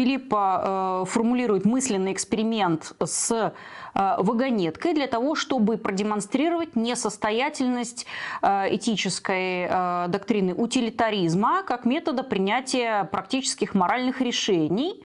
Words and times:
Филиппа 0.00 1.04
формулирует 1.06 1.66
мысленный 1.66 2.12
эксперимент 2.12 2.94
с 3.04 3.52
вагонеткой 3.94 4.94
для 4.94 5.06
того, 5.06 5.34
чтобы 5.34 5.76
продемонстрировать 5.76 6.74
несостоятельность 6.74 8.06
этической 8.42 9.68
доктрины 10.08 10.54
утилитаризма 10.54 11.64
как 11.64 11.84
метода 11.84 12.22
принятия 12.22 13.04
практических 13.04 13.74
моральных 13.74 14.22
решений. 14.22 15.04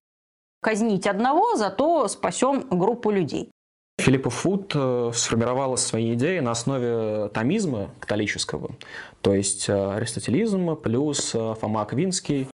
Казнить 0.61 1.07
одного, 1.07 1.57
зато 1.57 2.07
спасем 2.07 2.65
группу 2.69 3.11
людей. 3.11 3.51
Филиппа 3.97 4.29
Фуд 4.29 4.73
э, 4.75 5.11
сформировала 5.13 5.77
свои 5.77 6.13
идеи 6.15 6.39
на 6.39 6.51
основе 6.51 7.29
томизма 7.29 7.91
католического, 7.99 8.71
то 9.21 9.33
есть 9.33 9.69
э, 9.69 9.95
аристотелизм 9.95 10.75
плюс 10.75 11.33
э, 11.33 11.55
Фома 11.59 11.81
Аквинский. 11.81 12.47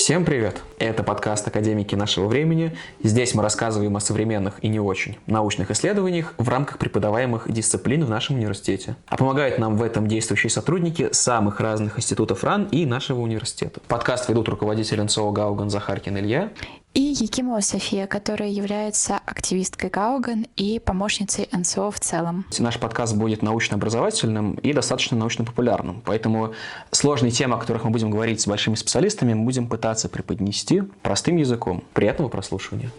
Всем 0.00 0.24
привет! 0.24 0.62
Это 0.78 1.02
подкаст 1.02 1.46
«Академики 1.46 1.94
нашего 1.94 2.26
времени». 2.26 2.74
Здесь 3.02 3.34
мы 3.34 3.42
рассказываем 3.42 3.98
о 3.98 4.00
современных 4.00 4.54
и 4.64 4.68
не 4.68 4.80
очень 4.80 5.18
научных 5.26 5.70
исследованиях 5.70 6.32
в 6.38 6.48
рамках 6.48 6.78
преподаваемых 6.78 7.52
дисциплин 7.52 8.06
в 8.06 8.08
нашем 8.08 8.36
университете. 8.36 8.96
А 9.06 9.18
помогают 9.18 9.58
нам 9.58 9.76
в 9.76 9.82
этом 9.82 10.08
действующие 10.08 10.48
сотрудники 10.48 11.10
самых 11.12 11.60
разных 11.60 11.98
институтов 11.98 12.42
РАН 12.44 12.68
и 12.72 12.86
нашего 12.86 13.20
университета. 13.20 13.82
Подкаст 13.88 14.30
ведут 14.30 14.48
руководитель 14.48 15.02
НСО 15.02 15.30
Гауган 15.32 15.68
Захаркин 15.68 16.16
Илья 16.16 16.50
и 16.94 17.00
Якимова 17.00 17.60
София, 17.60 18.06
которая 18.06 18.48
является 18.48 19.18
активисткой 19.24 19.90
Гауган 19.90 20.46
и 20.56 20.78
помощницей 20.78 21.48
НСО 21.52 21.90
в 21.90 22.00
целом. 22.00 22.46
Наш 22.58 22.78
подкаст 22.78 23.14
будет 23.16 23.42
научно-образовательным 23.42 24.54
и 24.54 24.72
достаточно 24.72 25.16
научно-популярным, 25.16 26.02
поэтому 26.04 26.54
сложные 26.90 27.30
темы, 27.30 27.56
о 27.56 27.58
которых 27.58 27.84
мы 27.84 27.90
будем 27.90 28.10
говорить 28.10 28.40
с 28.40 28.46
большими 28.46 28.74
специалистами, 28.74 29.34
мы 29.34 29.44
будем 29.44 29.68
пытаться 29.68 30.08
преподнести 30.08 30.82
простым 31.02 31.36
языком. 31.36 31.84
Приятного 31.94 32.28
прослушивания. 32.28 32.90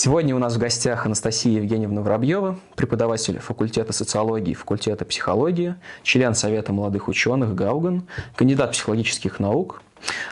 Сегодня 0.00 0.36
у 0.36 0.38
нас 0.38 0.54
в 0.54 0.58
гостях 0.58 1.06
Анастасия 1.06 1.60
Евгеньевна 1.60 2.02
Воробьева, 2.02 2.60
преподаватель 2.76 3.40
факультета 3.40 3.92
социологии 3.92 4.52
и 4.52 4.54
факультета 4.54 5.04
психологии, 5.04 5.74
член 6.04 6.36
Совета 6.36 6.72
молодых 6.72 7.08
ученых 7.08 7.56
Гауган, 7.56 8.06
кандидат 8.36 8.70
психологических 8.70 9.40
наук, 9.40 9.82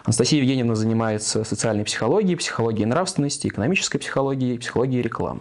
Анастасия 0.05 0.41
Евгеньевна 0.41 0.75
занимается 0.75 1.45
социальной 1.45 1.85
психологией, 1.85 2.37
психологией 2.37 2.87
нравственности, 2.87 3.49
экономической 3.49 3.99
психологией, 3.99 4.59
психологией 4.59 5.03
рекламы. 5.03 5.41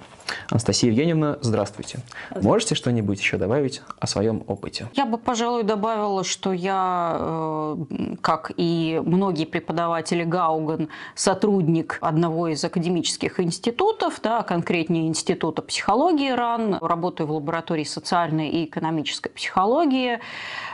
Анастасия 0.50 0.90
Евгеньевна, 0.90 1.38
здравствуйте. 1.42 1.66
здравствуйте. 1.76 2.00
Можете 2.48 2.76
что-нибудь 2.76 3.20
еще 3.20 3.38
добавить 3.38 3.82
о 4.00 4.08
своем 4.08 4.44
опыте? 4.48 4.88
Я 4.94 5.06
бы, 5.06 5.18
пожалуй, 5.18 5.64
добавила, 5.64 6.24
что 6.24 6.54
я, 6.54 7.18
э, 7.20 7.76
как 8.22 8.52
и 8.56 9.02
многие 9.06 9.46
преподаватели 9.46 10.24
Гауган, 10.24 10.90
сотрудник 11.16 11.98
одного 12.02 12.48
из 12.50 12.64
академических 12.64 13.40
институтов, 13.40 14.20
да, 14.22 14.44
конкретнее 14.44 15.08
Института 15.08 15.62
психологии 15.62 16.32
РАН, 16.32 16.78
работаю 16.82 17.28
в 17.28 17.32
лаборатории 17.32 17.84
социальной 17.84 18.50
и 18.50 18.66
экономической 18.66 19.30
психологии, 19.30 20.16
э, 20.16 20.20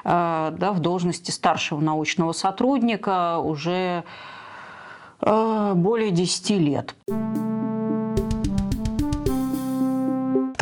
да, 0.03 0.71
в 0.73 0.79
должности 0.79 1.31
старшего 1.31 1.79
научного 1.79 2.33
сотрудника 2.33 3.39
уже 3.39 4.03
э, 5.21 5.73
более 5.75 6.11
10 6.11 6.49
лет. 6.51 6.95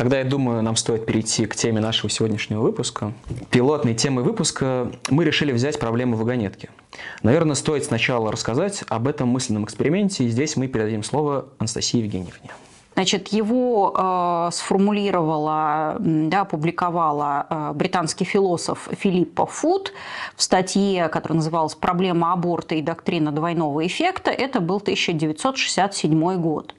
Тогда, 0.00 0.16
я 0.16 0.24
думаю, 0.24 0.62
нам 0.62 0.76
стоит 0.76 1.04
перейти 1.04 1.44
к 1.44 1.54
теме 1.54 1.78
нашего 1.78 2.08
сегодняшнего 2.08 2.62
выпуска. 2.62 3.12
Пилотной 3.50 3.94
темой 3.94 4.24
выпуска 4.24 4.90
мы 5.10 5.26
решили 5.26 5.52
взять 5.52 5.78
проблему 5.78 6.16
вагонетки. 6.16 6.70
Наверное, 7.22 7.54
стоит 7.54 7.84
сначала 7.84 8.32
рассказать 8.32 8.82
об 8.88 9.06
этом 9.06 9.28
мысленном 9.28 9.66
эксперименте, 9.66 10.24
и 10.24 10.28
здесь 10.30 10.56
мы 10.56 10.68
передадим 10.68 11.02
слово 11.02 11.50
Анастасии 11.58 11.98
Евгеньевне. 11.98 12.50
Значит, 12.94 13.28
его 13.28 13.94
э, 13.94 14.48
сформулировала, 14.54 15.96
да, 15.98 16.40
опубликовала 16.40 17.46
э, 17.50 17.72
британский 17.74 18.24
философ 18.24 18.88
Филиппа 18.92 19.44
Фуд 19.44 19.92
в 20.34 20.42
статье, 20.42 21.10
которая 21.10 21.36
называлась 21.36 21.74
«Проблема 21.74 22.32
аборта 22.32 22.74
и 22.74 22.80
доктрина 22.80 23.32
двойного 23.32 23.86
эффекта». 23.86 24.30
Это 24.30 24.60
был 24.60 24.78
1967 24.78 26.40
год. 26.40 26.74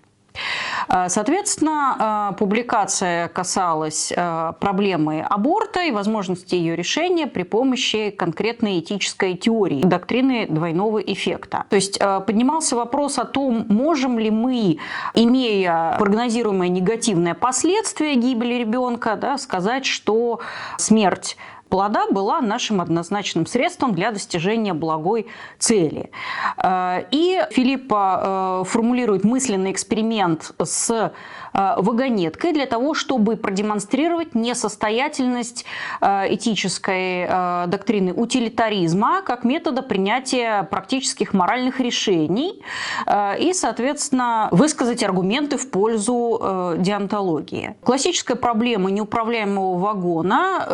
Э, 0.88 1.09
соответственно, 1.09 2.31
э, 2.34 2.38
публикация 2.38 3.28
касалась 3.30 4.12
э, 4.16 4.53
проблемы 4.59 5.22
аборта 5.22 5.84
и 5.84 5.92
возможности 5.92 6.56
ее 6.56 6.75
решения 6.75 7.28
при 7.28 7.44
помощи 7.44 8.09
конкретной 8.12 8.80
этической 8.80 9.36
теории, 9.36 9.81
доктрины 9.84 10.47
двойного 10.50 11.00
эффекта. 11.00 11.66
То 11.69 11.75
есть 11.75 12.00
поднимался 12.00 12.75
вопрос 12.75 13.18
о 13.19 13.25
том, 13.25 13.66
можем 13.69 14.19
ли 14.19 14.30
мы, 14.30 14.78
имея 15.14 15.96
прогнозируемое 15.97 16.69
негативное 16.69 17.34
последствие 17.34 18.16
гибели 18.16 18.56
ребенка, 18.56 19.16
да, 19.16 19.38
сказать, 19.38 19.86
что 19.86 20.40
смерть 20.78 21.38
плода 21.71 22.05
была 22.11 22.41
нашим 22.41 22.81
однозначным 22.81 23.47
средством 23.47 23.95
для 23.95 24.11
достижения 24.11 24.73
благой 24.73 25.25
цели. 25.57 26.11
Э, 26.57 27.05
и 27.09 27.41
Филиппа 27.49 28.61
э, 28.61 28.69
формулирует 28.69 29.23
мысленный 29.23 29.71
эксперимент 29.71 30.51
с 30.61 31.13
вагонеткой 31.53 32.53
для 32.53 32.66
того, 32.66 32.94
чтобы 32.94 33.35
продемонстрировать 33.35 34.35
несостоятельность 34.35 35.66
э, 36.00 36.34
этической 36.34 37.25
э, 37.28 37.66
доктрины 37.67 38.13
утилитаризма 38.13 39.22
как 39.22 39.44
метода 39.44 39.81
принятия 39.81 40.63
практических 40.63 41.34
моральных 41.34 41.79
решений 41.79 42.62
и, 43.39 43.51
соответственно, 43.53 44.50
высказать 44.51 45.03
аргументы 45.03 45.57
в 45.57 45.69
пользу 45.69 46.75
деонтологии. 46.78 47.75
Классическая 47.83 48.35
проблема 48.35 48.91
неуправляемого 48.91 49.78
вагона 49.78 50.66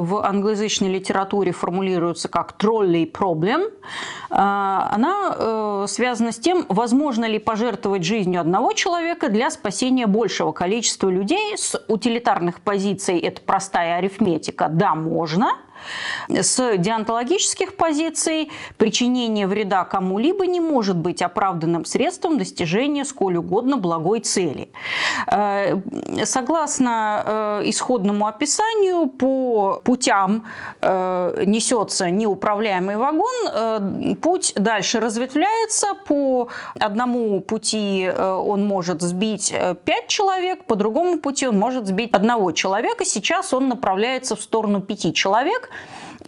в 0.00 0.24
англоязычной 0.24 0.88
литературе 0.88 1.52
формулируется 1.52 2.28
как 2.28 2.54
trolley 2.58 3.10
problem. 3.10 3.70
Она 4.30 5.86
связана 5.86 6.32
с 6.32 6.38
тем, 6.38 6.64
возможно 6.68 7.24
ли 7.24 7.38
пожертвовать 7.38 8.04
жизнью 8.04 8.40
одного 8.40 8.72
человека 8.72 9.28
для 9.28 9.50
спасения 9.50 10.06
большего 10.14 10.52
количества 10.52 11.08
людей 11.08 11.58
с 11.58 11.76
утилитарных 11.88 12.60
позиций, 12.60 13.18
это 13.18 13.42
простая 13.42 13.96
арифметика, 13.96 14.68
да, 14.70 14.94
можно– 14.94 15.56
с 16.28 16.76
деонтологических 16.76 17.76
позиций 17.76 18.50
причинение 18.76 19.46
вреда 19.46 19.84
кому-либо 19.84 20.46
не 20.46 20.60
может 20.60 20.96
быть 20.96 21.22
оправданным 21.22 21.84
средством 21.84 22.38
достижения 22.38 23.04
сколь 23.04 23.36
угодно 23.36 23.76
благой 23.76 24.20
цели. 24.20 24.68
Э, 25.26 25.76
согласно 26.24 27.22
э, 27.24 27.62
исходному 27.66 28.26
описанию, 28.26 29.08
по 29.08 29.80
путям 29.84 30.44
э, 30.80 31.44
несется 31.46 32.10
неуправляемый 32.10 32.96
вагон, 32.96 34.16
путь 34.16 34.52
дальше 34.56 35.00
разветвляется, 35.00 35.88
по 36.06 36.48
одному 36.80 37.40
пути 37.40 38.10
он 38.10 38.66
может 38.66 39.02
сбить 39.02 39.54
5 39.84 40.08
человек, 40.08 40.64
по 40.64 40.76
другому 40.76 41.18
пути 41.18 41.46
он 41.48 41.58
может 41.58 41.86
сбить 41.86 42.12
одного 42.12 42.52
человека. 42.52 43.04
Сейчас 43.04 43.52
он 43.52 43.68
направляется 43.68 44.36
в 44.36 44.42
сторону 44.42 44.80
5 44.80 45.14
человек, 45.14 45.70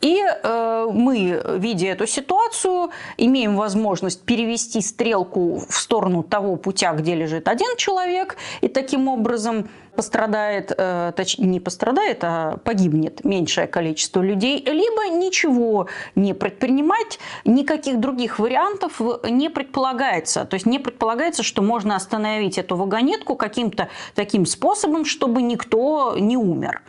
и 0.01 0.23
э, 0.23 0.89
мы, 0.93 1.43
видя 1.59 1.89
эту 1.89 2.07
ситуацию, 2.07 2.91
имеем 3.17 3.57
возможность 3.57 4.23
перевести 4.23 4.81
стрелку 4.81 5.65
в 5.69 5.75
сторону 5.75 6.23
того 6.23 6.57
путя, 6.57 6.93
где 6.93 7.15
лежит 7.15 7.49
один 7.49 7.77
человек, 7.77 8.37
и 8.61 8.69
таким 8.69 9.09
образом 9.09 9.69
пострадает, 9.97 10.73
э, 10.77 11.13
точнее 11.17 11.47
не 11.47 11.61
пострадает, 11.61 12.19
а 12.23 12.59
погибнет 12.59 13.25
меньшее 13.25 13.67
количество 13.67 14.21
людей, 14.21 14.63
либо 14.65 15.09
ничего 15.09 15.89
не 16.15 16.35
предпринимать, 16.35 17.19
никаких 17.45 17.99
других 17.99 18.39
вариантов 18.39 19.01
не 19.29 19.49
предполагается. 19.49 20.45
То 20.45 20.55
есть 20.55 20.67
не 20.67 20.79
предполагается, 20.79 21.43
что 21.43 21.63
можно 21.63 21.97
остановить 21.97 22.59
эту 22.59 22.77
вагонетку 22.77 23.37
каким-то 23.37 23.89
таким 24.15 24.47
способом, 24.47 25.05
чтобы 25.05 25.43
никто 25.43 26.17
не 26.19 26.37
умер. 26.37 26.83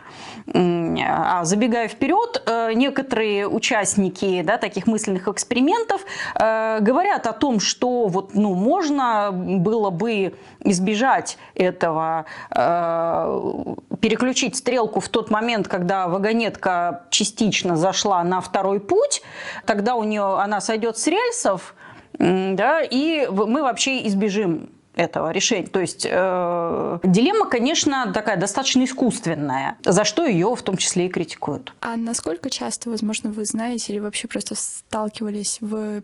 А 0.54 1.44
забегая 1.44 1.88
вперед, 1.88 2.42
э, 2.46 2.72
некоторые 2.72 3.46
участники 3.46 4.42
да, 4.42 4.56
таких 4.56 4.86
мысленных 4.86 5.28
экспериментов 5.28 6.00
э, 6.34 6.78
говорят 6.80 7.26
о 7.26 7.32
том, 7.32 7.60
что 7.60 8.06
вот, 8.06 8.34
ну, 8.34 8.54
можно 8.54 9.30
было 9.32 9.90
бы 9.90 10.34
избежать 10.70 11.38
этого, 11.54 12.26
э, 12.50 13.74
переключить 14.00 14.56
стрелку 14.56 15.00
в 15.00 15.08
тот 15.08 15.30
момент, 15.30 15.68
когда 15.68 16.08
вагонетка 16.08 17.02
частично 17.10 17.76
зашла 17.76 18.22
на 18.24 18.40
второй 18.40 18.80
путь, 18.80 19.22
тогда 19.66 19.94
у 19.94 20.04
нее 20.04 20.38
она 20.38 20.60
сойдет 20.60 20.98
с 20.98 21.06
рельсов, 21.06 21.74
да, 22.18 22.82
и 22.82 23.28
мы 23.28 23.62
вообще 23.62 24.06
избежим 24.06 24.70
этого 24.98 25.30
решения. 25.30 25.66
То 25.66 25.80
есть 25.80 26.06
э, 26.10 26.98
дилемма, 27.04 27.46
конечно, 27.48 28.12
такая 28.12 28.36
достаточно 28.36 28.84
искусственная, 28.84 29.78
за 29.84 30.04
что 30.04 30.26
ее 30.26 30.54
в 30.54 30.62
том 30.62 30.76
числе 30.76 31.06
и 31.06 31.08
критикуют. 31.08 31.72
А 31.80 31.96
насколько 31.96 32.50
часто, 32.50 32.90
возможно, 32.90 33.30
вы 33.30 33.44
знаете 33.44 33.92
или 33.92 34.00
вообще 34.00 34.26
просто 34.26 34.56
сталкивались 34.56 35.58
в 35.60 36.02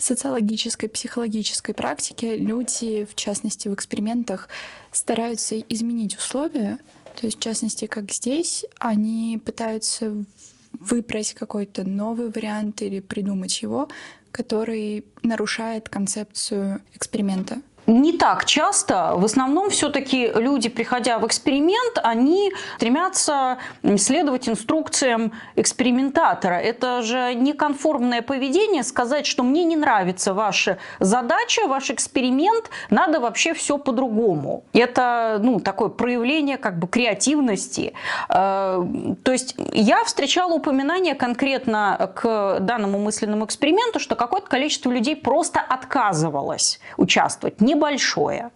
социологической, 0.00 0.88
психологической 0.88 1.74
практике 1.74 2.36
люди, 2.36 3.06
в 3.10 3.14
частности 3.14 3.68
в 3.68 3.74
экспериментах, 3.74 4.48
стараются 4.92 5.58
изменить 5.58 6.16
условия. 6.16 6.78
То 7.16 7.26
есть, 7.26 7.38
в 7.38 7.40
частности, 7.40 7.86
как 7.86 8.10
здесь, 8.12 8.64
они 8.78 9.40
пытаются 9.44 10.24
выбрать 10.72 11.34
какой-то 11.34 11.84
новый 11.84 12.30
вариант 12.30 12.82
или 12.82 13.00
придумать 13.00 13.60
его, 13.62 13.88
который 14.32 15.04
нарушает 15.22 15.88
концепцию 15.88 16.82
эксперимента 16.94 17.60
не 17.90 18.12
так 18.12 18.44
часто. 18.44 19.12
В 19.16 19.24
основном 19.24 19.70
все-таки 19.70 20.30
люди, 20.34 20.68
приходя 20.68 21.18
в 21.18 21.26
эксперимент, 21.26 21.98
они 22.02 22.52
стремятся 22.76 23.58
следовать 23.96 24.48
инструкциям 24.48 25.32
экспериментатора. 25.56 26.54
Это 26.54 27.02
же 27.02 27.34
неконформное 27.34 28.22
поведение 28.22 28.82
сказать, 28.82 29.26
что 29.26 29.42
мне 29.42 29.64
не 29.64 29.76
нравится 29.76 30.34
ваша 30.34 30.78
задача, 31.00 31.66
ваш 31.66 31.90
эксперимент, 31.90 32.70
надо 32.90 33.20
вообще 33.20 33.54
все 33.54 33.78
по-другому. 33.78 34.64
Это 34.72 35.38
ну, 35.42 35.60
такое 35.60 35.88
проявление 35.88 36.56
как 36.56 36.78
бы 36.78 36.86
креативности. 36.86 37.94
Э, 38.28 38.84
то 39.22 39.32
есть 39.32 39.56
я 39.72 40.04
встречала 40.04 40.54
упоминание 40.54 41.14
конкретно 41.14 42.10
к 42.14 42.58
данному 42.60 42.98
мысленному 42.98 43.44
эксперименту, 43.44 43.98
что 43.98 44.14
какое-то 44.14 44.48
количество 44.48 44.90
людей 44.90 45.16
просто 45.16 45.60
отказывалось 45.60 46.80
участвовать, 46.96 47.60
не 47.60 47.74
небольшое. 47.80 48.50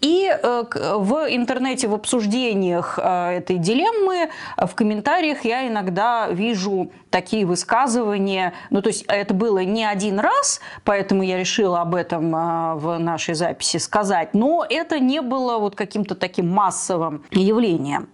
И 0.00 0.30
э, 0.30 0.64
в 0.96 1.26
интернете, 1.28 1.88
в 1.88 1.94
обсуждениях 1.94 2.98
э, 3.02 3.38
этой 3.38 3.58
дилеммы, 3.58 4.30
э, 4.56 4.66
в 4.66 4.74
комментариях 4.74 5.44
я 5.44 5.68
иногда 5.68 6.28
вижу 6.28 6.90
такие 7.10 7.44
высказывания. 7.44 8.52
Ну, 8.70 8.82
то 8.82 8.88
есть 8.88 9.04
это 9.08 9.34
было 9.34 9.64
не 9.64 9.84
один 9.84 10.20
раз, 10.20 10.60
поэтому 10.84 11.22
я 11.22 11.38
решила 11.38 11.80
об 11.80 11.94
этом 11.94 12.30
в 12.32 12.98
нашей 12.98 13.34
записи 13.34 13.78
сказать, 13.78 14.34
но 14.34 14.64
это 14.68 14.98
не 14.98 15.20
было 15.20 15.58
вот 15.58 15.74
каким-то 15.74 16.14
таким 16.14 16.48
массовым 16.48 17.24
явлением. 17.30 18.08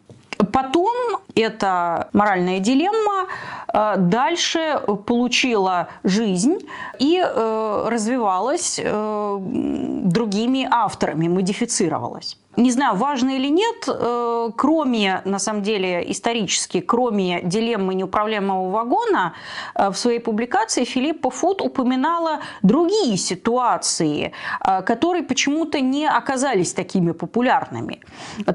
Потом 0.52 0.94
эта 1.34 2.08
моральная 2.12 2.60
дилемма 2.60 3.26
э, 3.72 3.94
дальше 3.98 4.80
получила 5.06 5.88
жизнь 6.04 6.58
и 6.98 7.20
э, 7.22 7.88
развивалась 7.88 8.80
э, 8.82 9.38
другими 9.40 10.68
авторами, 10.70 11.28
модифицировалась 11.28 12.38
не 12.58 12.72
знаю, 12.72 12.96
важно 12.96 13.30
или 13.30 13.48
нет, 13.48 13.88
э, 13.88 14.50
кроме, 14.56 15.22
на 15.24 15.38
самом 15.38 15.62
деле, 15.62 16.04
исторически, 16.10 16.80
кроме 16.80 17.40
дилеммы 17.42 17.94
неуправляемого 17.94 18.70
вагона, 18.70 19.34
э, 19.74 19.90
в 19.90 19.96
своей 19.96 20.18
публикации 20.18 20.84
Филиппа 20.84 21.30
Фуд 21.30 21.62
упоминала 21.62 22.40
другие 22.62 23.16
ситуации, 23.16 24.32
э, 24.66 24.82
которые 24.82 25.22
почему-то 25.22 25.80
не 25.80 26.06
оказались 26.06 26.72
такими 26.72 27.12
популярными. 27.12 28.00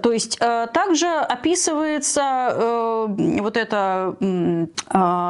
То 0.01 0.11
есть 0.11 0.39
также 0.73 1.07
описывается 1.07 3.05
вот 3.07 3.57
эта 3.57 4.15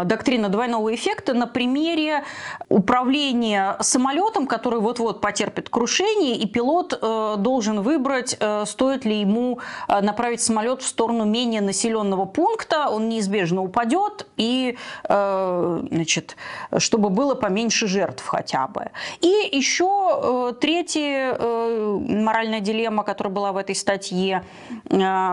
доктрина 0.05 0.49
двойного 0.49 0.93
эффекта 0.95 1.33
на 1.33 1.47
примере 1.47 2.23
управления 2.69 3.77
самолетом, 3.81 4.47
который 4.47 4.79
вот-вот 4.79 5.21
потерпит 5.21 5.69
крушение, 5.69 6.37
и 6.37 6.47
пилот 6.47 6.99
должен 7.37 7.81
выбрать 7.81 8.37
стоит 8.65 9.05
ли 9.05 9.19
ему 9.19 9.59
э, 9.87 10.01
направить 10.01 10.41
самолет 10.41 10.81
в 10.81 10.87
сторону 10.87 11.25
менее 11.25 11.61
населенного 11.61 12.25
пункта, 12.25 12.89
он 12.89 13.09
неизбежно 13.09 13.61
упадет, 13.63 14.27
и, 14.37 14.77
э, 15.07 15.83
значит, 15.91 16.35
чтобы 16.77 17.09
было 17.09 17.35
поменьше 17.35 17.87
жертв 17.87 18.25
хотя 18.25 18.67
бы. 18.67 18.91
И 19.21 19.49
еще 19.51 20.19
э, 20.23 20.53
третья 20.59 21.37
моральная 21.39 22.59
дилемма, 22.59 23.03
которая 23.03 23.33
была 23.33 23.51
в 23.51 23.57
этой 23.57 23.75
статье. 23.75 24.43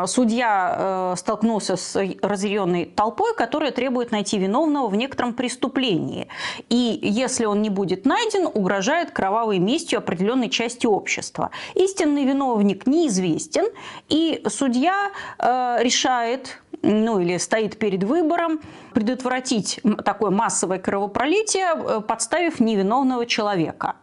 Судья 0.06 1.14
столкнулся 1.16 1.76
с 1.76 1.96
разъяренной 2.22 2.84
толпой, 2.86 3.34
которая 3.34 3.70
требует 3.70 4.12
найти 4.12 4.38
виновного 4.38 4.88
в 4.88 4.96
некотором 4.96 5.34
преступлении. 5.34 6.28
И 6.68 6.98
если 7.02 7.44
он 7.44 7.62
не 7.62 7.70
будет 7.70 8.04
найден, 8.06 8.46
угрожает 8.52 9.10
кровавой 9.10 9.58
местью 9.58 9.98
определенной 9.98 10.48
части 10.48 10.86
общества. 10.86 11.50
Истинный 11.74 12.24
виновник 12.24 12.86
неизвестен 13.10 13.30
известен, 13.30 13.64
и 14.08 14.42
судья 14.48 15.10
э, 15.38 15.78
решает 15.80 16.58
ну 16.82 17.20
или 17.20 17.36
стоит 17.36 17.78
перед 17.78 18.04
выбором 18.04 18.60
предотвратить 18.94 19.80
такое 20.02 20.30
массовое 20.30 20.78
кровопролитие, 20.78 21.74
э, 21.74 22.00
подставив 22.00 22.58
невиновного 22.60 23.26
человека 23.26 23.96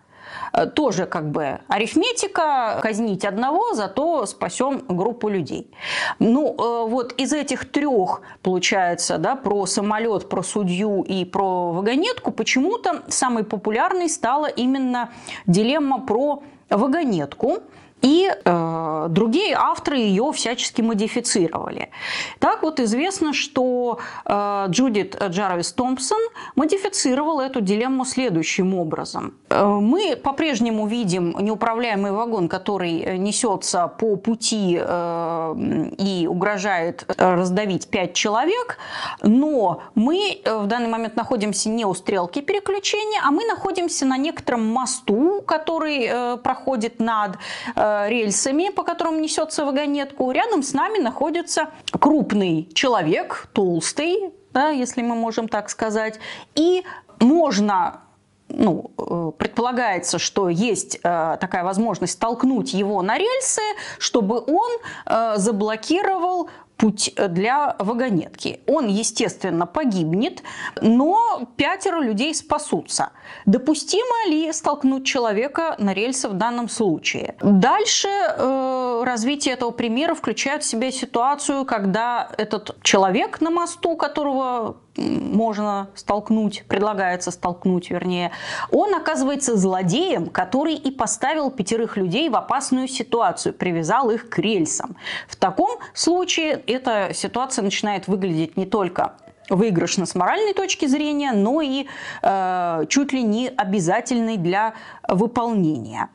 э, 0.53 0.67
тоже 0.67 1.07
как 1.07 1.31
бы 1.31 1.59
арифметика, 1.67 2.79
казнить 2.83 3.25
одного, 3.25 3.73
зато 3.73 4.27
спасем 4.27 4.83
группу 4.87 5.27
людей. 5.27 5.71
Ну, 6.19 6.55
вот 6.87 7.13
из 7.13 7.33
этих 7.33 7.71
трех, 7.71 8.21
получается, 8.43 9.17
да, 9.17 9.35
про 9.35 9.65
самолет, 9.65 10.29
про 10.29 10.43
судью 10.43 11.01
и 11.01 11.25
про 11.25 11.71
вагонетку, 11.71 12.31
почему-то 12.31 13.01
самой 13.07 13.43
популярной 13.43 14.09
стала 14.09 14.45
именно 14.45 15.09
дилемма 15.47 15.99
про 16.05 16.43
вагонетку, 16.69 17.63
и 18.01 18.29
э, 18.29 19.05
другие 19.09 19.55
авторы 19.55 19.97
ее 19.97 20.31
всячески 20.31 20.81
модифицировали. 20.81 21.89
Так 22.39 22.61
вот 22.61 22.79
известно, 22.79 23.33
что 23.33 23.99
э, 24.25 24.65
Джудит 24.69 25.21
Джарвис 25.29 25.73
Томпсон 25.73 26.19
модифицировала 26.55 27.41
эту 27.41 27.61
дилемму 27.61 28.05
следующим 28.05 28.75
образом. 28.75 29.33
Э, 29.49 29.65
мы 29.65 30.15
по-прежнему 30.15 30.85
видим 30.85 31.35
неуправляемый 31.39 32.11
вагон, 32.11 32.49
который 32.49 33.17
несется 33.17 33.87
по 33.87 34.15
пути 34.15 34.79
э, 34.79 35.55
и 35.97 36.27
угрожает 36.29 37.03
раздавить 37.17 37.87
пять 37.87 38.13
человек, 38.13 38.77
но 39.23 39.81
мы 39.95 40.39
э, 40.43 40.57
в 40.57 40.67
данный 40.67 40.89
момент 40.89 41.15
находимся 41.15 41.69
не 41.69 41.85
у 41.85 41.95
стрелки 41.95 42.41
переключения, 42.41 43.21
а 43.25 43.31
мы 43.31 43.43
находимся 43.45 44.05
на 44.05 44.17
некотором 44.17 44.67
мосту, 44.67 45.41
который 45.41 46.07
э, 46.07 46.37
проходит 46.37 46.99
над 46.99 47.37
э, 47.75 47.86
Э, 47.86 47.86
рельсами, 48.07 48.69
по 48.69 48.83
которым 48.83 49.21
несется 49.21 49.65
вагонетку. 49.65 50.31
Рядом 50.31 50.63
с 50.63 50.73
нами 50.73 50.99
находится 50.99 51.69
крупный 51.99 52.69
человек, 52.73 53.49
толстый, 53.53 54.31
да, 54.51 54.69
если 54.69 55.01
мы 55.01 55.15
можем 55.15 55.47
так 55.47 55.69
сказать. 55.69 56.19
И 56.55 56.83
можно 57.19 58.01
ну, 58.49 58.91
э, 58.97 59.31
предполагается, 59.37 60.19
что 60.19 60.49
есть 60.49 60.99
э, 61.03 61.37
такая 61.39 61.63
возможность 61.63 62.19
толкнуть 62.19 62.73
его 62.73 63.01
на 63.01 63.17
рельсы, 63.17 63.61
чтобы 63.99 64.39
он 64.39 64.71
э, 65.05 65.33
заблокировал 65.37 66.49
путь 66.77 67.13
для 67.29 67.75
вагонетки. 67.79 68.61
Он, 68.67 68.87
естественно, 68.87 69.65
погибнет, 69.65 70.43
но 70.81 71.47
пятеро 71.57 71.99
людей 71.99 72.33
спасутся. 72.33 73.09
Допустимо 73.45 74.29
ли 74.29 74.51
столкнуть 74.53 75.05
человека 75.05 75.75
на 75.79 75.93
рельсы 75.93 76.29
в 76.29 76.33
данном 76.33 76.69
случае? 76.69 77.35
Дальше 77.41 78.07
э, 78.07 79.01
развитие 79.03 79.55
этого 79.55 79.71
примера 79.71 80.13
включает 80.13 80.63
в 80.63 80.65
себя 80.65 80.91
ситуацию, 80.91 81.65
когда 81.65 82.29
этот 82.37 82.77
человек 82.83 83.41
на 83.41 83.49
мосту, 83.49 83.95
которого 83.95 84.77
можно 84.97 85.89
столкнуть, 85.95 86.63
предлагается 86.67 87.31
столкнуть, 87.31 87.89
вернее, 87.89 88.31
он 88.71 88.93
оказывается 88.95 89.55
злодеем, 89.55 90.27
который 90.27 90.75
и 90.75 90.91
поставил 90.91 91.51
пятерых 91.51 91.97
людей 91.97 92.29
в 92.29 92.35
опасную 92.35 92.87
ситуацию, 92.87 93.53
привязал 93.53 94.09
их 94.09 94.29
к 94.29 94.39
рельсам. 94.39 94.95
В 95.27 95.35
таком 95.35 95.79
случае 95.93 96.61
эта 96.67 97.11
ситуация 97.13 97.63
начинает 97.63 98.07
выглядеть 98.07 98.57
не 98.57 98.65
только 98.65 99.13
выигрышно 99.49 100.05
с 100.05 100.15
моральной 100.15 100.53
точки 100.53 100.87
зрения, 100.87 101.31
но 101.31 101.61
и 101.61 101.87
э, 102.21 102.85
чуть 102.89 103.13
ли 103.13 103.23
не 103.23 103.47
обязательной 103.47 104.37
для 104.37 104.73
выполнения. 105.07 106.09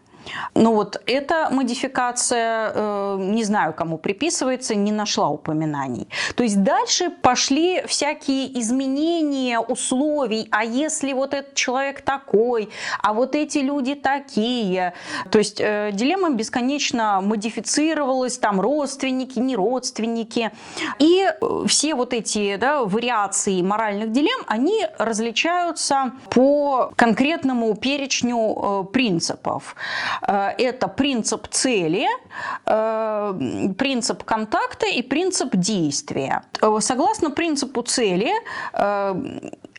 Но 0.54 0.74
вот 0.74 1.00
эта 1.06 1.48
модификация, 1.50 2.72
э, 2.74 3.16
не 3.20 3.44
знаю, 3.44 3.72
кому 3.72 3.98
приписывается, 3.98 4.74
не 4.74 4.92
нашла 4.92 5.28
упоминаний. 5.28 6.08
То 6.36 6.42
есть 6.42 6.62
дальше 6.62 7.10
пошли 7.10 7.82
всякие 7.86 8.58
изменения 8.60 9.58
условий. 9.58 10.48
А 10.50 10.64
если 10.64 11.12
вот 11.12 11.34
этот 11.34 11.54
человек 11.54 12.02
такой, 12.02 12.68
а 13.02 13.12
вот 13.12 13.34
эти 13.34 13.58
люди 13.58 13.94
такие. 13.94 14.92
То 15.30 15.38
есть 15.38 15.60
э, 15.60 15.90
дилемма 15.92 16.30
бесконечно 16.30 17.20
модифицировалась, 17.22 18.38
там 18.38 18.60
родственники, 18.60 19.38
не 19.38 19.56
родственники. 19.56 20.50
И 20.98 21.24
э, 21.24 21.64
все 21.66 21.94
вот 21.94 22.12
эти 22.12 22.56
да, 22.56 22.84
вариации 22.84 23.62
моральных 23.62 24.12
дилемм, 24.12 24.44
они 24.46 24.86
различаются 24.98 26.12
по 26.30 26.92
конкретному 26.96 27.74
перечню 27.74 28.88
принципов. 28.92 29.74
Это 30.20 30.88
принцип 30.88 31.48
цели, 31.48 32.06
принцип 32.64 34.24
контакта 34.24 34.86
и 34.86 35.02
принцип 35.02 35.54
действия. 35.54 36.42
Согласно 36.80 37.30
принципу 37.30 37.82
цели, 37.82 38.32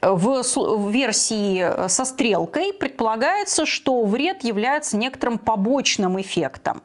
в 0.01 0.89
версии 0.89 1.87
со 1.87 2.05
стрелкой 2.05 2.73
предполагается, 2.73 3.65
что 3.65 4.03
вред 4.03 4.43
является 4.43 4.97
некоторым 4.97 5.37
побочным 5.37 6.19
эффектом. 6.19 6.81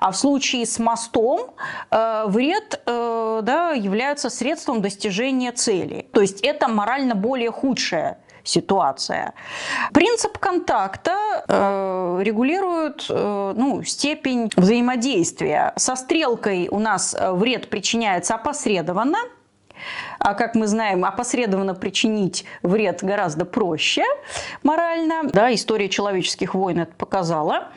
А 0.00 0.10
в 0.10 0.16
случае 0.16 0.66
с 0.66 0.78
мостом 0.78 1.54
э, 1.90 2.24
вред 2.26 2.82
э, 2.84 3.40
да, 3.42 3.70
является 3.70 4.28
средством 4.28 4.82
достижения 4.82 5.52
цели. 5.52 6.08
То 6.12 6.20
есть 6.20 6.40
это 6.40 6.66
морально 6.68 7.14
более 7.14 7.52
худшая 7.52 8.18
ситуация. 8.44 9.34
Принцип 9.92 10.38
контакта 10.38 11.44
э, 11.48 12.20
регулирует 12.22 13.06
э, 13.08 13.54
ну, 13.56 13.82
степень 13.82 14.50
взаимодействия. 14.56 15.72
Со 15.76 15.96
стрелкой 15.96 16.68
у 16.70 16.78
нас 16.78 17.14
э, 17.18 17.32
вред 17.32 17.70
причиняется 17.70 18.34
опосредованно, 18.34 19.18
а 20.18 20.34
как 20.34 20.54
мы 20.54 20.66
знаем, 20.66 21.04
опосредованно 21.04 21.74
причинить 21.74 22.44
вред 22.62 23.02
гораздо 23.02 23.44
проще 23.44 24.04
морально. 24.62 25.24
Да, 25.24 25.52
история 25.52 25.88
человеческих 25.88 26.54
войн 26.54 26.80
это 26.80 26.94
показала. 26.94 27.68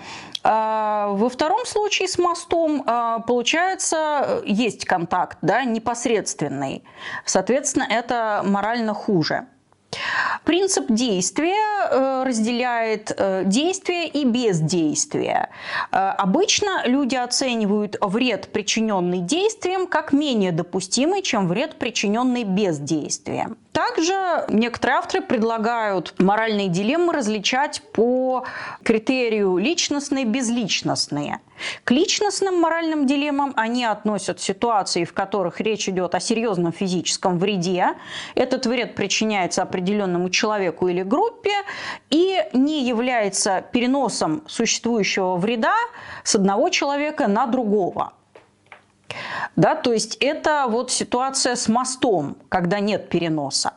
А, 0.43 1.07
во 1.07 1.29
втором 1.29 1.65
случае 1.65 2.07
с 2.07 2.19
мостом, 2.19 2.83
а, 2.85 3.19
получается, 3.19 4.43
есть 4.45 4.85
контакт, 4.85 5.39
да, 5.41 5.63
непосредственный. 5.63 6.83
Соответственно, 7.25 7.87
это 7.89 8.43
морально 8.45 8.93
хуже. 8.93 9.47
Принцип 10.43 10.85
действия 10.89 11.89
э, 11.89 12.23
разделяет 12.25 13.11
э, 13.17 13.43
действие 13.45 14.07
и 14.07 14.25
бездействие. 14.25 15.49
Э, 15.91 16.09
обычно 16.09 16.85
люди 16.85 17.15
оценивают 17.15 17.97
вред, 18.01 18.49
причиненный 18.51 19.19
действием, 19.19 19.87
как 19.87 20.13
менее 20.13 20.51
допустимый, 20.51 21.21
чем 21.21 21.47
вред, 21.47 21.77
причиненный 21.77 22.43
бездействием. 22.43 23.57
Также 23.75 24.45
некоторые 24.47 24.99
авторы 24.99 25.21
предлагают 25.21 26.13
моральные 26.17 26.69
дилеммы 26.69 27.11
различать 27.11 27.81
по 27.91 28.45
критерию 28.83 29.57
личностные 29.57 30.23
и 30.23 30.27
безличностные. 30.27 31.41
К 31.83 31.91
личностным 31.91 32.61
моральным 32.61 33.05
дилеммам 33.05 33.51
они 33.57 33.83
относят 33.83 34.39
ситуации, 34.39 35.03
в 35.03 35.11
которых 35.11 35.59
речь 35.59 35.89
идет 35.89 36.15
о 36.15 36.21
серьезном 36.21 36.71
физическом 36.71 37.37
вреде. 37.37 37.95
Этот 38.35 38.65
вред 38.65 38.95
причиняется 38.95 39.63
определенному 39.63 40.29
человеку 40.29 40.87
или 40.87 41.03
группе 41.03 41.51
и 42.09 42.45
не 42.53 42.87
является 42.87 43.61
переносом 43.73 44.43
существующего 44.47 45.35
вреда 45.35 45.75
с 46.23 46.33
одного 46.35 46.69
человека 46.69 47.27
на 47.27 47.45
другого. 47.45 48.13
Да, 49.55 49.75
то 49.75 49.93
есть 49.93 50.17
это 50.19 50.65
вот 50.67 50.91
ситуация 50.91 51.55
с 51.55 51.67
мостом, 51.67 52.37
когда 52.49 52.79
нет 52.79 53.09
переноса. 53.09 53.73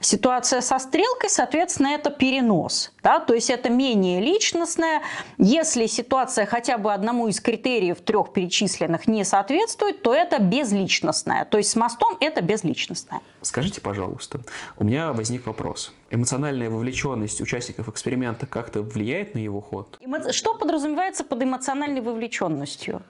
Ситуация 0.00 0.60
со 0.60 0.78
стрелкой, 0.78 1.30
соответственно, 1.30 1.88
это 1.88 2.10
перенос. 2.10 2.92
Да, 3.02 3.20
то 3.20 3.34
есть 3.34 3.50
это 3.50 3.70
менее 3.70 4.20
личностное. 4.20 5.02
Если 5.38 5.86
ситуация 5.86 6.46
хотя 6.46 6.78
бы 6.78 6.92
одному 6.92 7.28
из 7.28 7.40
критериев 7.40 8.00
трех 8.00 8.32
перечисленных 8.32 9.06
не 9.06 9.24
соответствует, 9.24 10.02
то 10.02 10.14
это 10.14 10.40
безличностное. 10.40 11.44
То 11.44 11.58
есть 11.58 11.70
с 11.70 11.76
мостом 11.76 12.16
это 12.20 12.42
безличностное. 12.42 13.20
Скажите, 13.40 13.80
пожалуйста, 13.80 14.40
у 14.78 14.84
меня 14.84 15.12
возник 15.12 15.46
вопрос. 15.46 15.92
Эмоциональная 16.10 16.68
вовлеченность 16.68 17.40
участников 17.40 17.88
эксперимента 17.88 18.46
как-то 18.46 18.82
влияет 18.82 19.34
на 19.34 19.38
его 19.38 19.60
ход? 19.60 19.98
Что 20.30 20.54
подразумевается 20.54 21.24
под 21.24 21.42
эмоциональной 21.42 22.00
вовлеченностью? 22.00 23.02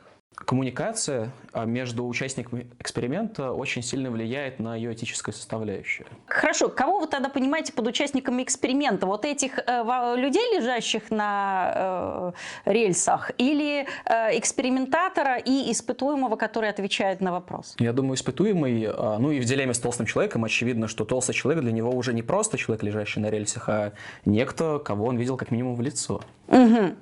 Коммуникация 0.44 1.30
а, 1.52 1.64
между 1.64 2.06
участниками 2.06 2.66
эксперимента 2.78 3.52
очень 3.52 3.82
сильно 3.82 4.10
влияет 4.10 4.58
на 4.58 4.76
ее 4.76 4.92
этическое 4.92 5.34
составляющее. 5.34 6.06
Хорошо, 6.26 6.68
кого 6.68 7.00
вы 7.00 7.06
тогда 7.06 7.28
понимаете 7.28 7.72
под 7.72 7.86
участниками 7.86 8.42
эксперимента? 8.42 9.06
Вот 9.06 9.24
этих 9.24 9.58
э, 9.58 10.14
людей, 10.16 10.58
лежащих 10.58 11.10
на 11.10 12.32
э, 12.66 12.70
рельсах, 12.70 13.30
или 13.38 13.86
э, 14.06 14.38
экспериментатора 14.38 15.36
и 15.36 15.70
испытуемого, 15.72 16.36
который 16.36 16.70
отвечает 16.70 17.20
на 17.20 17.32
вопрос? 17.32 17.74
Я 17.78 17.92
думаю, 17.92 18.14
испытуемый, 18.14 18.84
э, 18.84 19.18
ну 19.18 19.30
и 19.30 19.40
в 19.40 19.44
дилемме 19.44 19.74
с 19.74 19.78
толстым 19.78 20.06
человеком 20.06 20.44
очевидно, 20.44 20.88
что 20.88 21.04
толстый 21.04 21.34
человек 21.34 21.62
для 21.62 21.72
него 21.72 21.90
уже 21.90 22.12
не 22.12 22.22
просто 22.22 22.58
человек, 22.58 22.82
лежащий 22.82 23.20
на 23.20 23.30
рельсах, 23.30 23.68
а 23.68 23.92
некто, 24.24 24.78
кого 24.78 25.06
он 25.06 25.16
видел 25.16 25.36
как 25.36 25.50
минимум 25.50 25.76
в 25.76 25.80
лицо. 25.80 26.22
Угу. 26.48 26.94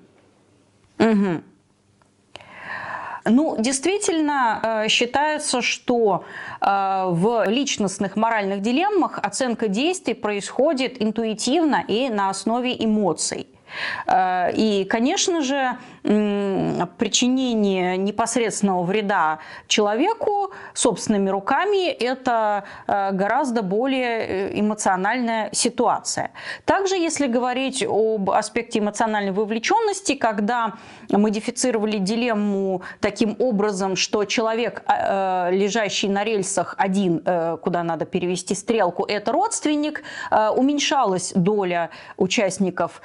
Угу. 0.99 1.43
Ну, 3.25 3.57
действительно, 3.59 4.61
э, 4.63 4.89
считается, 4.89 5.63
что 5.63 6.25
э, 6.61 7.05
в 7.09 7.45
личностных 7.47 8.17
моральных 8.17 8.63
дилеммах 8.63 9.19
оценка 9.19 9.69
действий 9.69 10.15
происходит 10.15 11.03
интуитивно 11.03 11.85
и 11.87 12.09
на 12.09 12.31
основе 12.31 12.75
эмоций. 12.79 13.47
Э, 14.07 14.51
и, 14.53 14.85
конечно 14.85 15.43
же, 15.43 15.77
причинение 16.03 17.99
непосредственного 17.99 18.83
вреда 18.83 19.39
человеку 19.67 20.53
собственными 20.73 21.29
руками– 21.29 21.89
это 21.91 22.65
э, 22.87 23.13
гораздо 23.13 23.63
более 23.63 24.21
э, 24.21 24.61
эмоциональная 24.61 25.51
ситуация. 25.53 26.31
Также, 26.65 26.97
если 26.97 27.27
говорить 27.27 27.85
об 27.87 28.31
аспекте 28.31 28.79
эмоциональной 28.79 29.33
вовлеченности, 29.33 30.15
когда 30.15 30.75
модифицировали 31.11 31.99
дилемму 31.99 32.83
таким 33.01 33.37
образом, 33.39 33.97
что 33.97 34.25
человек, 34.25 34.83
лежащий 34.87 36.09
на 36.09 36.25
рельсах 36.25 36.75
один, 36.79 37.23
куда 37.63 37.83
надо 37.83 38.05
перевести 38.05 38.55
стрелку, 38.55 39.05
это 39.05 39.33
родственник, 39.33 40.03
уменьшалась 40.31 41.33
доля 41.35 41.91
участников 42.17 43.03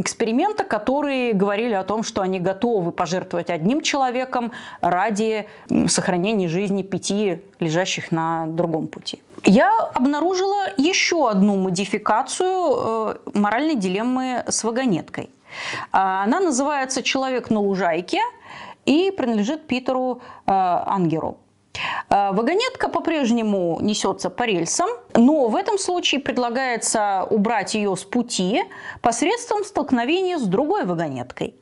эксперимента, 0.00 0.64
которые 0.64 1.32
говорили 1.32 1.74
о 1.74 1.84
том, 1.84 2.02
что 2.02 2.22
они 2.22 2.40
готовы 2.40 2.92
пожертвовать 2.92 3.50
одним 3.50 3.80
человеком 3.80 4.52
ради 4.80 5.46
сохранения 5.88 6.48
жизни 6.48 6.82
пяти 6.82 7.40
лежащих 7.60 8.12
на 8.12 8.46
другом 8.46 8.86
пути. 8.88 9.22
Я 9.44 9.70
обнаружила 9.94 10.64
еще 10.76 11.30
одну 11.30 11.56
модификацию 11.56 12.48
э, 12.48 13.14
моральной 13.34 13.74
дилеммы 13.74 14.44
с 14.48 14.64
вагонеткой. 14.64 15.30
А, 15.92 16.24
она 16.24 16.40
называется 16.40 17.02
«Человек 17.02 17.50
на 17.50 17.60
лужайке» 17.60 18.20
и 18.86 19.10
принадлежит 19.16 19.66
Питеру 19.66 20.20
э, 20.46 20.52
Ангеру. 20.52 21.38
Э, 22.08 22.32
вагонетка 22.32 22.88
по-прежнему 22.88 23.78
несется 23.80 24.30
по 24.30 24.44
рельсам, 24.44 24.88
но 25.14 25.48
в 25.48 25.56
этом 25.56 25.78
случае 25.78 26.20
предлагается 26.20 27.26
убрать 27.30 27.74
ее 27.74 27.96
с 27.96 28.04
пути 28.04 28.62
посредством 29.00 29.64
столкновения 29.64 30.38
с 30.38 30.42
другой 30.42 30.84
вагонеткой. 30.84 31.54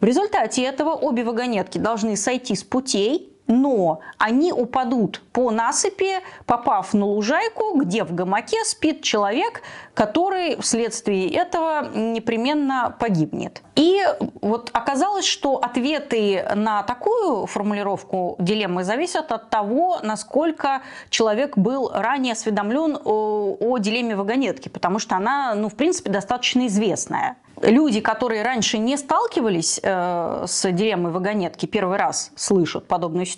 В 0.00 0.04
результате 0.04 0.62
этого 0.62 0.90
обе 0.90 1.24
вагонетки 1.24 1.78
должны 1.78 2.16
сойти 2.16 2.54
с 2.54 2.64
путей 2.64 3.32
но 3.48 4.00
они 4.18 4.52
упадут 4.52 5.22
по 5.32 5.50
насыпи, 5.50 6.20
попав 6.46 6.94
на 6.94 7.06
лужайку, 7.06 7.74
где 7.80 8.04
в 8.04 8.14
гамаке 8.14 8.62
спит 8.64 9.02
человек, 9.02 9.62
который 9.94 10.60
вследствие 10.60 11.32
этого 11.32 11.88
непременно 11.94 12.94
погибнет. 13.00 13.62
И 13.74 14.00
вот 14.42 14.70
оказалось, 14.72 15.24
что 15.24 15.56
ответы 15.56 16.44
на 16.54 16.82
такую 16.82 17.46
формулировку 17.46 18.36
дилеммы 18.38 18.84
зависят 18.84 19.32
от 19.32 19.50
того, 19.50 19.98
насколько 20.02 20.82
человек 21.10 21.56
был 21.56 21.90
ранее 21.92 22.32
осведомлен 22.32 22.98
о, 23.04 23.56
о 23.58 23.78
дилемме 23.78 24.14
вагонетки, 24.14 24.68
потому 24.68 24.98
что 24.98 25.16
она, 25.16 25.54
ну, 25.54 25.68
в 25.68 25.74
принципе, 25.74 26.10
достаточно 26.10 26.66
известная 26.66 27.36
люди, 27.62 28.00
которые 28.00 28.42
раньше 28.42 28.78
не 28.78 28.96
сталкивались 28.96 29.80
э, 29.82 30.44
с 30.46 30.70
дилеммой 30.70 31.12
вагонетки, 31.12 31.66
первый 31.66 31.98
раз 31.98 32.30
слышат 32.36 32.86
подобную 32.86 33.26
ситуацию, 33.26 33.37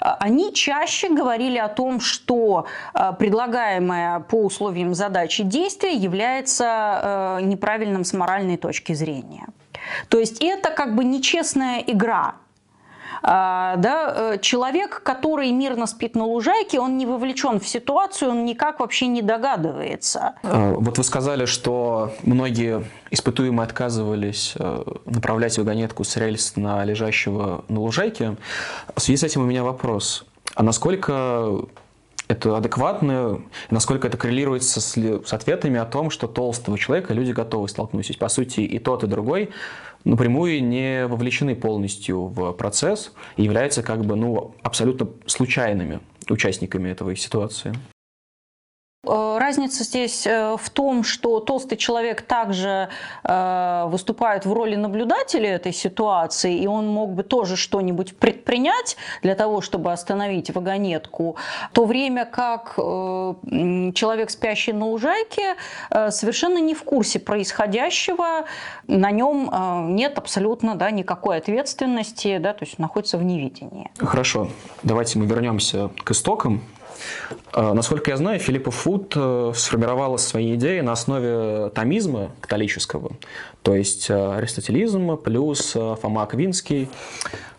э, 0.00 0.06
они 0.20 0.52
чаще 0.52 1.08
говорили 1.08 1.58
о 1.58 1.68
том, 1.68 2.00
что 2.00 2.66
э, 2.94 3.12
предлагаемое 3.18 4.20
по 4.20 4.44
условиям 4.44 4.94
задачи 4.94 5.42
действие 5.42 5.94
является 5.94 7.38
неправильным 7.42 8.04
с 8.04 8.12
моральной 8.12 8.56
точки 8.56 8.94
зрения. 8.94 9.46
То 10.08 10.18
есть 10.18 10.42
это 10.42 10.70
как 10.70 10.94
бы 10.94 11.04
нечестная 11.04 11.80
игра, 11.86 12.26
а, 12.26 12.45
да, 13.26 14.14
э, 14.34 14.38
человек, 14.40 15.02
который 15.02 15.50
мирно 15.50 15.86
спит 15.86 16.14
на 16.14 16.24
лужайке, 16.24 16.78
он 16.78 16.96
не 16.96 17.06
вовлечен 17.06 17.58
в 17.58 17.66
ситуацию, 17.66 18.30
он 18.30 18.44
никак 18.44 18.78
вообще 18.78 19.08
не 19.08 19.20
догадывается. 19.20 20.34
А, 20.44 20.74
вот 20.74 20.96
вы 20.96 21.02
сказали, 21.02 21.44
что 21.44 22.12
многие 22.22 22.84
испытуемые 23.10 23.64
отказывались 23.64 24.54
э, 24.56 24.84
направлять 25.06 25.58
вагонетку 25.58 26.04
с 26.04 26.16
рельс 26.16 26.54
на 26.54 26.84
лежащего 26.84 27.64
на 27.68 27.80
лужайке. 27.80 28.36
В 28.94 29.00
связи 29.00 29.16
с 29.16 29.24
этим 29.24 29.42
у 29.42 29.44
меня 29.46 29.64
вопрос. 29.64 30.24
А 30.54 30.62
насколько 30.62 31.66
это 32.28 32.56
адекватно, 32.56 33.40
насколько 33.70 34.08
это 34.08 34.16
коррелируется 34.16 34.80
с, 34.80 34.96
с 34.96 35.32
ответами 35.32 35.78
о 35.78 35.84
том, 35.84 36.10
что 36.10 36.26
толстого 36.26 36.78
человека 36.78 37.14
люди 37.14 37.32
готовы 37.32 37.68
столкнуть. 37.68 38.18
По 38.18 38.28
сути, 38.28 38.60
и 38.60 38.78
тот, 38.78 39.04
и 39.04 39.06
другой 39.06 39.50
напрямую 40.06 40.64
не 40.64 41.06
вовлечены 41.06 41.54
полностью 41.54 42.26
в 42.26 42.52
процесс 42.52 43.12
и 43.36 43.42
являются 43.42 43.82
как 43.82 44.04
бы 44.04 44.16
ну, 44.16 44.54
абсолютно 44.62 45.08
случайными 45.26 46.00
участниками 46.30 46.88
этой 46.88 47.16
ситуации. 47.16 47.74
Э, 49.06 49.38
разница 49.38 49.84
здесь 49.84 50.26
э, 50.26 50.56
в 50.58 50.70
том, 50.70 51.04
что 51.04 51.40
толстый 51.40 51.76
человек 51.76 52.22
также 52.22 52.88
э, 53.24 53.84
выступает 53.86 54.46
в 54.46 54.52
роли 54.52 54.76
наблюдателя 54.76 55.54
этой 55.54 55.72
ситуации, 55.72 56.56
и 56.56 56.66
он 56.66 56.88
мог 56.88 57.12
бы 57.12 57.22
тоже 57.22 57.56
что-нибудь 57.56 58.16
предпринять 58.16 58.96
для 59.22 59.34
того, 59.34 59.60
чтобы 59.60 59.92
остановить 59.92 60.50
вагонетку, 60.50 61.36
в 61.70 61.74
то 61.74 61.84
время 61.84 62.24
как 62.24 62.74
человек, 62.76 64.30
спящий 64.30 64.72
на 64.72 64.86
лужайке, 64.86 65.56
совершенно 65.90 66.58
не 66.58 66.74
в 66.74 66.82
курсе 66.82 67.18
происходящего, 67.18 68.46
на 68.86 69.10
нем 69.10 69.94
нет 69.94 70.18
абсолютно 70.18 70.74
да, 70.74 70.90
никакой 70.90 71.38
ответственности, 71.38 72.38
да, 72.38 72.52
то 72.52 72.64
есть 72.64 72.78
находится 72.78 73.18
в 73.18 73.22
невидении. 73.22 73.90
Хорошо, 73.98 74.48
давайте 74.82 75.18
мы 75.18 75.26
вернемся 75.26 75.90
к 76.04 76.10
истокам 76.10 76.62
насколько 77.54 78.10
я 78.10 78.16
знаю, 78.16 78.38
Филиппа 78.38 78.70
Фуд 78.70 79.12
э, 79.16 79.52
сформировала 79.54 80.16
свои 80.16 80.54
идеи 80.54 80.80
на 80.80 80.92
основе 80.92 81.70
томизма 81.70 82.32
католического, 82.40 83.12
то 83.62 83.74
есть 83.74 84.10
э, 84.10 84.36
аристотелизм 84.36 85.16
плюс 85.16 85.72
Фома 85.72 86.22
Аквинский. 86.22 86.88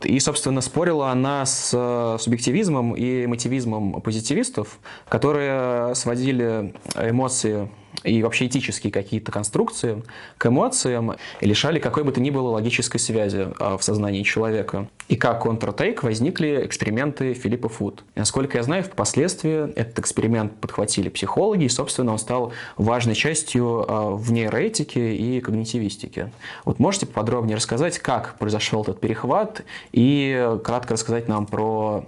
И, 0.03 0.19
собственно, 0.19 0.61
спорила 0.61 1.09
она 1.09 1.45
с 1.45 1.71
субъективизмом 2.19 2.93
и 2.93 3.25
мотивизмом 3.25 3.99
позитивистов, 4.01 4.77
которые 5.09 5.95
сводили 5.95 6.75
эмоции 6.95 7.69
и 8.03 8.21
вообще 8.21 8.47
этические 8.47 8.91
какие-то 8.91 9.31
конструкции 9.31 10.03
к 10.37 10.45
эмоциям 10.45 11.15
лишали 11.41 11.79
какой 11.79 12.03
бы 12.03 12.11
то 12.11 12.21
ни 12.21 12.29
было 12.29 12.49
логической 12.49 12.99
связи 12.99 13.47
а, 13.59 13.77
в 13.77 13.83
сознании 13.83 14.23
человека. 14.23 14.87
И 15.07 15.15
как 15.15 15.43
контртейк 15.43 16.03
возникли 16.03 16.65
эксперименты 16.65 17.33
Филиппа 17.33 17.69
Фуд. 17.69 18.03
И, 18.15 18.19
насколько 18.19 18.57
я 18.57 18.63
знаю, 18.63 18.83
впоследствии 18.83 19.71
этот 19.73 19.99
эксперимент 19.99 20.55
подхватили 20.59 21.09
психологи, 21.09 21.63
и, 21.63 21.69
собственно, 21.69 22.11
он 22.11 22.19
стал 22.19 22.53
важной 22.77 23.15
частью 23.15 23.85
а, 23.87 24.11
в 24.11 24.31
нейроэтике 24.31 25.15
и 25.15 25.41
когнитивистике. 25.41 26.31
Вот 26.65 26.79
можете 26.79 27.05
подробнее 27.05 27.55
рассказать, 27.55 27.99
как 27.99 28.37
произошел 28.37 28.83
этот 28.83 28.99
перехват, 28.99 29.63
и 29.91 30.57
кратко 30.63 30.93
рассказать 30.93 31.27
нам 31.27 31.45
про 31.45 32.05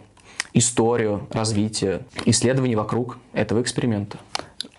историю 0.53 1.27
развития 1.31 2.01
исследований 2.25 2.75
вокруг 2.75 3.17
этого 3.33 3.61
эксперимента 3.61 4.17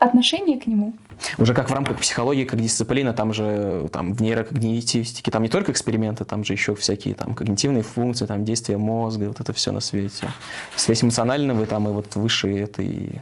отношение 0.00 0.58
к 0.58 0.66
нему. 0.66 0.94
Уже 1.38 1.54
как 1.54 1.70
в 1.70 1.74
рамках 1.74 1.98
психологии, 1.98 2.44
как 2.44 2.60
дисциплина, 2.60 3.12
там 3.12 3.34
же 3.34 3.88
там, 3.92 4.14
в 4.14 4.22
нейрокогнитивистике, 4.22 5.30
там 5.30 5.42
не 5.42 5.48
только 5.48 5.70
эксперименты, 5.70 6.24
там 6.24 6.44
же 6.44 6.54
еще 6.54 6.74
всякие 6.74 7.14
там 7.14 7.34
когнитивные 7.34 7.82
функции, 7.82 8.24
там 8.26 8.44
действия 8.44 8.78
мозга, 8.78 9.26
вот 9.26 9.40
это 9.40 9.52
все 9.52 9.70
на 9.70 9.80
свете. 9.80 10.28
Связь 10.76 11.04
эмоционального, 11.04 11.66
там 11.66 11.88
и 11.88 11.92
вот 11.92 12.16
выше 12.16 12.58
этой 12.58 13.20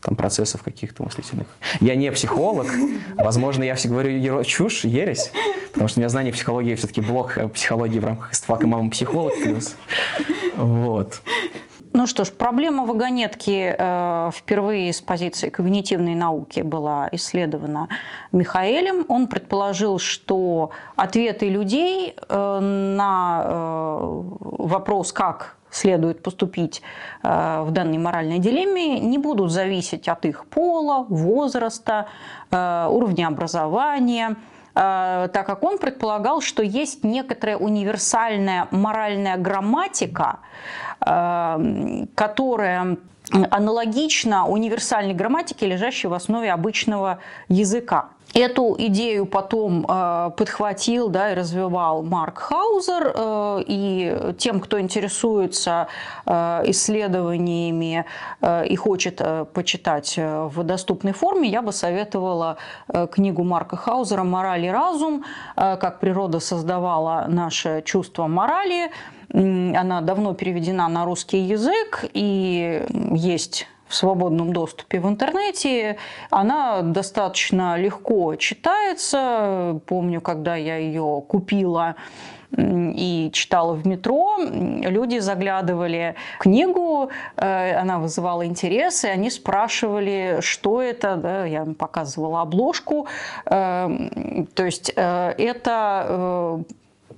там 0.00 0.16
процессов 0.16 0.62
каких-то 0.62 1.02
мыслительных. 1.02 1.48
Я 1.80 1.94
не 1.96 2.10
психолог, 2.12 2.68
возможно, 3.16 3.64
я 3.64 3.74
все 3.74 3.88
говорю 3.88 4.44
чушь, 4.44 4.84
ересь, 4.84 5.32
потому 5.72 5.88
что 5.88 5.98
у 5.98 6.00
меня 6.00 6.08
знание 6.08 6.32
психологии 6.32 6.74
все-таки 6.76 7.00
блок 7.00 7.36
психологии 7.52 7.98
в 7.98 8.04
рамках 8.04 8.32
СТФАК 8.34 8.62
и 8.62 8.66
мама 8.66 8.90
психолог 8.90 9.34
плюс. 9.42 9.74
Вот. 10.56 11.20
Ну 11.92 12.06
что 12.06 12.24
ж, 12.24 12.30
проблема 12.30 12.84
вагонетки 12.86 13.74
э, 13.76 14.30
впервые 14.32 14.92
с 14.92 15.00
позиции 15.00 15.50
когнитивной 15.50 16.14
науки 16.14 16.60
была 16.60 17.08
исследована 17.10 17.88
Михаэлем. 18.30 19.04
Он 19.08 19.26
предположил, 19.26 19.98
что 19.98 20.70
ответы 20.94 21.48
людей 21.48 22.14
э, 22.14 22.60
на 22.60 23.42
э, 23.44 24.22
вопрос, 24.68 25.12
как 25.12 25.56
следует 25.70 26.22
поступить 26.22 26.80
э, 27.24 27.62
в 27.62 27.72
данной 27.72 27.98
моральной 27.98 28.38
дилемме, 28.38 29.00
не 29.00 29.18
будут 29.18 29.50
зависеть 29.50 30.08
от 30.08 30.24
их 30.26 30.46
пола, 30.46 31.06
возраста, 31.08 32.06
э, 32.52 32.86
уровня 32.88 33.26
образования– 33.26 34.36
так 34.74 35.46
как 35.46 35.62
он 35.64 35.78
предполагал, 35.78 36.40
что 36.40 36.62
есть 36.62 37.04
некоторая 37.04 37.56
универсальная 37.56 38.68
моральная 38.70 39.36
грамматика, 39.36 40.40
э, 41.04 42.06
которая 42.14 42.96
аналогична 43.32 44.46
универсальной 44.46 45.14
грамматике, 45.14 45.66
лежащей 45.66 46.08
в 46.08 46.14
основе 46.14 46.52
обычного 46.52 47.18
языка. 47.48 48.10
Эту 48.34 48.76
идею 48.78 49.26
потом 49.26 49.84
э, 49.88 50.30
подхватил 50.36 51.08
да, 51.08 51.32
и 51.32 51.34
развивал 51.34 52.02
Марк 52.02 52.38
Хаузер. 52.38 53.12
Э, 53.12 53.62
и 53.66 54.34
тем, 54.38 54.60
кто 54.60 54.80
интересуется 54.80 55.88
э, 56.26 56.62
исследованиями 56.66 58.04
э, 58.40 58.66
и 58.66 58.76
хочет 58.76 59.20
э, 59.20 59.46
почитать 59.52 60.14
э, 60.16 60.44
в 60.44 60.62
доступной 60.62 61.12
форме, 61.12 61.48
я 61.48 61.60
бы 61.60 61.72
советовала 61.72 62.56
э, 62.88 63.08
книгу 63.10 63.42
Марка 63.42 63.76
Хаузера 63.76 64.22
«Мораль 64.22 64.64
и 64.64 64.70
разум. 64.70 65.24
Э, 65.56 65.76
как 65.76 65.98
природа 65.98 66.38
создавала 66.38 67.24
наше 67.28 67.82
чувство 67.84 68.28
морали». 68.28 68.90
Она 69.32 70.00
давно 70.00 70.34
переведена 70.34 70.88
на 70.88 71.04
русский 71.04 71.38
язык 71.38 72.04
и 72.14 72.84
есть 73.12 73.68
в 73.90 73.94
свободном 73.94 74.52
доступе 74.52 75.00
в 75.00 75.08
интернете. 75.08 75.96
Она 76.30 76.82
достаточно 76.82 77.76
легко 77.76 78.36
читается. 78.36 79.80
Помню, 79.86 80.20
когда 80.20 80.54
я 80.54 80.76
ее 80.76 81.22
купила 81.26 81.96
и 82.56 83.30
читала 83.32 83.74
в 83.74 83.86
метро, 83.86 84.38
люди 84.38 85.18
заглядывали 85.18 86.16
в 86.36 86.42
книгу, 86.42 87.10
э, 87.36 87.74
она 87.74 87.98
вызывала 88.00 88.44
интерес, 88.44 89.04
и 89.04 89.08
они 89.08 89.30
спрашивали, 89.30 90.38
что 90.40 90.82
это, 90.82 91.14
да, 91.16 91.44
я 91.44 91.62
им 91.62 91.74
показывала 91.76 92.40
обложку, 92.42 93.06
э, 93.46 94.46
то 94.54 94.64
есть 94.64 94.92
э, 94.96 95.34
это 95.38 96.64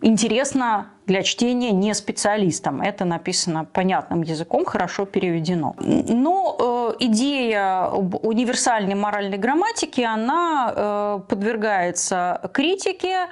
интересно 0.02 0.88
для 1.12 1.22
чтения 1.22 1.72
не 1.72 1.94
специалистам. 1.94 2.80
Это 2.80 3.04
написано 3.04 3.66
понятным 3.66 4.22
языком, 4.22 4.64
хорошо 4.64 5.04
переведено. 5.04 5.74
Но 5.78 6.56
э, 6.98 7.04
идея 7.04 7.88
универсальной 8.22 8.94
моральной 8.94 9.36
грамматике, 9.36 10.06
она 10.06 10.72
э, 10.74 11.20
подвергается 11.28 12.40
критике. 12.54 13.28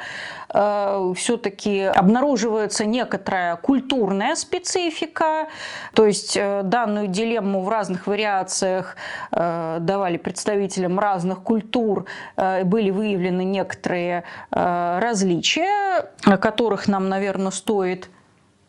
Э, 0.53 1.13
Все-таки 1.17 1.83
обнаруживается 1.83 2.85
некоторая 2.85 3.57
культурная 3.57 4.35
специфика. 4.35 5.49
То 5.95 6.07
есть 6.07 6.37
э, 6.37 6.63
данную 6.65 7.09
дилемму 7.09 7.63
в 7.63 7.69
разных 7.69 8.07
вариациях 8.07 8.97
э, 9.31 9.79
давали 9.81 10.17
представителям 10.17 10.99
разных 10.99 11.43
культур. 11.43 12.07
Были 12.37 12.91
выявлены 12.91 13.45
некоторые 13.45 14.25
различия, 14.51 16.11
о 16.25 16.37
которых 16.37 16.89
нам, 16.89 17.09
наверное, 17.09 17.51
стоит 17.51 18.09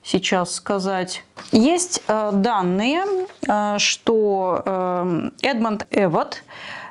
сейчас 0.04 0.54
сказать. 0.56 1.24
Есть 1.52 2.04
данные, 2.08 3.04
что 3.78 5.32
Эдмонд 5.42 5.88
Эвот 5.92 6.44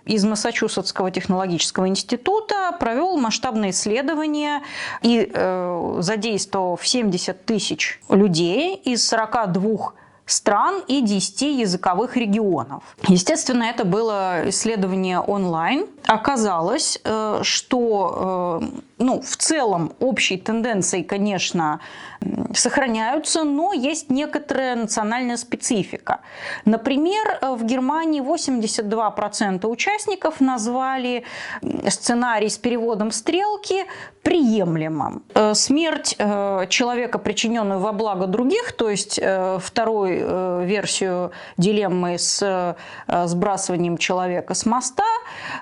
из 0.04 0.24
Массачусетского 0.24 1.10
технологического 1.10 1.88
института 1.88 2.72
провел 2.78 3.16
масштабное 3.16 3.70
исследование 3.70 4.62
и 5.02 5.30
задействовав 5.98 6.86
70 6.86 7.44
тысяч 7.44 8.00
людей 8.08 8.76
из 8.76 9.06
42 9.06 9.92
стран 10.26 10.82
и 10.86 11.00
10 11.02 11.42
языковых 11.42 12.16
регионов. 12.16 12.84
Естественно, 13.08 13.64
это 13.64 13.84
было 13.84 14.48
исследование 14.48 15.18
онлайн. 15.18 15.86
Оказалось, 16.06 17.00
что 17.42 18.62
ну, 19.00 19.20
в 19.20 19.36
целом 19.36 19.92
общей 19.98 20.36
тенденции, 20.36 21.02
конечно, 21.02 21.80
сохраняются, 22.54 23.44
но 23.44 23.72
есть 23.72 24.10
некоторая 24.10 24.76
национальная 24.76 25.38
специфика. 25.38 26.20
Например, 26.66 27.38
в 27.40 27.64
Германии 27.64 28.20
82% 28.20 29.66
участников 29.66 30.40
назвали 30.40 31.24
сценарий 31.88 32.50
с 32.50 32.58
переводом 32.58 33.10
стрелки 33.10 33.86
приемлемым. 34.22 35.22
Э, 35.34 35.54
смерть 35.54 36.14
э, 36.18 36.66
человека, 36.68 37.18
причиненную 37.18 37.80
во 37.80 37.92
благо 37.92 38.26
других, 38.26 38.72
то 38.72 38.90
есть 38.90 39.18
э, 39.22 39.58
вторую 39.58 40.66
версию 40.66 41.32
дилеммы 41.56 42.18
с 42.18 42.76
сбрасыванием 43.08 43.96
человека 43.96 44.54
с 44.54 44.66
моста, 44.66 45.04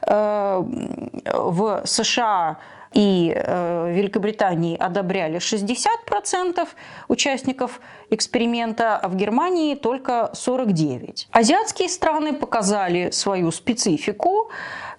в 0.03 1.83
США 1.85 2.59
и 2.93 3.33
э, 3.35 3.93
Великобритании 3.93 4.77
одобряли 4.77 5.39
60% 5.39 6.69
участников 7.09 7.81
эксперимента, 8.11 8.97
а 8.97 9.09
в 9.09 9.17
Германии 9.17 9.75
только 9.75 10.31
49%. 10.35 11.27
Азиатские 11.33 11.89
страны 11.89 12.33
показали 12.33 13.11
свою 13.11 13.51
специфику. 13.53 14.51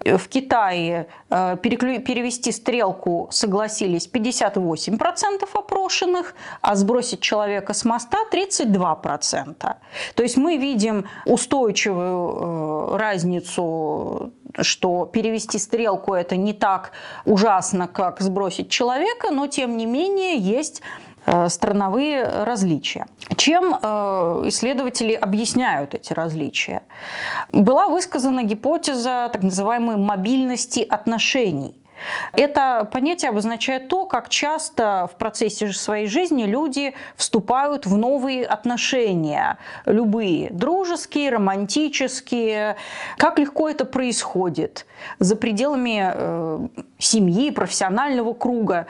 В 0.04 0.28
Китае 0.28 1.08
э, 1.28 1.56
перевести 1.60 2.52
стрелку 2.52 3.28
согласились 3.30 4.08
58% 4.10 5.48
опрошенных, 5.52 6.34
а 6.62 6.74
сбросить 6.76 7.20
человека 7.20 7.74
с 7.74 7.84
моста 7.84 8.18
32%. 8.32 9.74
То 10.14 10.22
есть 10.22 10.36
мы 10.36 10.56
видим 10.56 11.04
устойчивую 11.26 12.94
э, 12.94 12.96
разницу 12.96 14.32
что 14.60 15.06
перевести 15.06 15.58
стрелку 15.58 16.14
это 16.14 16.36
не 16.36 16.52
так 16.52 16.92
ужасно, 17.24 17.88
как 17.88 18.20
сбросить 18.20 18.68
человека, 18.70 19.30
но 19.30 19.46
тем 19.46 19.76
не 19.76 19.86
менее 19.86 20.36
есть 20.36 20.82
Э, 21.26 21.48
страновые 21.48 22.24
различия. 22.24 23.06
Чем 23.36 23.74
э, 23.74 24.42
исследователи 24.46 25.12
объясняют 25.12 25.94
эти 25.94 26.12
различия? 26.12 26.82
Была 27.52 27.88
высказана 27.88 28.42
гипотеза 28.42 29.28
так 29.32 29.42
называемой 29.42 29.96
мобильности 29.96 30.80
отношений. 30.80 31.74
Это 32.32 32.88
понятие 32.90 33.30
обозначает 33.30 33.88
то, 33.88 34.06
как 34.06 34.28
часто 34.28 35.08
в 35.12 35.16
процессе 35.16 35.72
своей 35.72 36.06
жизни 36.06 36.44
люди 36.44 36.94
вступают 37.16 37.86
в 37.86 37.96
новые 37.96 38.44
отношения, 38.44 39.58
любые, 39.86 40.50
дружеские, 40.50 41.30
романтические, 41.30 42.76
как 43.16 43.38
легко 43.38 43.68
это 43.68 43.84
происходит 43.84 44.86
за 45.18 45.36
пределами 45.36 46.12
э, 46.14 46.68
семьи, 46.98 47.50
профессионального 47.50 48.32
круга. 48.32 48.86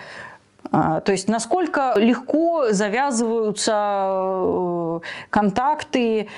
А, 0.72 1.00
то 1.00 1.12
есть 1.12 1.28
насколько 1.28 1.94
легко 1.96 2.70
завязываются 2.70 3.72
э, 4.12 5.00
контакты. 5.30 6.28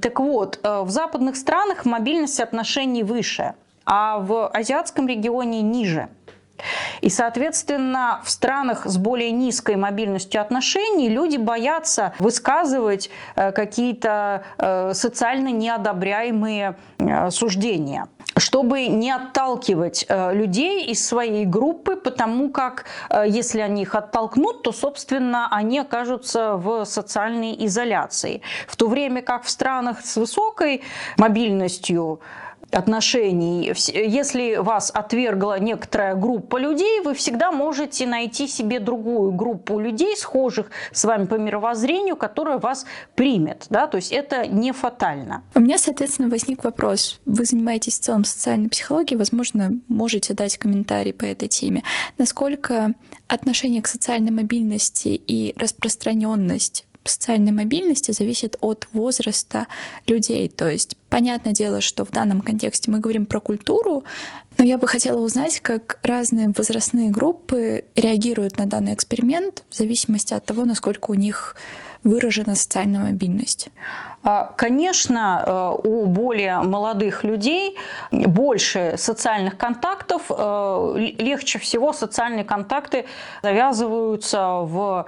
Так 0.00 0.20
вот, 0.20 0.60
э, 0.62 0.82
в 0.82 0.90
западных 0.90 1.36
странах 1.36 1.84
мобильность 1.84 2.40
отношений 2.40 3.02
выше, 3.02 3.54
а 3.84 4.18
в 4.18 4.48
азиатском 4.48 5.06
регионе 5.06 5.62
ниже. 5.62 6.08
И, 7.00 7.10
соответственно, 7.10 8.20
в 8.24 8.30
странах 8.30 8.86
с 8.86 8.96
более 8.96 9.32
низкой 9.32 9.74
мобильностью 9.76 10.40
отношений 10.40 11.08
люди 11.08 11.36
боятся 11.36 12.14
высказывать 12.20 13.10
э, 13.34 13.50
какие-то 13.50 14.44
социально 14.94 15.48
неодобряемые 15.48 16.76
суждения 17.30 18.06
чтобы 18.36 18.86
не 18.86 19.10
отталкивать 19.10 20.06
э, 20.08 20.34
людей 20.34 20.84
из 20.86 21.06
своей 21.06 21.44
группы, 21.44 21.96
потому 21.96 22.50
как 22.50 22.84
э, 23.10 23.24
если 23.28 23.60
они 23.60 23.82
их 23.82 23.94
оттолкнут, 23.94 24.62
то, 24.62 24.72
собственно, 24.72 25.48
они 25.50 25.78
окажутся 25.78 26.56
в 26.56 26.84
социальной 26.84 27.54
изоляции. 27.66 28.42
В 28.66 28.76
то 28.76 28.88
время 28.88 29.22
как 29.22 29.44
в 29.44 29.50
странах 29.50 30.04
с 30.04 30.16
высокой 30.16 30.82
мобильностью 31.16 32.20
отношений. 32.74 33.72
Если 33.92 34.56
вас 34.56 34.90
отвергла 34.92 35.58
некоторая 35.58 36.14
группа 36.14 36.56
людей, 36.56 37.00
вы 37.00 37.14
всегда 37.14 37.52
можете 37.52 38.06
найти 38.06 38.46
себе 38.48 38.80
другую 38.80 39.32
группу 39.32 39.78
людей, 39.78 40.16
схожих 40.16 40.70
с 40.92 41.04
вами 41.04 41.26
по 41.26 41.36
мировоззрению, 41.36 42.16
которая 42.16 42.58
вас 42.58 42.86
примет. 43.14 43.66
Да? 43.70 43.86
То 43.86 43.96
есть 43.96 44.12
это 44.12 44.46
не 44.46 44.72
фатально. 44.72 45.42
У 45.54 45.60
меня, 45.60 45.78
соответственно, 45.78 46.28
возник 46.28 46.64
вопрос. 46.64 47.20
Вы 47.24 47.44
занимаетесь 47.44 47.98
в 47.98 48.02
целом 48.02 48.24
социальной 48.24 48.68
психологией, 48.68 49.18
возможно, 49.18 49.72
можете 49.88 50.34
дать 50.34 50.58
комментарий 50.58 51.12
по 51.12 51.24
этой 51.24 51.48
теме. 51.48 51.82
Насколько 52.18 52.94
отношение 53.28 53.82
к 53.82 53.86
социальной 53.86 54.30
мобильности 54.30 55.08
и 55.08 55.54
распространенность 55.58 56.86
социальной 57.04 57.52
мобильности 57.52 58.12
зависит 58.12 58.56
от 58.60 58.88
возраста 58.92 59.66
людей. 60.06 60.48
То 60.48 60.68
есть 60.68 60.96
понятное 61.08 61.52
дело, 61.52 61.80
что 61.80 62.04
в 62.04 62.10
данном 62.10 62.40
контексте 62.40 62.90
мы 62.90 63.00
говорим 63.00 63.26
про 63.26 63.40
культуру, 63.40 64.04
но 64.58 64.64
я 64.64 64.78
бы 64.78 64.86
хотела 64.86 65.20
узнать, 65.20 65.60
как 65.60 65.98
разные 66.02 66.52
возрастные 66.56 67.10
группы 67.10 67.84
реагируют 67.96 68.58
на 68.58 68.66
данный 68.66 68.94
эксперимент 68.94 69.64
в 69.68 69.74
зависимости 69.74 70.32
от 70.34 70.44
того, 70.44 70.64
насколько 70.64 71.10
у 71.10 71.14
них 71.14 71.56
выражена 72.04 72.54
социальная 72.54 73.00
мобильность? 73.00 73.70
А, 74.22 74.52
конечно, 74.56 75.42
э, 75.84 75.88
у 75.88 76.06
более 76.06 76.60
молодых 76.60 77.24
людей 77.24 77.76
больше 78.10 78.94
социальных 78.96 79.58
контактов. 79.58 80.22
Э, 80.30 80.94
легче 81.18 81.58
всего 81.58 81.92
социальные 81.92 82.44
контакты 82.44 83.06
завязываются 83.42 84.60
в 84.62 85.06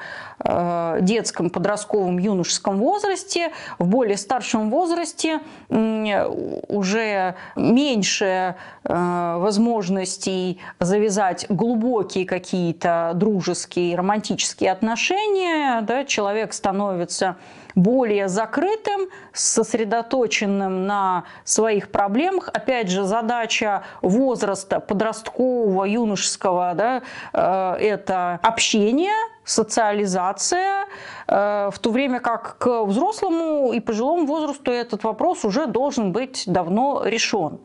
детском, 1.01 1.51
подростковом, 1.51 2.19
юношеском 2.19 2.79
возрасте. 2.79 3.53
В 3.79 3.87
более 3.87 4.17
старшем 4.17 4.71
возрасте 4.71 5.41
уже 5.69 7.35
меньше 7.57 8.55
возможностей 8.85 10.61
завязать 10.79 11.47
глубокие 11.49 12.27
какие-то 12.27 13.13
дружеские, 13.15 13.97
романтические 13.97 14.71
отношения. 14.73 15.81
Да, 15.83 16.05
человек 16.05 16.53
становится 16.53 16.97
становится 16.97 17.37
более 17.75 18.29
закрытым, 18.29 19.09
сосредоточенным 19.35 20.87
на 20.87 21.25
своих 21.45 21.91
проблемах. 21.91 22.49
Опять 22.55 22.89
же, 22.89 23.05
задача 23.05 23.83
возраста 24.01 24.81
подросткового, 24.81 25.85
юношеского 25.85 26.73
да, 26.75 27.03
э,– 27.35 27.77
это 27.81 28.41
общение, 28.43 29.13
социализация, 29.47 30.87
э, 31.29 31.71
в 31.73 31.79
то 31.79 31.91
время 31.91 32.21
как 32.21 32.59
к 32.59 32.85
взрослому 32.85 33.73
и 33.73 33.81
пожилому 33.81 34.27
возрасту 34.27 34.73
этот 34.73 35.05
вопрос 35.05 35.45
уже 35.45 35.67
должен 35.67 36.13
быть 36.13 36.43
давно 36.47 37.05
решен. 37.05 37.61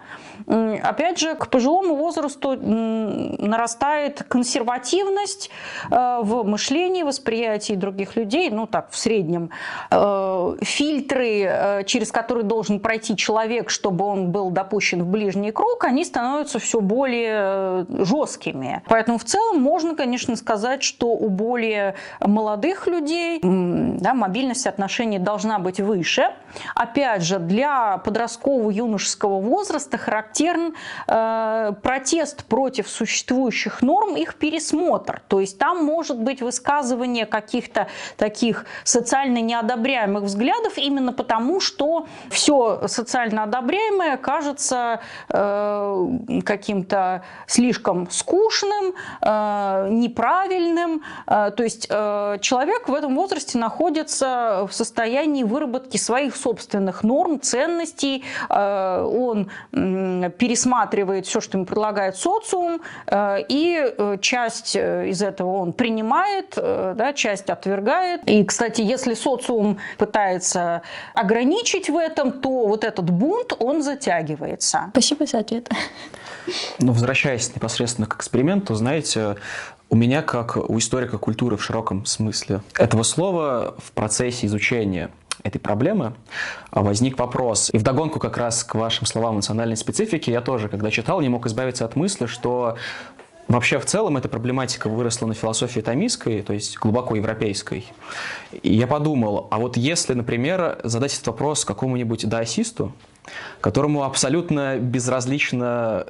Опять 0.47 1.19
же, 1.19 1.35
к 1.35 1.47
пожилому 1.47 1.95
возрасту 1.95 2.55
нарастает 2.55 4.23
консервативность 4.23 5.49
э, 5.89 6.19
в 6.21 6.43
мышлении, 6.43 7.03
восприятии 7.03 7.73
других 7.73 8.15
людей, 8.15 8.49
ну 8.51 8.67
так, 8.67 8.91
в 8.91 8.97
среднем. 8.97 9.49
Э, 9.89 10.55
фильтры, 10.61 11.83
через 11.87 12.11
которые 12.11 12.43
должен 12.43 12.79
пройти 12.79 13.15
человек, 13.17 13.71
чтобы 13.71 14.05
он 14.05 14.31
был 14.31 14.51
допущен 14.51 15.03
в 15.03 15.07
ближний 15.07 15.51
круг, 15.51 15.83
они 15.83 16.05
становятся 16.05 16.59
все 16.59 16.79
более 16.79 17.87
жесткими. 17.89 18.83
Поэтому 18.87 19.17
в 19.17 19.23
целом 19.23 19.59
можно, 19.59 19.95
конечно, 19.95 20.35
сказать, 20.35 20.83
что 20.83 21.07
у 21.07 21.29
более 21.29 21.70
более 21.71 21.95
молодых 22.19 22.87
людей 22.87 23.39
да, 23.41 24.13
мобильность 24.13 24.67
отношений 24.67 25.19
должна 25.19 25.59
быть 25.59 25.79
выше. 25.79 26.33
Опять 26.75 27.23
же, 27.23 27.39
для 27.39 27.97
подросткового 27.97 28.69
юношеского 28.69 29.39
возраста 29.39 29.97
характерен 29.97 30.73
э, 31.07 31.73
протест 31.81 32.43
против 32.45 32.89
существующих 32.89 33.81
норм, 33.81 34.15
их 34.15 34.35
пересмотр. 34.35 35.21
То 35.27 35.39
есть 35.39 35.57
там 35.57 35.85
может 35.85 36.19
быть 36.19 36.41
высказывание 36.41 37.25
каких-то 37.25 37.87
таких 38.17 38.65
социально 38.83 39.39
неодобряемых 39.39 40.23
взглядов 40.23 40.77
именно 40.77 41.13
потому, 41.13 41.59
что 41.59 42.07
все 42.29 42.87
социально 42.87 43.43
одобряемое 43.43 44.17
кажется 44.17 44.99
э, 45.29 46.07
каким-то 46.45 47.23
слишком 47.47 48.09
скучным, 48.09 48.93
э, 49.21 49.87
неправильным. 49.89 51.01
Э, 51.27 51.51
то 51.61 51.65
есть 51.65 51.85
э, 51.91 52.37
человек 52.41 52.89
в 52.89 52.93
этом 52.95 53.13
возрасте 53.13 53.59
находится 53.59 54.67
в 54.67 54.73
состоянии 54.73 55.43
выработки 55.43 55.97
своих 55.97 56.35
собственных 56.35 57.03
норм, 57.03 57.39
ценностей. 57.39 58.23
Э, 58.49 59.03
он 59.03 59.51
пересматривает 59.71 61.27
все, 61.27 61.39
что 61.39 61.59
ему 61.59 61.67
предлагает 61.67 62.15
социум, 62.15 62.81
э, 63.05 63.43
и 63.47 64.17
часть 64.21 64.75
из 64.75 65.21
этого 65.21 65.57
он 65.57 65.73
принимает, 65.73 66.55
да, 66.55 67.13
часть 67.13 67.51
отвергает. 67.51 68.27
И, 68.27 68.43
кстати, 68.43 68.81
если 68.81 69.13
социум 69.13 69.77
пытается 69.99 70.81
ограничить 71.13 71.91
в 71.91 71.95
этом, 71.95 72.31
то 72.31 72.65
вот 72.65 72.83
этот 72.83 73.07
бунт, 73.11 73.53
он 73.59 73.83
затягивается. 73.83 74.87
Спасибо 74.93 75.27
за 75.27 75.37
ответ. 75.37 75.69
Ну, 76.79 76.91
возвращаясь 76.91 77.55
непосредственно 77.55 78.07
к 78.07 78.15
эксперименту, 78.15 78.73
знаете, 78.73 79.35
у 79.91 79.95
меня, 79.95 80.21
как 80.21 80.57
у 80.57 80.77
историка 80.79 81.17
культуры 81.17 81.57
в 81.57 81.63
широком 81.63 82.05
смысле 82.05 82.61
этого 82.79 83.03
слова, 83.03 83.75
в 83.77 83.91
процессе 83.91 84.47
изучения 84.47 85.11
этой 85.43 85.59
проблемы 85.59 86.13
возник 86.71 87.19
вопрос. 87.19 87.69
И 87.73 87.77
вдогонку 87.77 88.17
как 88.17 88.37
раз 88.37 88.63
к 88.63 88.75
вашим 88.75 89.05
словам 89.05 89.35
национальной 89.35 89.75
специфики 89.75 90.29
я 90.29 90.39
тоже, 90.39 90.69
когда 90.69 90.89
читал, 90.91 91.19
не 91.19 91.29
мог 91.29 91.45
избавиться 91.45 91.85
от 91.85 91.95
мысли, 91.95 92.25
что 92.25 92.77
Вообще, 93.47 93.79
в 93.79 93.85
целом, 93.85 94.15
эта 94.15 94.29
проблематика 94.29 94.87
выросла 94.87 95.27
на 95.27 95.33
философии 95.33 95.81
томистской, 95.81 96.41
то 96.41 96.53
есть 96.53 96.77
глубоко 96.77 97.17
европейской. 97.17 97.85
И 98.63 98.73
я 98.73 98.87
подумал, 98.87 99.47
а 99.51 99.57
вот 99.57 99.75
если, 99.75 100.13
например, 100.13 100.79
задать 100.85 101.13
этот 101.13 101.27
вопрос 101.27 101.65
какому-нибудь 101.65 102.29
даосисту, 102.29 102.93
которому 103.59 104.03
абсолютно 104.03 104.77
безразлично 104.77 106.05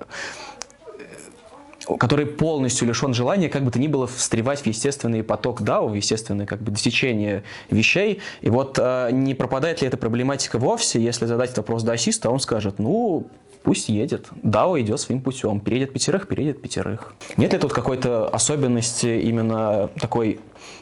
который 1.99 2.25
полностью 2.25 2.87
лишен 2.87 3.13
желания 3.13 3.49
как 3.49 3.63
бы 3.63 3.71
то 3.71 3.79
ни 3.79 3.87
было 3.87 4.07
встревать 4.07 4.61
в 4.61 4.65
естественный 4.65 5.23
поток 5.23 5.61
DAO, 5.61 5.89
в 5.89 5.93
естественное 5.93 6.45
как 6.45 6.61
бы 6.61 6.71
течение 6.81 7.43
вещей. 7.69 8.19
И 8.41 8.49
вот 8.49 8.77
э, 8.79 9.09
не 9.11 9.33
пропадает 9.33 9.81
ли 9.81 9.87
эта 9.87 9.97
проблематика 9.97 10.59
вовсе, 10.59 11.01
если 11.01 11.25
задать 11.25 11.55
вопрос 11.57 11.83
даосиста, 11.83 12.29
он 12.29 12.39
скажет, 12.39 12.79
ну, 12.79 13.27
пусть 13.63 13.89
едет. 13.89 14.27
DAO 14.43 14.79
идет 14.81 14.99
своим 14.99 15.21
путем. 15.21 15.59
Переедет 15.59 15.93
пятерых, 15.93 16.27
переедет 16.27 16.61
пятерых. 16.61 17.13
Нет 17.37 17.53
ли 17.53 17.59
тут 17.59 17.73
какой-то 17.73 18.27
особенности 18.27 19.21
именно 19.21 19.89
такой 19.99 20.39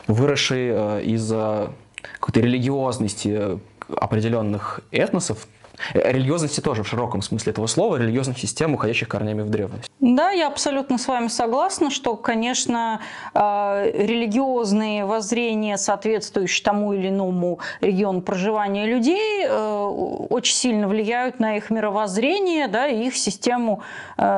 выросшей 0.08 0.70
э, 0.72 1.04
из-за 1.04 1.72
какой-то 2.20 2.40
религиозности 2.40 3.60
определенных 3.98 4.82
этносов, 4.92 5.48
религиозности 5.94 6.62
тоже 6.62 6.84
в 6.84 6.88
широком 6.88 7.22
смысле 7.22 7.52
этого 7.52 7.68
слова, 7.68 7.98
религиозных 7.98 8.38
систем, 8.38 8.74
уходящих 8.74 9.08
корнями 9.08 9.42
в 9.42 9.50
древность. 9.50 9.90
Да, 10.00 10.32
я 10.32 10.48
абсолютно 10.48 10.98
с 10.98 11.08
вами 11.08 11.28
согласна, 11.28 11.90
что, 11.92 12.16
конечно, 12.16 13.02
э, 13.34 13.92
религиозные 13.94 15.06
воззрения, 15.06 15.78
соответствующие 15.78 16.64
тому 16.64 16.94
или 16.94 17.10
иному 17.10 17.60
региону 17.82 18.22
проживания 18.22 18.86
людей, 18.86 19.46
э, 19.46 19.84
очень 20.30 20.56
сильно 20.56 20.88
влияют 20.88 21.40
на 21.40 21.58
их 21.58 21.70
мировоззрение 21.70 22.68
да, 22.68 22.88
и 22.88 23.08
их 23.08 23.16
систему 23.16 23.82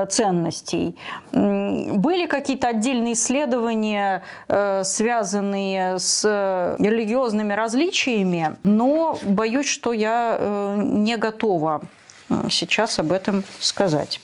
ценностей. 0.10 0.96
Были 1.32 2.28
какие-то 2.28 2.68
отдельные 2.68 3.14
исследования, 3.14 4.24
связанные 4.48 5.98
с 5.98 6.24
религиозными 6.80 7.54
различиями, 7.54 8.58
но 8.64 9.18
боюсь, 9.24 9.68
что 9.68 9.94
я 9.94 10.76
не 10.78 11.18
готова 11.18 11.31
готова 11.32 11.82
э, 12.30 12.48
сейчас 12.50 13.00
об 13.00 13.12
этом 13.12 13.44
сказать. 13.60 14.20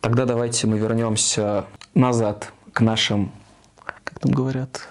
Тогда 0.00 0.24
давайте 0.24 0.66
мы 0.66 0.78
вернемся 0.78 1.64
назад 1.94 2.52
к 2.72 2.80
нашим, 2.80 3.30
как 3.84 4.18
там 4.20 4.32
говорят, 4.32 4.88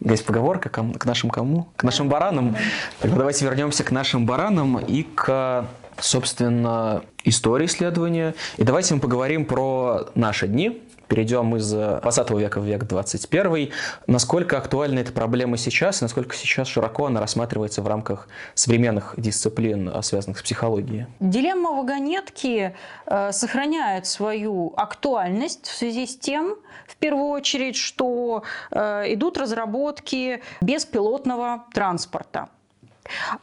есть 0.00 0.26
поговорка 0.26 0.68
к 0.68 1.04
нашим 1.06 1.30
кому? 1.30 1.68
К 1.76 1.84
нашим 1.84 2.08
баранам. 2.08 2.56
Тогда 3.00 3.16
давайте 3.16 3.44
вернемся 3.44 3.82
к 3.82 3.90
нашим 3.90 4.26
баранам 4.26 4.78
и 4.78 5.02
к, 5.02 5.66
собственно, 5.98 7.02
истории 7.24 7.66
исследования. 7.66 8.34
И 8.58 8.64
давайте 8.64 8.94
мы 8.94 9.00
поговорим 9.00 9.46
про 9.46 10.08
наши 10.14 10.48
дни, 10.48 10.82
перейдем 11.08 11.56
из 11.56 11.70
20 11.72 12.30
века 12.30 12.60
в 12.60 12.64
век 12.64 12.84
21. 12.84 13.70
Насколько 14.06 14.58
актуальна 14.58 15.00
эта 15.00 15.12
проблема 15.12 15.56
сейчас, 15.56 16.00
и 16.00 16.04
насколько 16.04 16.34
сейчас 16.34 16.68
широко 16.68 17.06
она 17.06 17.20
рассматривается 17.20 17.82
в 17.82 17.88
рамках 17.88 18.28
современных 18.54 19.14
дисциплин, 19.16 19.90
а, 19.92 20.02
связанных 20.02 20.38
с 20.38 20.42
психологией? 20.42 21.06
Дилемма 21.20 21.72
вагонетки 21.72 22.74
э, 23.06 23.32
сохраняет 23.32 24.06
свою 24.06 24.72
актуальность 24.76 25.66
в 25.66 25.74
связи 25.74 26.06
с 26.06 26.16
тем, 26.16 26.56
в 26.86 26.96
первую 26.96 27.28
очередь, 27.28 27.76
что 27.76 28.42
э, 28.70 29.14
идут 29.14 29.38
разработки 29.38 30.42
беспилотного 30.60 31.64
транспорта. 31.72 32.48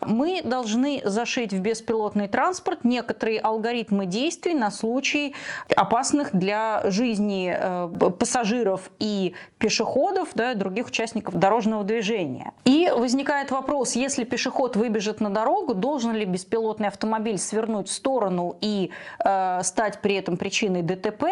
Мы 0.02 0.42
должны 0.44 1.02
зашить 1.06 1.54
в 1.54 1.60
беспилотный 1.60 2.28
транспорт 2.28 2.84
некоторые 2.84 3.40
алгоритмы 3.40 4.06
действий 4.06 4.54
на 4.54 4.72
случай 4.72 5.36
опасных 5.76 6.36
для 6.36 6.82
жизни 6.86 7.56
э, 7.58 7.90
пассажиров 8.20 8.90
и 9.00 9.34
пешеходов, 9.58 10.30
да, 10.36 10.54
других 10.54 10.88
участников 10.88 11.36
дорожного 11.36 11.84
движения. 11.84 12.54
И 12.66 12.92
возникает 12.96 13.52
вопрос, 13.52 13.94
если 13.94 14.24
пешеход 14.24 14.76
выбежит 14.76 15.22
на 15.22 15.30
дорогу, 15.30 15.74
должен 15.74 16.14
ли 16.14 16.26
беспилотный 16.26 16.88
автомобиль 16.88 17.38
свернуть 17.38 17.88
в 17.88 17.92
сторону 17.92 18.58
и 18.62 18.92
э, 19.24 19.60
стать 19.64 20.00
при 20.02 20.16
этом 20.16 20.38
причиной 20.38 20.82
ДТП, 20.82 21.26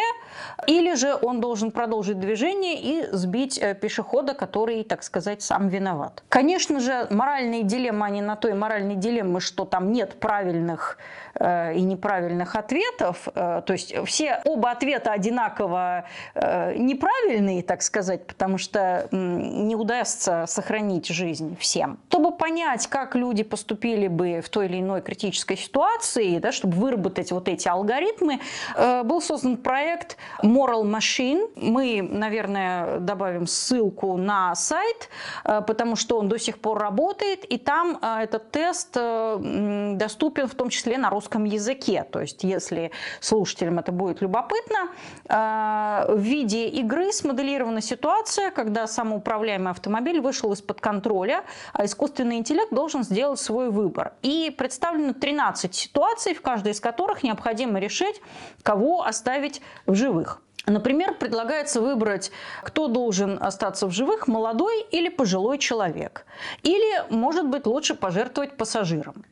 или 0.68 0.96
же 0.96 1.18
он 1.22 1.42
должен 1.42 1.72
продолжить 1.72 2.20
движение 2.20 2.80
и 2.80 3.08
сбить 3.12 3.58
э, 3.58 3.76
пешехода, 3.76 4.34
который, 4.34 4.84
так 4.84 5.04
сказать, 5.04 5.42
сам 5.42 5.68
виноват. 5.68 6.24
Конечно 6.30 6.80
же, 6.80 7.08
моральные 7.10 7.64
дилеммы, 7.64 8.06
они 8.06 8.21
на 8.22 8.36
той 8.36 8.54
моральной 8.54 8.96
дилеммы, 8.96 9.42
что 9.42 9.66
там 9.66 9.92
нет 9.92 10.20
правильных 10.20 10.98
э, 11.36 11.76
и 11.76 11.82
неправильных 11.82 12.56
ответов. 12.56 13.28
Э, 13.34 13.62
то 13.66 13.74
есть 13.74 13.96
все 14.06 14.42
оба 14.46 14.72
ответа 14.72 15.12
одинаково 15.12 16.06
э, 16.36 16.76
неправильные, 16.78 17.64
так 17.64 17.82
сказать, 17.82 18.28
потому 18.28 18.58
что 18.58 19.08
не 19.12 19.76
удастся 19.76 20.46
сохранить 20.48 21.08
жизнь 21.08 21.58
всем. 21.60 22.00
Чтобы 22.10 22.32
понять, 22.32 22.88
как 22.88 23.16
люди 23.16 23.44
поступили 23.44 24.08
бы 24.08 24.42
в 24.42 24.50
той 24.50 24.68
или 24.68 24.80
иной 24.80 25.02
критической 25.02 25.58
ситуации, 25.58 26.40
да, 26.40 26.52
чтобы 26.52 26.78
выработать 26.78 27.32
вот 27.32 27.48
эти 27.48 27.68
алгоритмы, 27.68 28.40
был 28.78 29.22
создан 29.22 29.58
проект 29.58 30.18
Moral 30.44 30.84
Machine. 30.84 31.50
Мы, 31.56 32.02
наверное, 32.02 33.00
добавим 33.00 33.48
ссылку 33.48 34.18
на 34.18 34.56
сайт, 34.56 35.10
потому 35.44 35.96
что 35.96 36.18
он 36.18 36.30
до 36.30 36.38
сих 36.38 36.60
пор 36.60 36.80
работает, 36.80 37.46
и 37.46 37.58
там 37.58 38.00
этот 38.20 38.52
тест 38.52 38.96
э, 38.96 39.94
доступен 39.96 40.48
в 40.48 40.56
том 40.56 40.70
числе 40.70 40.98
на 40.98 41.10
русском 41.10 41.44
языке. 41.44 42.06
То 42.12 42.22
есть, 42.22 42.44
если 42.44 42.92
слушателям 43.20 43.80
это 43.80 43.92
будет 43.92 44.22
любопытно, 44.22 44.90
э, 45.30 46.06
в 46.10 46.20
виде 46.20 46.68
игры 46.68 47.12
смоделирована 47.12 47.82
ситуация, 47.82 48.52
когда 48.52 48.88
самоуправляемый 48.88 49.72
автомобиль 49.72 50.20
вышел 50.20 50.52
из-под 50.54 50.82
контроля, 50.82 51.44
а 51.74 51.86
искусственный 51.86 52.38
интеллект 52.38 52.74
должен 52.74 53.04
сделать 53.04 53.40
свой 53.40 53.70
выбор. 53.70 54.14
И 54.22 54.54
представлено 54.58 55.14
13 55.14 55.74
ситуаций, 55.74 56.34
в 56.34 56.42
каждой 56.42 56.74
из 56.74 56.80
которых 56.80 57.24
необходимо 57.24 57.80
решить, 57.80 58.22
кого 58.64 59.04
оставить 59.04 59.62
в 59.86 59.96
живых. 59.96 60.42
Например, 60.68 61.14
предлагается 61.14 61.82
выбрать, 61.82 62.32
кто 62.64 62.88
должен 62.88 63.38
остаться 63.42 63.88
в 63.88 63.92
живых, 63.92 64.28
молодой 64.28 64.86
или 64.92 65.10
пожилой 65.10 65.58
человек. 65.58 66.26
Или, 66.62 67.04
может 67.10 67.48
быть, 67.48 67.66
лучше 67.66 67.96
пожертвовать 67.96 68.58
пассажиром. 68.58 69.26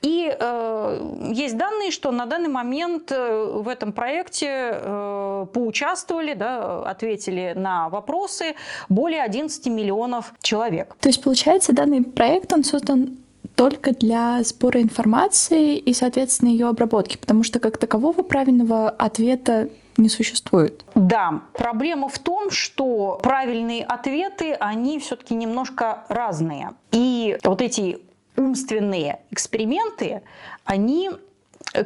И 0.00 0.34
э, 0.38 1.30
есть 1.34 1.56
данные, 1.56 1.90
что 1.90 2.10
на 2.10 2.26
данный 2.26 2.48
момент 2.48 3.12
э, 3.12 3.60
в 3.62 3.68
этом 3.68 3.92
проекте 3.92 4.48
э, 4.48 5.46
поучаствовали, 5.52 6.34
да, 6.34 6.82
ответили 6.82 7.52
на 7.54 7.88
вопросы 7.88 8.54
более 8.88 9.22
11 9.22 9.66
миллионов 9.66 10.32
человек. 10.40 10.96
То 11.00 11.08
есть, 11.08 11.22
получается, 11.22 11.74
данный 11.74 12.02
проект, 12.02 12.52
он 12.52 12.64
создан 12.64 13.18
только 13.54 13.92
для 13.92 14.42
сбора 14.42 14.80
информации 14.80 15.76
и, 15.76 15.92
соответственно, 15.92 16.48
ее 16.48 16.68
обработки, 16.68 17.18
потому 17.18 17.42
что 17.42 17.58
как 17.58 17.76
такового 17.76 18.22
правильного 18.22 18.88
ответа 18.88 19.68
не 19.96 20.08
существует. 20.08 20.84
Да, 20.94 21.42
проблема 21.52 22.08
в 22.08 22.18
том, 22.18 22.50
что 22.50 23.18
правильные 23.22 23.84
ответы, 23.84 24.54
они 24.54 24.98
все-таки 24.98 25.34
немножко 25.34 26.04
разные. 26.08 26.70
И 26.92 27.38
вот 27.44 27.60
эти 27.60 27.98
умственные 28.36 29.20
эксперименты, 29.30 30.22
они 30.64 31.10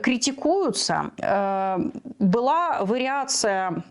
критикуются. 0.03 1.11
Э, 1.19 1.79
была 2.19 2.85
вариация 2.85 3.85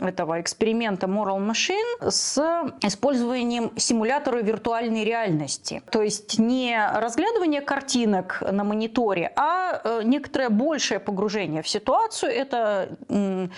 этого 0.00 0.40
эксперимента 0.40 1.06
Moral 1.06 1.38
Machine 1.38 2.10
с 2.10 2.38
использованием 2.82 3.72
симулятора 3.76 4.42
виртуальной 4.42 5.04
реальности. 5.04 5.82
То 5.90 6.02
есть 6.02 6.38
не 6.38 6.76
разглядывание 6.94 7.60
картинок 7.60 8.42
на 8.50 8.64
мониторе, 8.64 9.32
а 9.36 9.80
э, 9.82 10.02
некоторое 10.04 10.48
большее 10.48 11.00
погружение 11.00 11.62
в 11.62 11.68
ситуацию. 11.68 12.32
Это 12.32 12.96
э, 13.08 13.48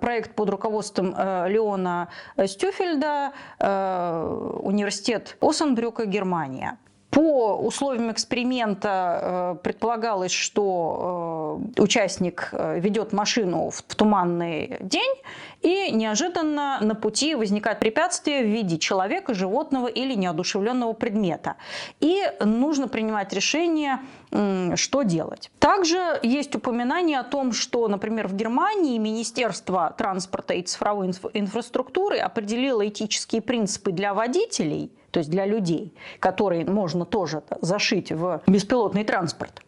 проект 0.00 0.34
под 0.34 0.50
руководством 0.50 1.14
э, 1.16 1.48
Леона 1.48 2.08
Стюфельда, 2.46 3.32
университет 3.60 5.36
Осенбрюка, 5.40 6.06
Германия. 6.06 6.78
По 7.10 7.56
условиям 7.56 8.10
эксперимента 8.12 9.58
предполагалось, 9.62 10.32
что 10.32 11.39
участник 11.78 12.50
э, 12.52 12.78
ведет 12.80 13.12
машину 13.12 13.70
в 13.70 13.82
туманный 13.94 14.76
день, 14.80 15.14
и 15.62 15.90
неожиданно 15.90 16.78
на 16.80 16.94
пути 16.94 17.34
возникает 17.34 17.80
препятствие 17.80 18.42
в 18.42 18.46
виде 18.46 18.78
человека, 18.78 19.34
животного 19.34 19.88
или 19.88 20.14
неодушевленного 20.14 20.92
предмета. 20.94 21.56
И 22.00 22.22
нужно 22.40 22.88
принимать 22.88 23.32
решение, 23.32 24.00
что 24.76 25.02
делать. 25.02 25.50
Также 25.58 26.18
есть 26.22 26.54
упоминание 26.54 27.18
о 27.18 27.24
том, 27.24 27.52
что, 27.52 27.88
например, 27.88 28.28
в 28.28 28.34
Германии 28.34 28.96
Министерство 28.98 29.94
транспорта 29.96 30.54
и 30.54 30.62
цифровой 30.62 31.12
инфраструктуры 31.34 32.18
определило 32.18 32.86
этические 32.86 33.42
принципы 33.42 33.92
для 33.92 34.14
водителей, 34.14 34.90
то 35.10 35.18
есть 35.18 35.30
для 35.30 35.46
людей, 35.46 35.92
которые 36.20 36.64
можно 36.64 37.04
тоже 37.04 37.42
зашить 37.60 38.12
в 38.12 38.42
беспилотный 38.46 39.04
транспорт. 39.04 39.62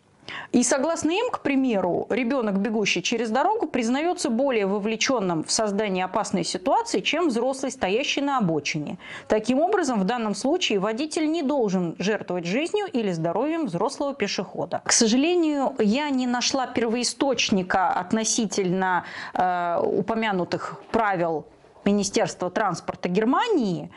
И 0.53 0.63
согласно 0.63 1.11
им, 1.11 1.31
к 1.31 1.41
примеру, 1.41 2.07
ребенок, 2.11 2.59
бегущий 2.59 3.03
через 3.03 3.31
дорогу, 3.31 3.67
признается 3.67 4.31
более 4.31 4.67
вовлеченным 4.67 5.45
в 5.45 5.51
создание 5.51 6.05
опасной 6.05 6.45
ситуации, 6.45 7.01
чем 7.01 7.29
взрослый, 7.29 7.73
стоящий 7.73 8.21
на 8.21 8.39
обочине. 8.39 8.99
Таким 9.29 9.61
образом, 9.61 10.01
в 10.01 10.05
данном 10.05 10.35
случае 10.35 10.79
водитель 10.79 11.31
не 11.31 11.43
должен 11.43 11.97
жертвовать 11.99 12.45
жизнью 12.47 12.87
или 12.93 13.13
здоровьем 13.13 13.67
взрослого 13.67 14.15
пешехода. 14.15 14.83
К 14.85 14.93
сожалению, 14.93 15.75
я 15.79 16.11
не 16.11 16.27
нашла 16.27 16.67
первоисточника 16.67 17.89
относительно 17.89 19.05
э, 19.35 19.81
упомянутых 19.83 20.81
правил 20.91 21.47
Министерства 21.85 22.51
транспорта 22.51 23.09
Германии, 23.09 23.91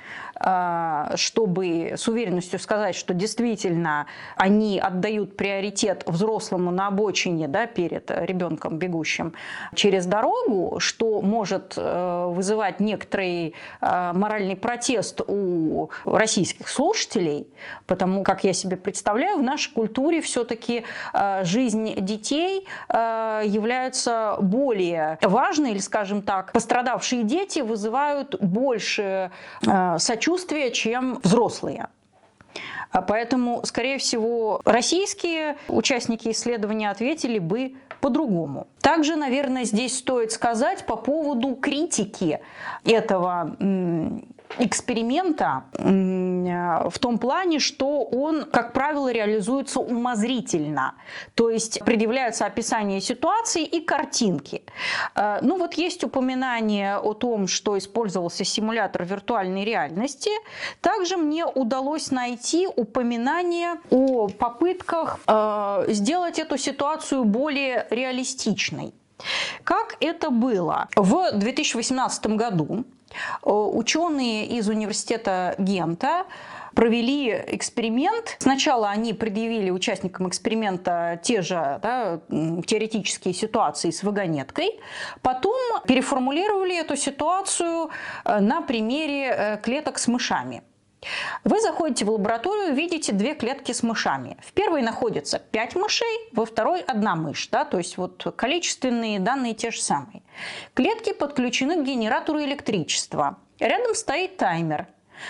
чтобы 1.16 1.94
с 1.96 2.08
уверенностью 2.08 2.60
сказать, 2.60 2.96
что 2.96 3.14
действительно 3.14 4.08
они 4.36 4.80
отдают 4.80 5.38
приоритет 5.38 6.04
взрослому 6.06 6.72
на 6.72 6.88
обочине 6.88 7.48
да, 7.48 7.68
перед 7.68 8.12
ребенком, 8.12 8.78
бегущим 8.78 9.34
через 9.74 10.06
дорогу, 10.06 10.80
что 10.80 11.22
может 11.22 11.74
э, 11.78 12.26
вызывать 12.30 12.80
некоторый 12.80 13.54
э, 13.82 14.12
моральный 14.14 14.56
протест 14.56 15.22
у 15.28 15.90
российских 16.06 16.68
слушателей, 16.68 17.48
потому 17.88 18.24
как 18.24 18.44
я 18.44 18.54
себе 18.54 18.78
представляю, 18.78 19.38
в 19.38 19.44
нашей 19.44 19.74
культуре 19.74 20.22
все-таки 20.22 20.84
э, 21.14 21.44
жизнь 21.44 21.96
детей 21.98 22.68
является 22.90 24.38
более 24.40 25.18
важной, 25.22 25.72
или, 25.72 25.80
скажем 25.80 26.22
так, 26.22 26.52
пострадавшие 26.52 27.24
дети 27.24 27.60
вызывают 27.60 28.40
больше 28.42 29.32
сочувствия 29.98 30.25
сочувствия, 30.26 30.72
чем 30.72 31.20
взрослые. 31.24 31.88
А 32.92 33.02
поэтому, 33.02 33.62
скорее 33.66 33.98
всего, 33.98 34.62
российские 34.66 35.58
участники 35.68 36.30
исследования 36.30 36.90
ответили 36.90 37.40
бы 37.40 37.76
по-другому. 38.02 38.68
Также, 38.80 39.16
наверное, 39.16 39.66
здесь 39.66 39.98
стоит 39.98 40.32
сказать 40.32 40.86
по 40.86 40.96
поводу 40.96 41.56
критики 41.56 42.40
этого 42.86 43.56
эксперимента 44.58 45.64
в 45.76 47.00
том 47.00 47.18
плане, 47.18 47.60
что 47.60 48.04
он, 48.04 48.46
как 48.46 48.74
правило, 48.74 49.12
реализуется 49.12 49.80
умозрительно. 49.80 50.96
То 51.36 51.50
есть 51.50 51.80
предъявляются 51.84 52.46
описание 52.46 53.02
ситуации 53.02 53.64
и 53.64 53.82
картинки. 53.82 54.64
Э, 55.16 55.40
ну 55.42 55.58
вот 55.58 55.74
есть 55.76 56.04
упоминание 56.04 56.98
о 56.98 57.14
том, 57.14 57.48
что 57.48 57.78
использовался 57.78 58.44
симулятор 58.44 59.06
виртуальной 59.06 59.66
реальности. 59.66 60.32
Также 60.82 61.18
мне 61.18 61.46
удалось 61.46 62.12
найти 62.12 62.68
упоминание 62.68 63.76
о 63.90 64.28
попытках 64.28 65.20
э, 65.28 65.86
сделать 65.90 66.40
эту 66.40 66.58
ситуацию 66.58 67.24
более 67.24 67.88
реалистичной. 67.90 68.94
Как 69.64 69.98
это 70.00 70.30
было? 70.30 70.88
В 70.96 71.32
2018 71.34 72.28
году 72.28 72.86
Э, 73.44 73.50
ученые 73.50 74.46
из 74.46 74.68
университета 74.68 75.56
Гента 75.58 76.26
провели 76.74 77.32
эксперимент. 77.48 78.36
Сначала 78.40 78.90
они 78.90 79.14
предъявили 79.14 79.70
участникам 79.70 80.28
эксперимента 80.28 81.20
те 81.24 81.42
же 81.42 81.80
да, 81.82 82.20
теоретические 82.30 83.34
ситуации 83.34 83.92
с 83.92 84.04
вагонеткой, 84.04 84.80
потом 85.22 85.56
переформулировали 85.88 86.78
эту 86.78 86.96
ситуацию 86.96 87.90
э, 88.26 88.40
на 88.40 88.62
примере 88.62 89.30
э, 89.30 89.58
клеток 89.62 89.98
с 89.98 90.08
мышами. 90.08 90.64
Вы 91.44 91.62
заходите 91.62 92.06
в 92.06 92.10
лабораторию, 92.10 92.74
видите 92.74 93.12
две 93.12 93.36
клетки 93.36 93.72
с 93.72 93.84
мышами. 93.84 94.38
В 94.46 94.54
первой 94.54 94.82
находится 94.82 95.40
5 95.40 95.76
мышей, 95.76 96.30
во 96.32 96.46
второй 96.46 96.82
одна 96.82 97.16
мышь. 97.16 97.48
Да? 97.52 97.66
То 97.66 97.78
есть 97.78 97.98
вот 97.98 98.26
количественные 98.36 99.20
данные 99.20 99.54
те 99.54 99.72
же 99.72 99.82
самые. 99.82 100.24
Клетки 100.74 101.14
подключены 101.14 101.82
к 101.82 101.86
генератору 101.86 102.40
электричества. 102.42 103.38
Рядом 103.60 103.96
стоит 103.96 104.38
таймер. 104.38 104.88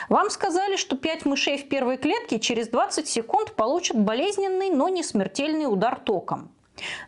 Вам 0.09 0.29
сказали, 0.29 0.77
что 0.77 0.97
5 0.97 1.25
мышей 1.25 1.57
в 1.57 1.69
первой 1.69 1.97
клетке 1.97 2.39
через 2.39 2.69
20 2.69 3.07
секунд 3.07 3.53
получат 3.53 3.97
болезненный, 3.97 4.69
но 4.71 4.89
не 4.89 5.03
смертельный 5.03 5.71
удар 5.71 5.99
током. 5.99 6.51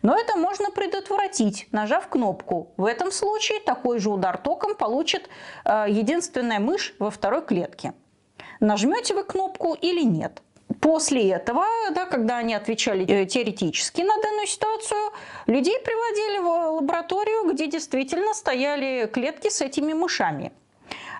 Но 0.00 0.16
это 0.16 0.38
можно 0.38 0.70
предотвратить, 0.70 1.66
нажав 1.72 2.08
кнопку. 2.08 2.72
В 2.76 2.84
этом 2.84 3.10
случае 3.10 3.60
такой 3.60 3.98
же 3.98 4.10
удар 4.10 4.38
током 4.38 4.74
получит 4.74 5.28
э, 5.64 5.86
единственная 5.88 6.58
мышь 6.60 6.94
во 6.98 7.10
второй 7.10 7.42
клетке 7.42 7.92
нажмете 8.60 9.14
вы 9.14 9.24
кнопку 9.24 9.74
или 9.74 10.02
нет. 10.02 10.42
После 10.80 11.30
этого, 11.30 11.64
да, 11.94 12.04
когда 12.04 12.38
они 12.38 12.54
отвечали 12.54 13.06
э, 13.06 13.24
теоретически 13.24 14.02
на 14.02 14.14
данную 14.20 14.46
ситуацию, 14.46 15.00
людей 15.46 15.78
приводили 15.80 16.38
в 16.38 16.76
лабораторию, 16.76 17.50
где 17.50 17.66
действительно 17.66 18.34
стояли 18.34 19.06
клетки 19.06 19.48
с 19.48 19.62
этими 19.62 19.94
мышами. 19.94 20.52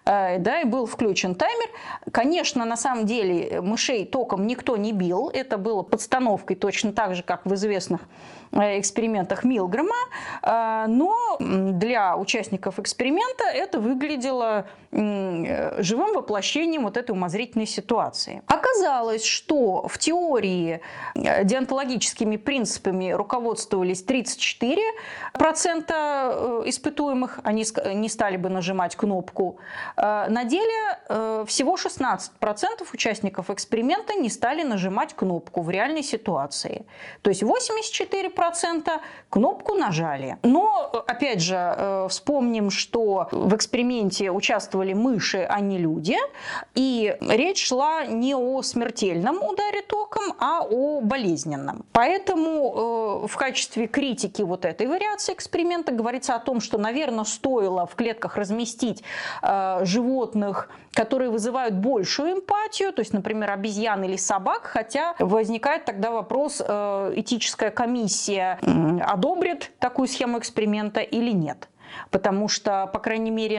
Э, 0.05 0.39
да, 0.39 0.61
и 0.61 0.65
был 0.65 0.85
включен 0.85 1.35
таймер. 1.35 1.69
Конечно, 2.13 2.67
на 2.67 2.77
самом 2.77 3.07
деле 3.07 3.63
мышей 3.63 4.05
током 4.05 4.47
никто 4.47 4.77
не 4.77 4.93
бил, 4.93 5.31
это 5.33 5.57
было 5.57 5.83
подстановкой 5.83 6.57
точно 6.57 6.93
так 6.93 7.15
же, 7.15 7.23
как 7.23 7.47
в 7.47 7.55
известных 7.55 8.03
Э, 8.03 8.38
экспериментах 8.53 9.45
Милгрэма, 9.45 9.95
э, 10.43 10.87
но 10.89 11.37
для 11.39 12.17
участников 12.17 12.79
эксперимента 12.79 13.45
это 13.45 13.81
выглядело 13.81 14.67
э, 14.91 15.83
живым 15.83 16.15
воплощением 16.15 16.85
вот 16.85 16.97
этой 16.97 17.11
умозрительной 17.13 17.67
ситуации. 17.67 18.43
Оказалось, 18.47 19.25
что 19.25 19.87
в 19.89 19.99
теории 19.99 20.81
деонтологическими 21.15 22.37
принципами 22.37 23.13
руководствовались 23.13 24.05
34% 24.05 26.69
испытуемых, 26.69 27.41
они 27.45 27.65
не 27.95 28.09
стали 28.09 28.37
бы 28.37 28.49
нажимать 28.49 28.97
кнопку. 28.97 29.59
На 29.97 30.45
деле 30.45 31.45
всего 31.47 31.77
16% 31.77 32.31
участников 32.93 33.51
эксперимента 33.51 34.15
не 34.15 34.31
стали 34.31 34.63
нажимать 34.63 35.15
кнопку 35.15 35.63
в 35.63 35.71
реальной 35.71 36.03
ситуации. 36.03 36.85
То 37.23 37.31
есть 37.31 37.43
84% 37.43 38.38
4% 38.39 39.01
кнопку 39.31 39.75
нажали. 39.75 40.37
Но, 40.43 40.91
опять 41.07 41.41
же, 41.41 41.57
э, 41.57 42.07
вспомним, 42.09 42.71
что 42.71 43.29
в 43.31 43.55
эксперименте 43.55 44.31
участвовали 44.31 44.95
мыши, 44.95 45.47
а 45.49 45.61
не 45.61 45.79
люди. 45.79 46.17
И 46.75 47.17
речь 47.21 47.67
шла 47.67 48.05
не 48.05 48.35
о 48.35 48.63
смертельном 48.63 49.43
ударе 49.43 49.83
током, 49.83 50.35
а 50.39 50.63
о 50.63 51.01
болезненном. 51.01 51.85
Поэтому 51.93 53.23
э, 53.25 53.27
в 53.27 53.37
качестве 53.37 53.87
критики 53.87 54.43
вот 54.43 54.65
этой 54.65 54.87
вариации 54.87 55.35
эксперимента 55.35 55.93
говорится 55.93 56.35
о 56.35 56.39
том, 56.39 56.61
что, 56.61 56.79
наверное, 56.79 57.25
стоило 57.25 57.87
в 57.87 57.95
клетках 57.95 58.37
разместить 58.37 59.03
э, 59.43 59.81
животных, 59.85 60.71
которые 60.99 61.31
вызывают 61.31 61.75
большую 61.77 62.33
эмпатию, 62.33 62.93
то 62.93 63.03
есть, 63.03 63.13
например, 63.13 63.53
обезьян 63.53 64.03
или 64.03 64.17
собак, 64.17 64.65
хотя 64.65 65.15
возникает 65.21 65.85
тогда 65.85 66.11
вопрос, 66.11 66.61
этическая 66.61 67.71
комиссия 67.71 68.59
одобрит 69.07 69.71
такую 69.79 70.09
схему 70.09 70.41
эксперимента 70.41 70.99
или 70.99 71.31
нет. 71.31 71.69
Потому 72.11 72.49
что, 72.49 72.89
по 72.93 72.99
крайней 72.99 73.31
мере, 73.31 73.59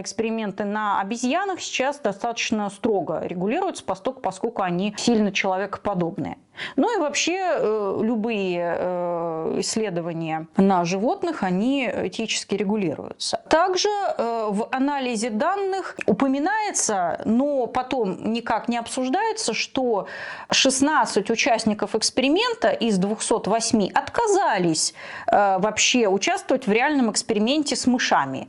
эксперименты 0.00 0.64
на 0.64 1.00
обезьянах 1.00 1.60
сейчас 1.60 2.00
достаточно 2.00 2.70
строго 2.70 3.20
регулируются, 3.22 3.84
поскольку 3.84 4.62
они 4.62 4.94
сильно 4.96 5.30
человекоподобные. 5.30 6.38
Ну 6.76 6.96
и 6.96 7.00
вообще 7.00 7.38
э, 7.38 8.00
любые 8.02 8.76
э, 8.78 9.56
исследования 9.60 10.46
на 10.56 10.84
животных, 10.84 11.42
они 11.42 11.90
этически 12.04 12.54
регулируются. 12.54 13.40
Также 13.48 13.88
э, 13.88 14.48
в 14.50 14.68
анализе 14.70 15.30
данных 15.30 15.96
упоминается, 16.06 17.20
но 17.24 17.66
потом 17.66 18.32
никак 18.32 18.68
не 18.68 18.76
обсуждается, 18.76 19.54
что 19.54 20.06
16 20.50 21.30
участников 21.30 21.94
эксперимента 21.94 22.70
из 22.70 22.98
208 22.98 23.90
отказались 23.94 24.94
вообще 25.30 26.08
участвовать 26.08 26.66
в 26.66 26.72
реальном 26.72 27.10
эксперименте 27.10 27.76
с 27.76 27.86
мышами. 27.86 28.48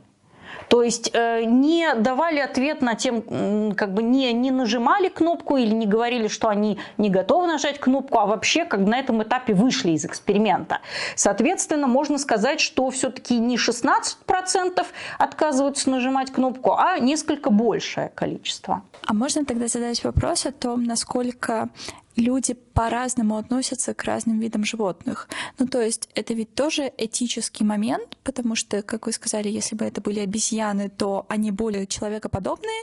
То 0.70 0.84
есть 0.84 1.10
э, 1.12 1.42
не 1.42 1.94
давали 1.96 2.38
ответ 2.38 2.80
на 2.80 2.94
тем, 2.94 3.74
как 3.74 3.92
бы 3.92 4.04
не, 4.04 4.32
не 4.32 4.52
нажимали 4.52 5.08
кнопку 5.08 5.56
или 5.56 5.74
не 5.74 5.84
говорили, 5.84 6.28
что 6.28 6.48
они 6.48 6.78
не 6.96 7.10
готовы 7.10 7.48
нажать 7.48 7.80
кнопку, 7.80 8.20
а 8.20 8.26
вообще 8.26 8.64
как 8.64 8.78
на 8.78 8.96
этом 9.00 9.20
этапе 9.20 9.52
вышли 9.52 9.90
из 9.90 10.04
эксперимента. 10.04 10.78
Соответственно, 11.16 11.88
можно 11.88 12.18
сказать, 12.18 12.60
что 12.60 12.88
все-таки 12.90 13.36
не 13.38 13.56
16% 13.56 14.86
отказываются 15.18 15.90
нажимать 15.90 16.30
кнопку, 16.30 16.76
а 16.78 17.00
несколько 17.00 17.50
большее 17.50 18.12
количество. 18.14 18.82
А 19.04 19.12
можно 19.12 19.44
тогда 19.44 19.66
задать 19.66 20.04
вопрос 20.04 20.46
о 20.46 20.52
том, 20.52 20.84
насколько 20.84 21.68
люди 22.16 22.54
по-разному 22.54 23.36
относятся 23.36 23.94
к 23.94 24.04
разным 24.04 24.38
видам 24.40 24.64
животных. 24.64 25.28
Ну, 25.58 25.66
то 25.66 25.80
есть 25.80 26.08
это 26.14 26.34
ведь 26.34 26.54
тоже 26.54 26.92
этический 26.96 27.64
момент, 27.64 28.16
потому 28.22 28.54
что, 28.54 28.82
как 28.82 29.06
вы 29.06 29.12
сказали, 29.12 29.48
если 29.48 29.76
бы 29.76 29.84
это 29.84 30.00
были 30.00 30.20
обезьяны, 30.20 30.88
то 30.88 31.26
они 31.28 31.50
более 31.50 31.86
человекоподобные, 31.86 32.82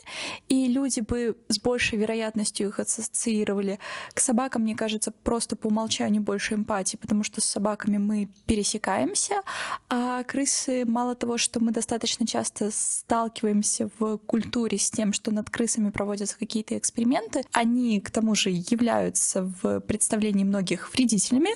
и 0.49 0.67
люди 0.67 1.01
бы 1.01 1.35
с 1.49 1.59
большей 1.59 1.97
вероятностью 1.97 2.69
их 2.69 2.79
ассоциировали. 2.79 3.79
К 4.13 4.19
собакам, 4.19 4.63
мне 4.63 4.75
кажется, 4.75 5.11
просто 5.11 5.55
по 5.55 5.67
умолчанию 5.67 6.21
больше 6.21 6.55
эмпатии, 6.55 6.97
потому 6.97 7.23
что 7.23 7.41
с 7.41 7.45
собаками 7.45 7.97
мы 7.97 8.29
пересекаемся, 8.45 9.41
а 9.89 10.23
крысы, 10.23 10.85
мало 10.85 11.15
того, 11.15 11.37
что 11.37 11.59
мы 11.59 11.71
достаточно 11.71 12.25
часто 12.25 12.69
сталкиваемся 12.71 13.89
в 13.99 14.17
культуре 14.17 14.77
с 14.77 14.89
тем, 14.89 15.13
что 15.13 15.31
над 15.31 15.49
крысами 15.49 15.89
проводятся 15.89 16.37
какие-то 16.37 16.77
эксперименты, 16.77 17.43
они 17.51 17.99
к 17.99 18.11
тому 18.11 18.35
же 18.35 18.49
являются 18.51 19.16
в 19.35 19.79
представлении 19.81 20.43
многих 20.43 20.93
вредителями. 20.93 21.49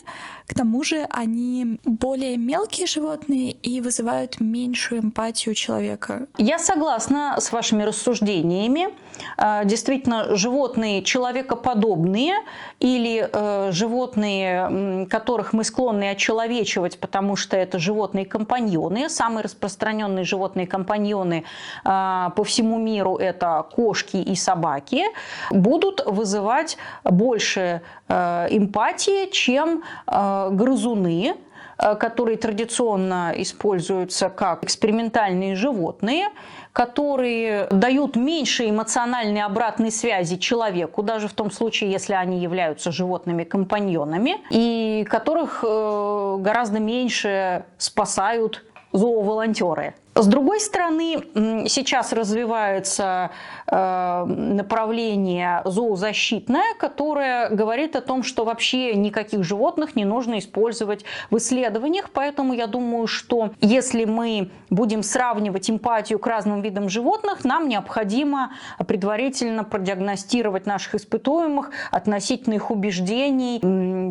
К 0.48 0.54
тому 0.54 0.84
же 0.84 1.08
они 1.10 1.80
более 1.86 2.38
мелкие 2.38 2.88
животные 2.88 3.52
и 3.52 3.82
вызывают 3.82 4.40
меньшую 4.40 5.02
эмпатию 5.02 5.56
человека. 5.56 6.28
Я 6.38 6.60
согласна 6.60 7.36
с 7.40 7.52
вашими 7.52 7.84
рассуждениями. 7.84 8.90
А, 9.38 9.64
действительно, 9.66 10.36
животные 10.36 11.04
человекоподобные 11.04 12.34
или 12.80 13.30
э, 13.32 13.72
животные, 13.72 15.08
которых 15.10 15.54
мы 15.54 15.64
склонны 15.64 16.10
очеловечивать, 16.10 17.00
потому 17.00 17.36
что 17.36 17.58
это 17.58 17.80
животные-компаньоны. 17.80 19.10
Самые 19.10 19.44
распространенные 19.44 20.24
животные-компаньоны 20.24 21.44
а, 21.84 22.30
по 22.32 22.44
всему 22.44 22.78
миру– 22.80 23.18
это 23.18 23.66
кошки 23.72 24.18
и 24.18 24.36
собаки, 24.36 25.04
будут 25.52 26.04
вызывать 26.06 26.78
больше 27.04 27.51
Э, 27.58 28.48
эмпатии, 28.50 29.30
чем 29.32 29.84
э, 30.08 30.50
грызуны, 30.52 31.36
э, 31.78 31.96
которые 31.96 32.38
традиционно 32.38 33.34
используются 33.38 34.30
как 34.30 34.64
экспериментальные 34.64 35.56
животные, 35.56 36.28
которые 36.74 37.68
дают 37.72 38.16
меньше 38.16 38.70
эмоциональной 38.70 39.42
обратной 39.42 39.92
связи 39.92 40.38
человеку, 40.38 41.04
даже 41.04 41.28
в 41.28 41.34
том 41.34 41.52
случае, 41.52 41.92
если 41.92 42.14
они 42.14 42.40
являются 42.40 42.92
животными-компаньонами, 42.92 44.38
и 44.50 45.06
которых 45.10 45.64
гораздо 45.64 46.80
меньше 46.80 47.66
спасают 47.78 48.64
зооволонтеры. 48.94 49.94
С 50.16 50.28
другой 50.28 50.60
стороны, 50.60 51.24
сейчас 51.68 52.12
развивается 52.12 53.32
направление 53.72 55.62
зоозащитное, 55.64 56.74
которое 56.78 57.50
говорит 57.50 57.96
о 57.96 58.02
том, 58.02 58.22
что 58.22 58.44
вообще 58.44 58.94
никаких 58.96 59.46
животных 59.46 59.96
не 59.96 60.04
нужно 60.04 60.40
использовать 60.40 61.06
в 61.30 61.38
исследованиях. 61.38 62.10
Поэтому 62.14 62.54
я 62.54 62.68
думаю, 62.68 63.08
что 63.08 63.52
если 63.62 64.04
мы 64.04 64.50
будем 64.70 65.04
сравнивать 65.04 65.70
эмпатию 65.70 66.20
к 66.20 66.28
разным 66.28 66.62
видам 66.62 66.90
животных, 66.90 67.46
нам 67.46 67.70
необходимо 67.70 68.52
предварительно 68.86 69.64
продиагностировать 69.64 70.66
наших 70.66 70.96
испытуемых 70.96 71.72
относительно 71.92 72.56
их 72.56 72.72
убеждений, 72.72 73.60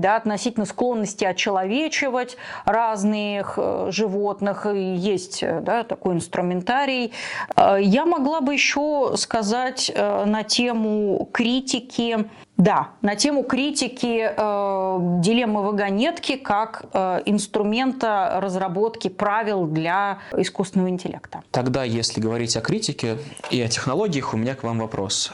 да, 0.01 0.17
относительно 0.17 0.65
склонности 0.65 1.27
очеловечивать 1.27 2.39
разных 2.65 3.55
э, 3.59 3.89
животных. 3.91 4.67
Есть 4.73 5.45
да, 5.63 5.85
такой 5.85 6.15
инструментарий. 6.15 7.13
Э, 7.57 7.77
я 7.79 8.07
могла 8.07 8.41
бы 8.41 8.55
еще 8.55 9.13
сказать 9.17 9.50
э, 9.53 10.25
на 10.25 10.43
тему 10.43 11.29
критики 11.33 12.29
да, 12.61 12.91
на 13.01 13.17
тему 13.17 13.43
критики 13.43 14.31
э, 14.37 14.99
дилеммы 15.23 15.63
вагонетки 15.63 16.37
как 16.37 16.85
э, 16.93 17.23
инструмента 17.25 18.39
разработки 18.43 19.09
правил 19.09 19.65
для 19.65 20.19
искусственного 20.37 20.91
интеллекта. 20.91 21.43
Тогда, 21.53 21.85
если 21.85 22.21
говорить 22.21 22.59
о 22.59 22.61
критике 22.61 23.17
и 23.51 23.63
о 23.63 23.69
технологиях, 23.69 24.35
у 24.35 24.37
меня 24.37 24.55
к 24.55 24.63
вам 24.63 24.81
вопрос. 24.81 25.33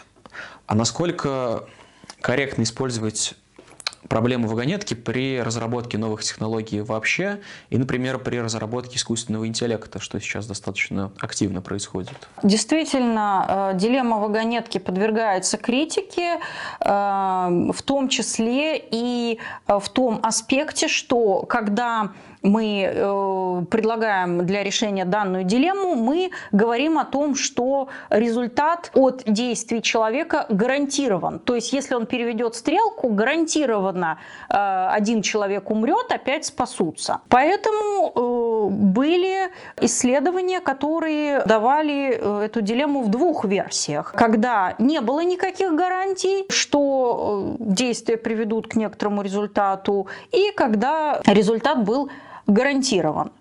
А 0.66 0.76
насколько 0.76 1.64
корректно 2.20 2.62
использовать 2.62 3.34
проблему 4.08 4.48
вагонетки 4.48 4.94
при 4.94 5.40
разработке 5.40 5.98
новых 5.98 6.22
технологий 6.22 6.80
вообще 6.80 7.40
и, 7.70 7.78
например, 7.78 8.18
при 8.18 8.38
разработке 8.38 8.96
искусственного 8.96 9.46
интеллекта, 9.46 10.00
что 10.00 10.20
сейчас 10.20 10.46
достаточно 10.46 11.12
активно 11.20 11.62
происходит. 11.62 12.28
Действительно, 12.42 13.72
э, 13.74 13.78
дилемма 13.78 14.18
вагонетки 14.18 14.78
подвергается 14.78 15.56
критике, 15.56 16.38
э, 16.80 16.88
в 16.88 17.82
том 17.82 18.08
числе 18.08 18.82
и 18.90 19.38
э, 19.66 19.78
в 19.78 19.88
том 19.88 20.20
аспекте, 20.22 20.88
что 20.88 21.42
когда 21.42 22.12
мы 22.42 22.90
э, 22.92 23.64
предлагаем 23.70 24.46
для 24.46 24.62
решения 24.62 25.04
данную 25.04 25.44
дилемму, 25.44 25.94
мы 25.94 26.30
говорим 26.52 26.98
о 26.98 27.04
том, 27.04 27.34
что 27.34 27.88
результат 28.10 28.90
от 28.94 29.22
действий 29.26 29.82
человека 29.82 30.46
гарантирован. 30.48 31.38
То 31.38 31.54
есть, 31.54 31.72
если 31.72 31.94
он 31.94 32.06
переведет 32.06 32.54
стрелку, 32.54 33.08
гарантированно 33.08 34.18
э, 34.48 34.88
один 34.92 35.22
человек 35.22 35.70
умрет, 35.70 36.10
опять 36.10 36.46
спасутся. 36.46 37.20
Поэтому 37.28 38.12
э, 38.14 38.68
были 38.70 39.50
исследования, 39.80 40.60
которые 40.60 41.42
давали 41.44 42.44
эту 42.44 42.60
дилемму 42.60 43.02
в 43.02 43.10
двух 43.10 43.44
версиях. 43.44 44.12
Когда 44.16 44.74
не 44.78 45.00
было 45.00 45.20
никаких 45.20 45.74
гарантий, 45.74 46.46
что 46.48 47.56
действия 47.58 48.16
приведут 48.16 48.68
к 48.68 48.76
некоторому 48.76 49.22
результату, 49.22 50.06
и 50.32 50.50
когда 50.52 51.20
результат 51.26 51.84
был 51.84 52.10
гарантирован. 52.46 53.32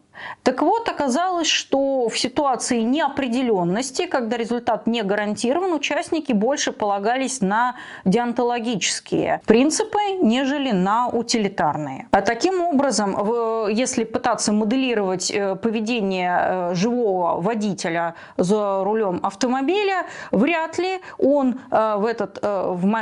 Так 0.43 0.61
вот, 0.61 0.88
оказалось, 0.89 1.47
что 1.47 2.07
в 2.09 2.18
ситуации 2.18 2.82
неопределенности, 2.82 4.05
когда 4.05 4.38
результат 4.38 4.88
не 4.88 5.03
гарантирован, 5.03 5.74
участники 5.74 6.34
больше 6.34 6.72
полагались 6.72 7.41
на 7.41 7.76
деонтологические 8.05 9.41
принципы, 9.45 9.99
нежели 10.22 10.72
на 10.72 11.07
утилитарные. 11.07 12.07
А 12.11 12.22
таким 12.22 12.61
образом, 12.61 13.16
если 13.70 14.03
пытаться 14.03 14.51
моделировать 14.51 15.32
э, 15.32 15.55
поведение 15.55 16.38
э, 16.41 16.76
живого 16.76 17.41
водителя 17.41 18.16
за 18.38 18.84
рулем 18.84 19.20
автомобиля, 19.24 20.05
вряд 20.32 20.78
ли 20.78 20.99
он 21.18 21.59
э, 21.72 21.95
в 21.97 22.05
этот 22.05 22.41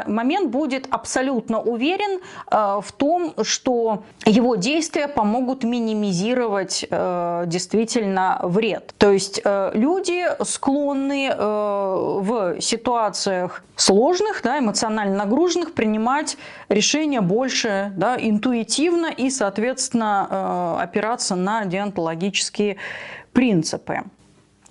момент 0.07 0.49
будет 0.51 0.87
абсолютно 0.89 1.59
уверен 1.61 2.19
в 2.49 2.85
том, 2.97 3.33
что 3.43 4.03
его 4.25 4.55
действия 4.55 5.07
помогут 5.07 5.63
минимизировать 5.63 6.85
Э, 7.05 7.43
действительно 7.47 8.39
вред. 8.43 8.93
То 8.97 9.11
есть 9.11 9.41
э, 9.43 9.71
люди 9.73 10.23
склонны 10.43 11.29
э, 11.29 11.35
в 11.37 12.61
ситуациях 12.61 13.63
сложных, 13.75 14.41
да, 14.41 14.59
эмоционально 14.59 15.17
нагруженных 15.17 15.73
принимать 15.73 16.37
решения 16.69 17.19
больше 17.19 17.91
да, 17.97 18.15
интуитивно 18.17 19.07
и, 19.07 19.29
соответственно, 19.29 20.81
опираться 20.81 21.35
на 21.35 21.65
деонтологические 21.65 22.77
принципы. 23.33 24.03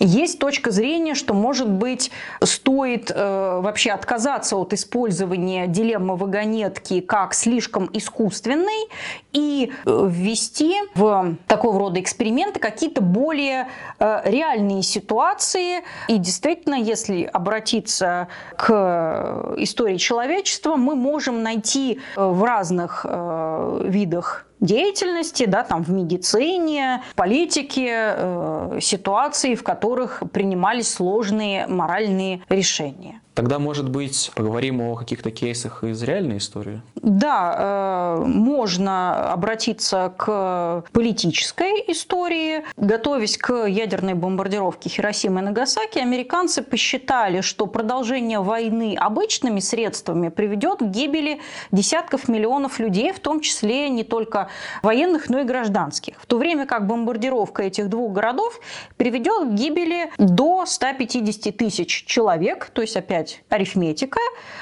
Есть 0.05 0.41
точка 0.41 0.73
зрения, 0.73 1.15
что, 1.15 1.33
может 1.33 1.71
быть, 1.71 2.11
стоит 2.43 3.13
э, 3.15 3.61
вообще 3.63 3.93
отказаться 3.93 4.57
от 4.57 4.73
использования 4.73 5.69
дилеммы 5.69 6.17
вагонетки 6.17 7.01
как 7.01 7.35
слишком 7.35 7.89
искусственной 7.93 8.89
и 9.33 9.71
э, 9.87 10.09
ввести 10.11 10.75
в 10.97 11.37
такого 11.47 11.79
рода 11.79 12.01
эксперименты 12.01 12.59
какие-то 12.59 13.01
более 13.01 13.69
э, 14.01 14.23
реальные 14.25 14.83
ситуации. 14.83 15.85
И 16.09 16.19
действительно, 16.19 16.75
если 16.75 17.23
обратиться 17.23 18.27
к 18.57 19.55
истории 19.59 19.99
человечества, 19.99 20.75
мы 20.75 20.97
можем 20.97 21.45
найти 21.45 22.01
э, 22.17 22.25
в 22.25 22.43
разных 22.43 23.07
э, 23.09 23.85
видах 23.85 24.47
деятельности, 24.63 25.45
да, 25.45 25.65
там 25.65 25.83
в 25.83 25.91
медицине, 25.91 27.03
политике, 27.17 28.15
э, 28.17 28.79
ситуации, 28.81 29.55
в 29.55 29.63
которых 29.63 30.23
принимались 30.33 30.89
сложные 30.89 31.67
моральные 31.67 32.43
решения. 32.49 33.22
Тогда, 33.35 33.59
может 33.59 33.89
быть, 33.89 34.31
поговорим 34.35 34.83
о 34.83 34.95
каких-то 34.95 35.31
кейсах 35.31 35.85
из 35.85 36.03
реальной 36.03 36.37
истории? 36.37 36.83
Да, 36.97 38.19
э, 38.19 38.25
можно 38.27 39.33
обратиться 39.33 40.13
к 40.17 40.85
политической 40.93 41.83
истории. 41.89 42.65
Готовясь 42.77 43.39
к 43.39 43.67
ядерной 43.67 44.15
бомбардировке 44.15 44.91
Хиросимы 44.91 45.41
и 45.41 45.45
Нагасаки, 45.45 45.99
американцы 45.99 46.63
посчитали, 46.63 47.41
что 47.41 47.67
продолжение 47.67 48.41
войны 48.41 48.97
обычными 48.99 49.61
средствами 49.61 50.29
приведет 50.29 50.81
к 50.81 50.83
гибели 50.83 51.41
десятков 51.71 52.29
миллионов 52.29 52.79
людей, 52.81 53.13
в 53.13 53.21
том 53.21 53.41
числе 53.41 53.89
не 53.89 54.05
только 54.05 54.49
военных, 54.83 55.31
но 55.31 55.41
и 55.41 55.45
гражданских. 55.45 56.21
В 56.21 56.27
то 56.27 56.37
время 56.37 56.67
как 56.67 56.87
бомбардировка 56.87 57.63
этих 57.63 57.89
двух 57.89 58.13
городов 58.13 58.61
приведет 58.99 59.49
к 59.49 59.53
гибели 59.53 60.11
до 60.19 60.67
150 60.67 61.57
тысяч 61.57 62.05
человек, 62.05 62.71
то 62.73 62.83
есть 62.83 62.97
опять 62.97 63.22
получать 63.23 63.43
арифметика, 63.49 64.21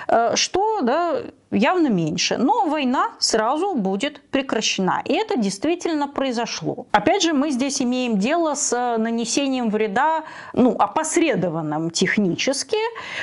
э, 0.09 0.37
что 0.37 0.81
да, 0.83 1.23
явно 1.51 1.89
меньше. 1.89 2.37
Но 2.39 2.67
война 2.67 3.11
сразу 3.19 3.75
будет 3.75 4.21
прекращена. 4.31 5.03
И 5.05 5.13
это 5.13 5.37
действительно 5.37 6.09
произошло. 6.09 6.87
Опять 6.93 7.23
же, 7.23 7.33
мы 7.33 7.51
здесь 7.51 7.83
имеем 7.83 8.19
дело 8.19 8.55
с 8.55 8.99
нанесением 8.99 9.71
вреда, 9.71 10.23
ну, 10.55 10.77
опосредованным 10.79 11.91
технически. 11.91 12.79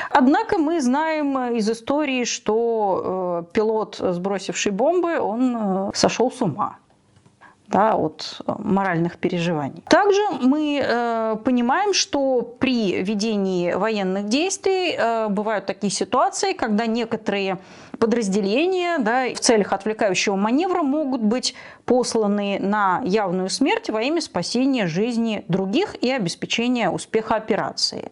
Однако 0.09 0.57
мы 0.57 0.81
знаем 0.81 1.55
из 1.55 1.69
истории, 1.69 2.25
что 2.25 3.43
э, 3.49 3.53
пилот, 3.53 3.97
сбросивший 3.99 4.71
бомбы, 4.71 5.19
он 5.19 5.55
э, 5.57 5.91
сошел 5.93 6.31
с 6.31 6.41
ума 6.41 6.77
да, 7.67 7.95
от 7.95 8.41
э, 8.45 8.53
моральных 8.59 9.17
переживаний. 9.17 9.83
Также 9.89 10.21
мы 10.41 10.81
э, 10.81 11.35
понимаем, 11.43 11.93
что 11.93 12.41
при 12.41 13.01
ведении 13.03 13.73
военных 13.73 14.27
действий 14.27 14.95
э, 14.97 15.27
бывают 15.29 15.65
такие 15.65 15.91
ситуации, 15.91 16.53
когда 16.53 16.85
некоторые 16.85 17.59
подразделения 17.99 18.99
да, 18.99 19.33
в 19.33 19.39
целях 19.39 19.73
отвлекающего 19.73 20.35
маневра 20.35 20.81
могут 20.81 21.21
быть 21.21 21.55
посланы 21.85 22.59
на 22.59 23.01
явную 23.03 23.49
смерть 23.49 23.89
во 23.89 24.01
имя 24.01 24.21
спасения 24.21 24.87
жизни 24.87 25.43
других 25.47 25.95
и 26.01 26.11
обеспечения 26.11 26.89
успеха 26.89 27.35
операции. 27.35 28.11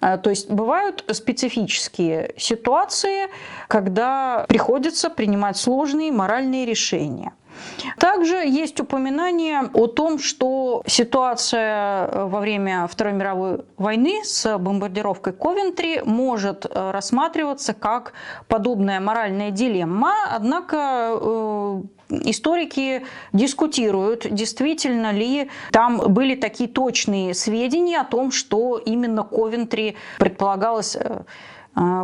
Э, 0.00 0.18
то 0.18 0.30
есть 0.30 0.50
бывают 0.50 1.04
специфические 1.12 2.34
ситуации, 2.36 3.28
когда 3.68 4.44
приходится 4.48 5.10
принимать 5.10 5.56
сложные 5.56 6.10
моральные 6.10 6.66
решения. 6.66 7.32
Также 7.98 8.36
есть 8.36 8.80
упоминание 8.80 9.62
о 9.74 9.86
том, 9.86 10.18
что 10.18 10.82
ситуация 10.86 12.06
э, 12.06 12.24
во 12.26 12.40
время 12.40 12.86
Второй 12.86 13.14
мировой 13.14 13.64
войны 13.76 14.24
с 14.24 14.58
бомбардировкой 14.58 15.32
Ковентри 15.32 16.02
может 16.04 16.66
э, 16.66 16.90
рассматриваться 16.90 17.74
как 17.74 18.12
подобная 18.46 19.00
моральная 19.00 19.50
дилемма, 19.50 20.14
однако 20.30 20.76
э, 21.20 21.82
историки 22.10 23.04
дискутируют, 23.32 24.26
действительно 24.30 25.12
ли 25.12 25.50
там 25.72 25.98
были 25.98 26.34
такие 26.34 26.68
точные 26.68 27.34
сведения 27.34 28.00
о 28.00 28.04
том, 28.04 28.30
что 28.30 28.78
именно 28.78 29.22
Ковентри 29.22 29.96
предполагалось 30.18 30.96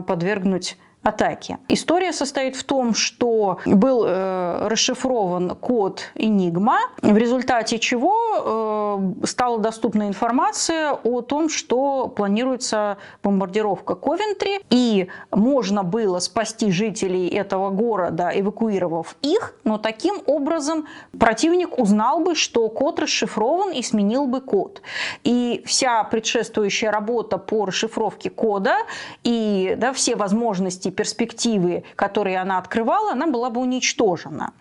подвергнуть 0.07 0.77
атаки. 1.05 1.59
История 1.69 2.13
состоит 2.13 2.57
в 2.57 2.65
том, 2.65 2.95
что 2.95 3.59
был 3.67 4.05
э, 4.07 4.69
расшифрован 4.69 5.51
код 5.51 6.03
Enigma, 6.15 6.79
в 7.03 7.17
результате 7.17 7.79
чего 7.79 9.13
э, 9.23 9.27
стала 9.27 9.59
доступна 9.59 10.09
информация 10.09 10.93
о 10.93 11.21
том, 11.21 11.49
что 11.49 12.09
планируется 12.09 12.97
бомбардировка 13.23 13.95
Ковентри, 13.95 14.61
и 14.71 15.09
можно 15.31 15.85
было 15.85 16.19
спасти 16.21 16.71
жителей 16.71 17.29
этого 17.29 17.71
города, 17.71 18.31
эвакуировав 18.35 19.17
их, 19.21 19.55
но 19.65 19.79
таким 19.79 20.17
образом 20.27 20.87
противник 21.19 21.79
узнал 21.79 22.21
бы, 22.21 22.35
что 22.35 22.69
код 22.71 22.99
расшифрован 22.99 23.73
и 23.73 23.83
сменил 23.83 24.27
бы 24.27 24.41
код. 24.41 24.81
И 25.23 25.63
вся 25.67 26.03
предшествующая 26.05 26.91
работа 26.91 27.37
по 27.37 27.67
расшифровке 27.67 28.31
кода 28.31 28.77
и 29.23 29.75
да, 29.77 29.93
все 29.93 30.17
возможности 30.17 30.91
перспективы, 30.95 31.85
которые 31.97 32.39
она 32.39 32.59
открывала, 32.59 33.13
она 33.13 33.27
была 33.27 33.51
бы 33.51 33.61
уничтожена. 33.61 34.53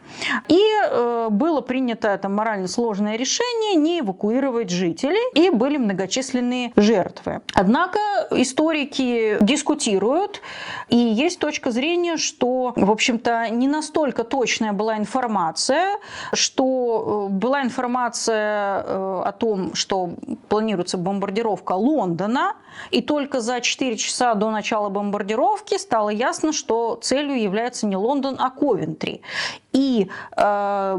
И 0.47 0.61
э, 0.61 1.27
было 1.29 1.61
принято 1.61 2.07
это 2.07 2.29
морально 2.29 2.67
сложное 2.67 3.15
решение 3.15 3.75
не 3.75 3.99
эвакуировать 3.99 4.69
жителей, 4.69 5.21
и 5.35 5.49
были 5.49 5.77
многочисленные 5.77 6.71
жертвы. 6.75 7.41
Однако 7.53 7.99
историки 8.31 9.37
дискутируют, 9.41 10.41
и 10.89 10.97
есть 10.97 11.39
точка 11.39 11.71
зрения, 11.71 12.17
что, 12.17 12.73
в 12.75 12.91
общем-то, 12.91 13.49
не 13.49 13.67
настолько 13.67 14.23
точная 14.23 14.73
была 14.73 14.97
информация, 14.97 15.99
что 16.33 17.27
э, 17.29 17.33
была 17.33 17.61
информация 17.61 18.83
э, 18.83 19.21
о 19.25 19.31
том, 19.31 19.73
что 19.73 20.11
планируется 20.49 20.97
бомбардировка 20.97 21.73
Лондона, 21.73 22.55
и 22.91 23.01
только 23.01 23.41
за 23.41 23.61
4 23.61 23.97
часа 23.97 24.33
до 24.33 24.49
начала 24.49 24.89
бомбардировки 24.89 25.77
стало 25.77 26.09
ясно, 26.23 26.53
что 26.53 26.97
целью 27.01 27.41
является 27.41 27.85
не 27.85 27.97
Лондон, 27.97 28.35
а 28.39 28.49
Ковентри 28.49 29.21
и 29.73 30.09
э, 30.37 30.95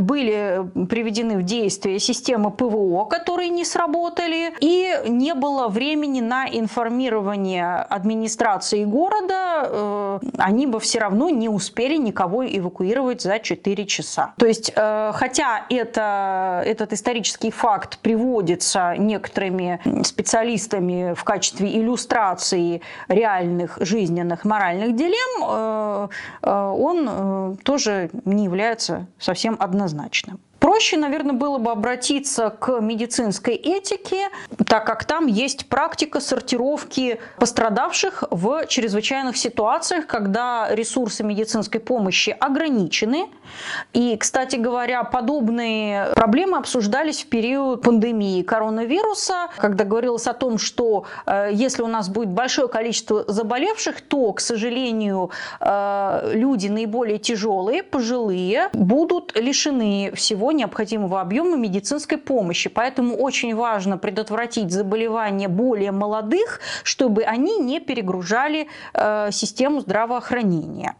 были 0.00 0.68
приведены 0.86 1.38
в 1.38 1.42
действие 1.44 1.98
системы 1.98 2.50
ПВО, 2.50 3.04
которые 3.04 3.48
не 3.48 3.64
сработали, 3.64 4.52
и 4.60 4.94
не 5.08 5.34
было 5.34 5.68
времени 5.68 6.20
на 6.20 6.46
информирование 6.46 7.76
администрации 7.76 8.84
города, 8.84 9.68
э, 9.70 10.18
они 10.38 10.66
бы 10.66 10.80
все 10.80 10.98
равно 10.98 11.30
не 11.30 11.48
успели 11.48 11.96
никого 11.96 12.44
эвакуировать 12.44 13.22
за 13.22 13.38
4 13.38 13.86
часа. 13.86 14.34
То 14.36 14.46
есть, 14.46 14.72
э, 14.74 15.12
хотя 15.14 15.64
это, 15.70 16.62
этот 16.66 16.92
исторический 16.92 17.50
факт 17.50 17.98
приводится 17.98 18.94
некоторыми 18.96 19.80
специалистами 20.04 21.14
в 21.14 21.24
качестве 21.24 21.78
иллюстрации 21.78 22.82
реальных 23.08 23.78
жизненных 23.80 24.44
моральных 24.44 24.96
дилемм, 24.96 25.44
э, 25.48 26.08
э, 26.42 26.50
он 26.50 27.08
э, 27.08 27.54
тоже 27.62 28.07
не 28.24 28.44
является 28.44 29.06
совсем 29.18 29.56
однозначным. 29.58 30.40
Проще, 30.60 30.96
наверное, 30.96 31.34
было 31.34 31.58
бы 31.58 31.70
обратиться 31.70 32.50
к 32.50 32.80
медицинской 32.80 33.54
этике, 33.54 34.28
так 34.66 34.84
как 34.84 35.04
там 35.04 35.26
есть 35.26 35.68
практика 35.68 36.20
сортировки 36.20 37.20
пострадавших 37.38 38.24
в 38.30 38.66
чрезвычайных 38.66 39.36
ситуациях, 39.36 40.06
когда 40.06 40.68
ресурсы 40.70 41.22
медицинской 41.22 41.80
помощи 41.80 42.36
ограничены. 42.38 43.28
И, 43.92 44.16
кстати 44.16 44.56
говоря, 44.56 45.04
подобные 45.04 46.06
проблемы 46.14 46.58
обсуждались 46.58 47.22
в 47.22 47.28
период 47.28 47.82
пандемии 47.82 48.42
коронавируса, 48.42 49.48
когда 49.56 49.84
говорилось 49.84 50.26
о 50.26 50.34
том, 50.34 50.58
что 50.58 51.04
э, 51.24 51.50
если 51.52 51.82
у 51.82 51.86
нас 51.86 52.08
будет 52.08 52.28
большое 52.28 52.68
количество 52.68 53.24
заболевших, 53.26 54.00
то, 54.00 54.32
к 54.32 54.40
сожалению, 54.40 55.30
э, 55.60 56.30
люди 56.34 56.68
наиболее 56.68 57.18
тяжелые, 57.18 57.82
пожилые, 57.82 58.68
будут 58.72 59.36
лишены 59.38 60.12
всего 60.14 60.47
необходимого 60.52 61.20
объема 61.20 61.56
медицинской 61.56 62.18
помощи. 62.18 62.68
Поэтому 62.68 63.16
очень 63.16 63.54
важно 63.54 63.98
предотвратить 63.98 64.70
заболевания 64.70 65.48
более 65.48 65.92
молодых, 65.92 66.60
чтобы 66.82 67.22
они 67.22 67.58
не 67.58 67.80
перегружали 67.80 68.68
э, 68.94 69.30
систему 69.32 69.80
здравоохранения. 69.80 70.94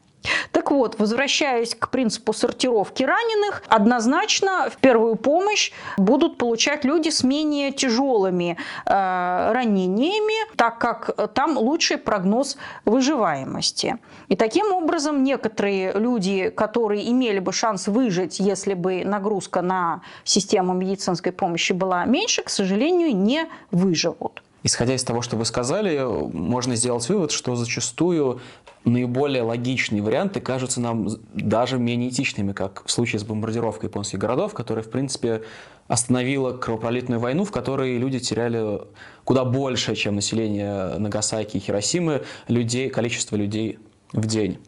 Так 0.52 0.70
вот, 0.70 0.98
возвращаясь 0.98 1.74
к 1.74 1.90
принципу 1.90 2.32
сортировки 2.32 3.02
раненых, 3.02 3.62
однозначно 3.68 4.70
в 4.70 4.76
первую 4.76 5.16
помощь 5.16 5.72
будут 5.96 6.38
получать 6.38 6.84
люди 6.84 7.10
с 7.10 7.22
менее 7.24 7.72
тяжелыми 7.72 8.56
э, 8.86 9.52
ранениями, 9.52 10.54
так 10.56 10.78
как 10.78 11.10
там 11.34 11.56
лучший 11.56 11.98
прогноз 11.98 12.56
выживаемости. 12.84 13.98
И 14.28 14.36
таким 14.36 14.72
образом 14.72 15.24
некоторые 15.24 15.92
люди, 15.92 16.50
которые 16.50 17.10
имели 17.10 17.38
бы 17.38 17.52
шанс 17.52 17.88
выжить, 17.88 18.40
если 18.40 18.74
бы 18.74 19.04
нагрузка 19.04 19.62
на 19.62 20.02
систему 20.24 20.74
медицинской 20.74 21.32
помощи 21.32 21.72
была 21.72 22.04
меньше, 22.04 22.42
к 22.42 22.50
сожалению, 22.50 23.16
не 23.16 23.46
выживут. 23.70 24.42
Исходя 24.68 24.94
из 24.94 25.02
того, 25.02 25.22
что 25.22 25.34
вы 25.38 25.46
сказали, 25.46 25.98
можно 26.30 26.76
сделать 26.76 27.08
вывод, 27.08 27.30
что 27.30 27.56
зачастую 27.56 28.42
наиболее 28.84 29.42
логичные 29.42 30.02
варианты 30.02 30.40
кажутся 30.40 30.82
нам 30.82 31.08
даже 31.32 31.78
менее 31.78 32.10
этичными, 32.10 32.52
как 32.52 32.84
в 32.84 32.90
случае 32.90 33.18
с 33.18 33.24
бомбардировкой 33.24 33.88
японских 33.88 34.18
городов, 34.18 34.52
которая, 34.52 34.84
в 34.84 34.90
принципе, 34.90 35.42
остановила 35.86 36.52
кровопролитную 36.52 37.18
войну, 37.18 37.44
в 37.44 37.50
которой 37.50 37.96
люди 37.96 38.18
теряли 38.18 38.82
куда 39.24 39.46
больше, 39.46 39.94
чем 39.94 40.16
население 40.16 40.98
Нагасаки 40.98 41.56
и 41.56 41.60
Хиросимы, 41.60 42.24
людей, 42.46 42.90
количество 42.90 43.36
людей 43.36 43.78
в 44.12 44.26
день. 44.26 44.58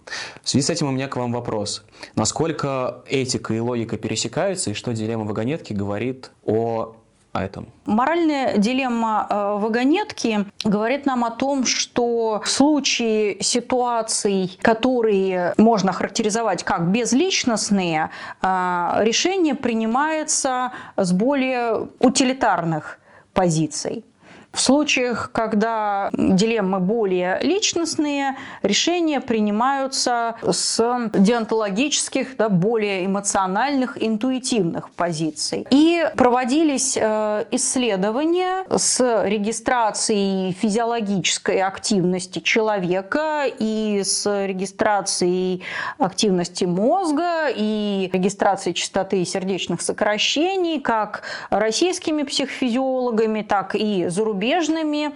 В 0.42 0.48
связи 0.48 0.66
с 0.66 0.70
этим 0.70 0.88
у 0.88 0.92
меня 0.92 1.09
к 1.09 1.16
вам 1.16 1.30
вопрос. 1.30 1.84
Насколько 2.14 3.05
этика 3.07 3.53
и 3.53 3.61
логика 3.61 3.98
пересекаются, 3.98 4.70
и 4.70 4.74
что 4.74 4.94
дилемма 4.94 5.24
вагонетки 5.24 5.74
говорит 5.74 6.30
о 6.42 6.96
о? 7.33 7.68
Моральная 7.87 8.59
дилемма 8.59 9.26
э, 9.28 9.59
вагонетки 9.61 10.47
говорит 10.64 11.07
нам 11.07 11.24
о 11.24 11.31
том, 11.31 11.64
что 11.64 12.43
в 12.45 12.49
случае 12.49 13.41
ситуаций, 13.41 14.59
которые 14.62 15.55
можно 15.57 15.93
характеризовать 15.93 16.64
как 16.64 16.89
безличностные, 16.89 18.11
э, 18.43 18.91
решение 19.01 19.55
принимается 19.55 20.72
с 20.97 21.12
более 21.12 21.89
утилитарных 22.01 22.99
позиций. 23.33 24.05
В 24.53 24.61
случаях, 24.61 25.30
когда 25.32 26.11
дилеммы 26.12 26.80
более 26.80 27.38
личностные, 27.40 28.36
решения 28.62 29.20
принимаются 29.20 30.34
с 30.42 31.11
деонтологических, 31.14 32.36
да, 32.36 32.48
более 32.48 33.07
эмоциональных, 33.07 34.03
интуитивных 34.03 34.90
позиций. 34.90 35.66
И 35.70 36.05
проводились 36.16 36.98
э, 37.01 37.44
исследования 37.53 38.64
с 38.68 39.24
регистрацией 39.24 40.53
физиологической 40.53 41.61
активности 41.61 42.40
человека 42.40 43.44
и 43.46 44.03
с 44.05 44.46
регистрацией 44.46 45.62
активности 45.98 46.64
мозга 46.64 47.48
и 47.55 48.11
регистрацией 48.12 48.74
частоты 48.74 49.24
сердечных 49.24 49.80
сокращений 49.80 50.80
как 50.80 51.22
российскими 51.51 52.24
психофизиологами, 52.24 53.42
так 53.42 53.76
и 53.76 54.09
зарубежными. 54.09 54.39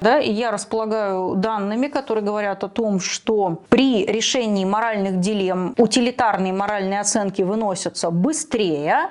Да, 0.00 0.18
и 0.20 0.30
я 0.30 0.50
располагаю 0.50 1.34
данными, 1.36 1.88
которые 1.88 2.24
говорят 2.24 2.64
о 2.64 2.68
том, 2.68 3.00
что 3.00 3.62
при 3.68 4.04
решении 4.06 4.64
моральных 4.64 5.20
дилемм 5.20 5.74
утилитарные 5.78 6.52
моральные 6.52 7.00
оценки 7.00 7.42
выносятся 7.42 8.10
быстрее, 8.10 9.10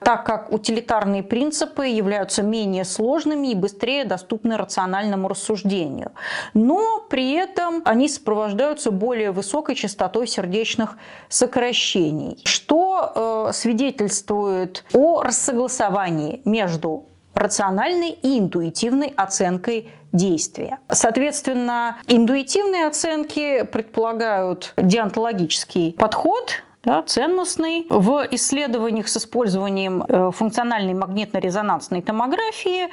так 0.00 0.24
как 0.24 0.52
утилитарные 0.52 1.22
принципы 1.22 1.86
являются 1.86 2.42
менее 2.42 2.84
сложными 2.84 3.48
и 3.48 3.54
быстрее 3.54 4.04
доступны 4.04 4.56
рациональному 4.56 5.28
рассуждению. 5.28 6.12
Но 6.54 7.06
при 7.08 7.32
этом 7.32 7.82
они 7.84 8.08
сопровождаются 8.08 8.90
более 8.90 9.30
высокой 9.30 9.74
частотой 9.74 10.26
сердечных 10.26 10.96
сокращений, 11.28 12.38
что 12.44 13.48
э, 13.48 13.52
свидетельствует 13.52 14.84
о 14.94 15.22
рассогласовании 15.22 16.42
между 16.44 17.09
рациональной 17.34 18.10
и 18.10 18.38
интуитивной 18.38 19.12
оценкой 19.16 19.90
действия. 20.12 20.78
Соответственно, 20.90 21.98
интуитивные 22.08 22.86
оценки 22.86 23.62
предполагают 23.64 24.72
деонтологический 24.76 25.92
подход, 25.92 26.62
да, 26.82 27.02
ценностный. 27.02 27.86
В 27.90 28.26
исследованиях 28.30 29.08
с 29.08 29.18
использованием 29.18 30.02
э, 30.02 30.30
функциональной 30.30 30.94
магнитно-резонансной 30.94 32.00
томографии 32.00 32.88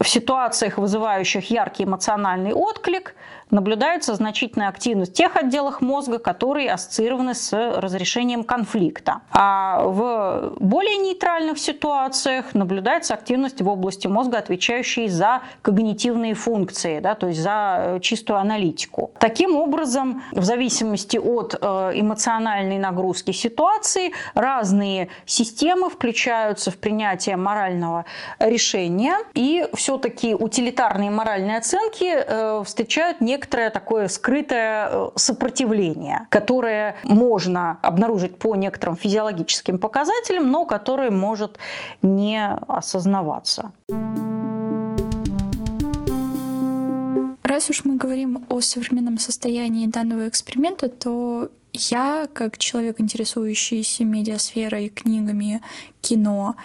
в 0.00 0.08
ситуациях, 0.08 0.76
вызывающих 0.76 1.48
яркий 1.50 1.84
эмоциональный 1.84 2.52
отклик, 2.52 3.14
наблюдается 3.50 4.14
значительная 4.14 4.68
активность 4.68 5.12
тех 5.12 5.36
отделах 5.36 5.80
мозга, 5.80 6.18
которые 6.18 6.70
ассоциированы 6.70 7.34
с 7.34 7.52
разрешением 7.52 8.44
конфликта. 8.44 9.22
А 9.32 9.82
в 9.84 10.54
более 10.60 10.96
нейтральных 10.98 11.58
ситуациях 11.58 12.54
наблюдается 12.54 13.14
активность 13.14 13.60
в 13.60 13.68
области 13.68 14.06
мозга, 14.06 14.38
отвечающей 14.38 15.08
за 15.08 15.42
когнитивные 15.62 16.34
функции, 16.34 17.00
да, 17.00 17.14
то 17.14 17.28
есть 17.28 17.40
за 17.40 17.76
э, 17.78 18.00
чистую 18.00 18.38
аналитику. 18.38 19.10
Таким 19.18 19.56
образом, 19.56 20.22
в 20.32 20.44
зависимости 20.44 21.16
от 21.16 21.54
э, 21.60 21.92
эмоциональной 21.94 22.78
нагрузки 22.78 23.32
ситуации, 23.32 24.12
разные 24.34 25.08
системы 25.26 25.90
включаются 25.90 26.70
в 26.70 26.76
принятие 26.76 27.36
морального 27.36 28.04
решения, 28.38 29.16
и 29.34 29.66
все-таки 29.74 30.34
утилитарные 30.34 31.10
моральные 31.10 31.58
оценки 31.58 32.04
э, 32.08 32.62
встречают 32.64 33.20
некоторые 33.20 33.37
некоторое 33.38 33.70
такое 33.70 34.08
скрытое 34.08 34.88
э, 34.90 35.08
сопротивление, 35.14 36.26
которое 36.28 36.96
можно 37.04 37.78
обнаружить 37.82 38.36
по 38.36 38.56
некоторым 38.56 38.96
физиологическим 38.96 39.78
показателям, 39.78 40.50
но 40.50 40.66
которое 40.66 41.10
может 41.10 41.58
не 42.02 42.44
осознаваться. 42.66 43.70
Раз 47.44 47.70
уж 47.70 47.84
мы 47.84 47.96
говорим 47.96 48.44
о 48.48 48.60
современном 48.60 49.18
состоянии 49.18 49.86
данного 49.86 50.28
эксперимента, 50.28 50.88
то 50.88 51.48
я, 51.72 52.26
как 52.32 52.58
человек, 52.58 53.00
интересующийся 53.00 54.04
медиасферой, 54.04 54.88
книгами, 54.88 55.62
кино, 56.00 56.56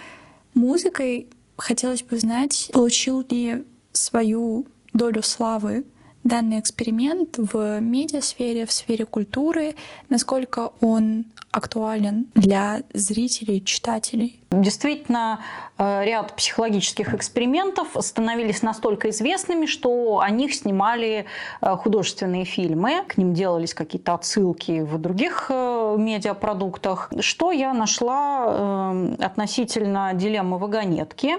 музыкой, 0.54 1.28
хотелось 1.56 2.02
бы 2.02 2.18
знать, 2.18 2.70
получил 2.72 3.24
ли 3.30 3.64
свою 3.92 4.66
долю 4.92 5.22
славы 5.22 5.84
данный 6.24 6.58
эксперимент 6.58 7.36
в 7.38 7.80
медиасфере, 7.80 8.66
в 8.66 8.72
сфере 8.72 9.04
культуры, 9.04 9.74
насколько 10.08 10.72
он 10.80 11.26
актуален 11.50 12.26
для 12.34 12.82
зрителей, 12.92 13.62
читателей? 13.62 14.40
Действительно, 14.60 15.40
э, 15.78 16.04
ряд 16.04 16.34
психологических 16.34 17.14
экспериментов 17.14 17.88
становились 18.00 18.62
настолько 18.62 19.10
известными, 19.10 19.66
что 19.66 20.20
о 20.20 20.30
них 20.30 20.54
снимали 20.54 21.26
э, 21.60 21.76
художественные 21.76 22.44
фильмы, 22.44 23.02
к 23.08 23.16
ним 23.16 23.34
делались 23.34 23.74
какие-то 23.74 24.14
отсылки 24.14 24.80
в 24.82 24.98
других 24.98 25.46
э, 25.48 25.96
медиапродуктах. 25.98 27.10
Что 27.20 27.50
я 27.52 27.72
нашла 27.72 28.90
относительно 29.20 30.12
дилеммы 30.14 30.58
вагонетки? 30.58 31.36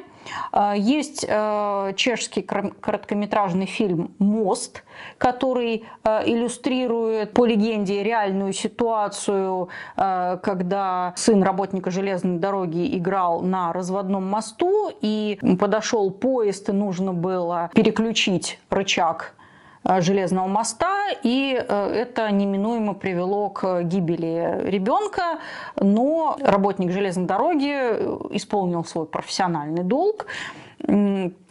Есть 0.75 1.21
чешский 1.21 2.41
короткометражный 2.41 3.67
фильм 3.67 4.15
«Мост», 4.17 4.83
который 5.19 5.85
иллюстрирует 6.03 7.33
по 7.33 7.45
легенде 7.45 8.01
реальную 8.01 8.53
ситуацию, 8.53 9.69
когда 9.95 11.13
сын 11.15 11.43
работника 11.43 11.91
железной 11.91 12.39
дороги 12.39 12.85
и 12.87 12.99
играл 13.05 13.41
на 13.41 13.71
разводном 13.71 14.27
мосту, 14.27 14.91
и 15.01 15.37
подошел 15.59 16.09
поезд, 16.11 16.69
и 16.69 16.71
нужно 16.71 17.13
было 17.13 17.69
переключить 17.75 18.59
рычаг 18.69 19.35
э, 19.83 20.01
железного 20.01 20.47
моста, 20.47 21.07
и 21.23 21.55
э, 21.55 21.87
это 21.93 22.31
неминуемо 22.31 22.93
привело 22.95 23.49
к 23.49 23.83
гибели 23.83 24.61
ребенка, 24.65 25.39
но 25.79 26.37
работник 26.41 26.91
железной 26.91 27.27
дороги 27.27 27.73
э, 27.73 28.17
исполнил 28.31 28.83
свой 28.83 29.05
профессиональный 29.05 29.83
долг. 29.83 30.25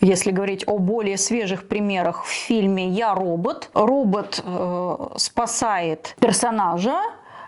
Если 0.01 0.31
говорить 0.31 0.65
о 0.69 0.79
более 0.79 1.17
свежих 1.17 1.67
примерах 1.67 2.25
в 2.25 2.29
фильме 2.29 2.89
«Я 2.89 3.15
робот», 3.15 3.71
робот 3.75 4.45
спасает 5.17 6.15
персонажа, 6.21 7.01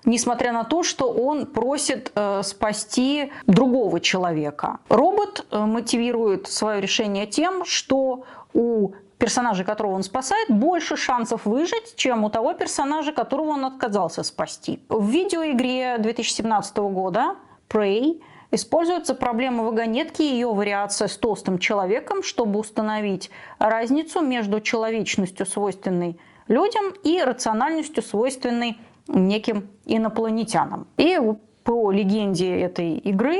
несмотря 0.06 0.52
на 0.52 0.64
то, 0.64 0.82
что 0.82 1.12
он 1.12 1.44
просит 1.44 2.12
э, 2.14 2.42
спасти 2.42 3.30
другого 3.46 4.00
человека. 4.00 4.78
Робот 4.88 5.46
э, 5.50 5.58
мотивирует 5.58 6.46
свое 6.46 6.80
решение 6.80 7.26
тем, 7.26 7.66
что 7.66 8.24
у 8.54 8.92
персонажа, 9.18 9.64
которого 9.64 9.94
он 9.94 10.02
спасает, 10.02 10.48
больше 10.48 10.96
шансов 10.96 11.44
выжить, 11.44 11.96
чем 11.96 12.24
у 12.24 12.30
того 12.30 12.54
персонажа, 12.54 13.12
которого 13.12 13.50
он 13.50 13.64
отказался 13.64 14.22
спасти. 14.22 14.80
В 14.88 15.08
видеоигре 15.10 15.98
2017 15.98 16.76
года 16.78 17.36
Prey 17.68 18.22
используется 18.50 19.14
проблема 19.14 19.64
вагонетки 19.64 20.22
и 20.22 20.26
ее 20.26 20.52
вариация 20.52 21.08
с 21.08 21.16
толстым 21.16 21.58
человеком, 21.58 22.22
чтобы 22.22 22.60
установить 22.60 23.30
разницу 23.58 24.20
между 24.20 24.60
человечностью, 24.60 25.46
свойственной 25.46 26.18
людям, 26.48 26.92
и 27.02 27.20
рациональностью, 27.22 28.02
свойственной 28.02 28.78
неким 29.08 29.68
инопланетянам. 29.84 30.86
И 30.96 31.18
по 31.64 31.90
легенде 31.90 32.60
этой 32.60 32.94
игры, 32.94 33.38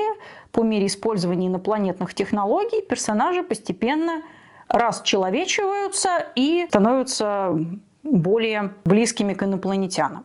по 0.53 0.63
мере 0.63 0.87
использования 0.87 1.47
инопланетных 1.47 2.15
технологий, 2.15 2.83
персонажи 2.83 3.43
постепенно 3.43 4.23
расчеловечиваются 4.69 6.27
и 6.35 6.67
становятся 6.69 7.57
более 8.03 8.75
близкими 8.85 9.35
к 9.35 9.43
инопланетянам. 9.43 10.25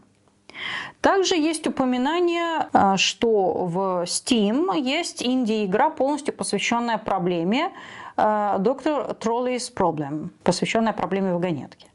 Также 0.99 1.35
есть 1.35 1.65
упоминание, 1.65 2.67
а, 2.73 2.97
что 2.97 3.65
в 3.65 4.03
Steam 4.03 4.77
есть 4.79 5.23
инди-игра, 5.23 5.89
полностью 5.89 6.33
посвященная 6.33 6.97
проблеме 6.97 7.71
Доктор 8.17 9.15
Троллей's 9.19 9.73
Problem, 9.73 10.29
посвященная 10.43 10.93
проблеме 10.93 11.33
вагонетки. 11.33 11.87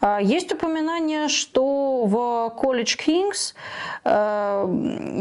А, 0.00 0.20
есть 0.20 0.52
упоминание, 0.52 1.28
что 1.28 2.04
в 2.06 2.14
College 2.60 2.98
Kings 2.98 3.54
э, 4.04 4.66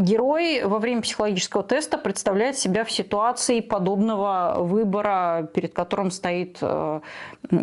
герой 0.01 0.63
во 0.63 0.79
время 0.79 1.01
психологического 1.01 1.63
теста 1.63 1.97
представляет 1.97 2.57
себя 2.57 2.83
в 2.83 2.91
ситуации 2.91 3.59
подобного 3.59 4.55
выбора, 4.59 5.49
перед 5.53 5.73
которым 5.73 6.11
стоит 6.11 6.57
э, 6.61 7.01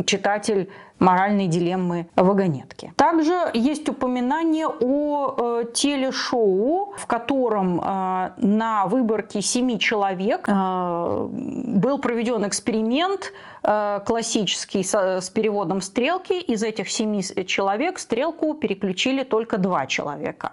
читатель 0.05 0.71
моральной 0.99 1.47
дилеммы 1.47 2.09
вагонетки. 2.17 2.93
Также 2.97 3.51
есть 3.55 3.89
упоминание 3.89 4.67
о 4.69 5.35
э, 5.37 5.65
телешоу, 5.73 6.95
в 6.97 7.07
котором 7.07 7.81
э, 7.81 8.33
на 8.39 8.87
выборке 8.87 9.43
семи 9.43 9.79
человек 9.79 10.49
э, 10.49 11.29
был 11.31 11.99
проведен 11.99 12.47
эксперимент 12.47 13.33
э, 13.63 14.01
классический 14.07 14.83
с, 14.83 14.95
с 14.95 15.31
переводом 15.31 15.81
стрелки. 15.81 16.41
Из 16.41 16.63
этих 16.63 16.91
семи 16.91 17.23
человек 17.47 17.99
стрелку 17.99 18.55
переключили 18.55 19.23
только 19.23 19.59
два 19.59 19.87
человека. 19.87 20.53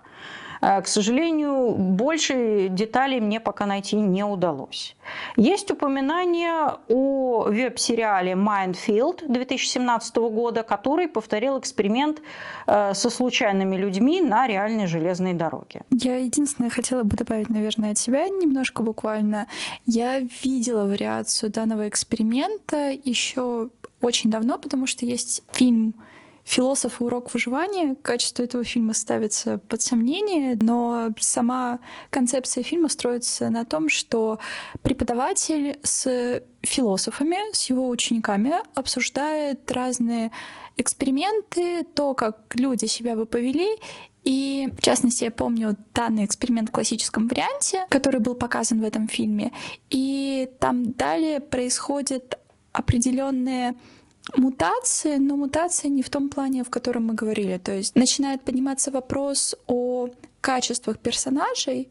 К 0.64 0.88
сожалению, 0.88 1.76
больше 1.76 2.70
деталей 2.70 3.20
мне 3.20 3.42
пока 3.42 3.66
найти 3.66 3.98
не 3.98 4.24
удалось. 4.24 4.96
Есть 5.36 5.70
упоминание 5.72 6.78
о 6.88 7.44
веб-сериале 7.50 8.32
Mindfield 8.32 9.28
2017 9.28 10.16
года, 10.16 10.64
который 10.64 11.10
повторил 11.10 11.60
эксперимент 11.60 12.22
со 12.66 13.10
случайными 13.10 13.76
людьми 13.76 14.22
на 14.22 14.48
реальной 14.48 14.88
железной 14.88 15.34
дороге. 15.34 15.82
Я 15.90 16.16
единственное 16.16 16.70
хотела 16.70 17.04
бы 17.04 17.18
добавить, 17.18 17.50
наверное, 17.50 17.92
от 17.92 17.98
себя 17.98 18.30
немножко 18.30 18.84
буквально. 18.84 19.48
Я 19.86 20.20
видела 20.44 20.86
вариацию 20.86 21.52
данного 21.52 21.90
эксперимента 21.90 22.92
еще 23.04 23.70
очень 24.00 24.32
давно, 24.32 24.58
потому 24.58 24.88
что 24.88 25.06
есть 25.06 25.44
фильм 25.52 25.94
«Философ 26.44 27.00
и 27.00 27.04
урок 27.04 27.34
выживания». 27.34 27.96
Качество 28.02 28.44
этого 28.44 28.64
фильма 28.64 28.94
ставится 28.94 29.58
под 29.58 29.82
сомнение, 29.82 30.58
но 30.62 31.10
сама 31.20 31.80
концепция 32.10 32.64
фильма 32.64 32.90
строится 32.90 33.50
на 33.50 33.66
том, 33.66 33.90
что 33.90 34.40
преподаватель 34.82 35.80
с 35.84 36.42
философами, 36.62 37.38
с 37.54 37.70
его 37.70 37.88
учениками 37.90 38.54
обсуждает 38.76 39.72
разные 39.72 40.32
эксперименты, 40.78 41.84
то, 41.84 42.14
как 42.14 42.56
люди 42.56 42.86
себя 42.86 43.16
бы 43.16 43.26
повели, 43.26 43.78
и, 44.24 44.70
в 44.78 44.82
частности, 44.82 45.26
я 45.26 45.32
помню 45.32 45.76
данный 45.94 46.26
эксперимент 46.26 46.70
в 46.70 46.72
классическом 46.72 47.28
варианте, 47.28 47.86
который 47.90 48.22
был 48.22 48.36
показан 48.36 48.80
в 48.80 48.84
этом 48.84 49.08
фильме. 49.08 49.52
И 49.90 50.50
там 50.60 50.94
далее 50.94 51.42
происходят 51.42 52.40
определенные 52.72 53.76
мутации, 54.36 55.18
но 55.18 55.36
мутации 55.36 55.88
не 55.88 56.04
в 56.04 56.10
том 56.10 56.30
плане, 56.30 56.64
в 56.64 56.70
котором 56.70 57.08
мы 57.08 57.14
говорили. 57.14 57.58
То 57.58 57.74
есть 57.74 57.96
начинает 57.96 58.42
подниматься 58.42 58.92
вопрос 58.92 59.56
о 59.68 60.10
качествах 60.42 61.00
персонажей 61.00 61.90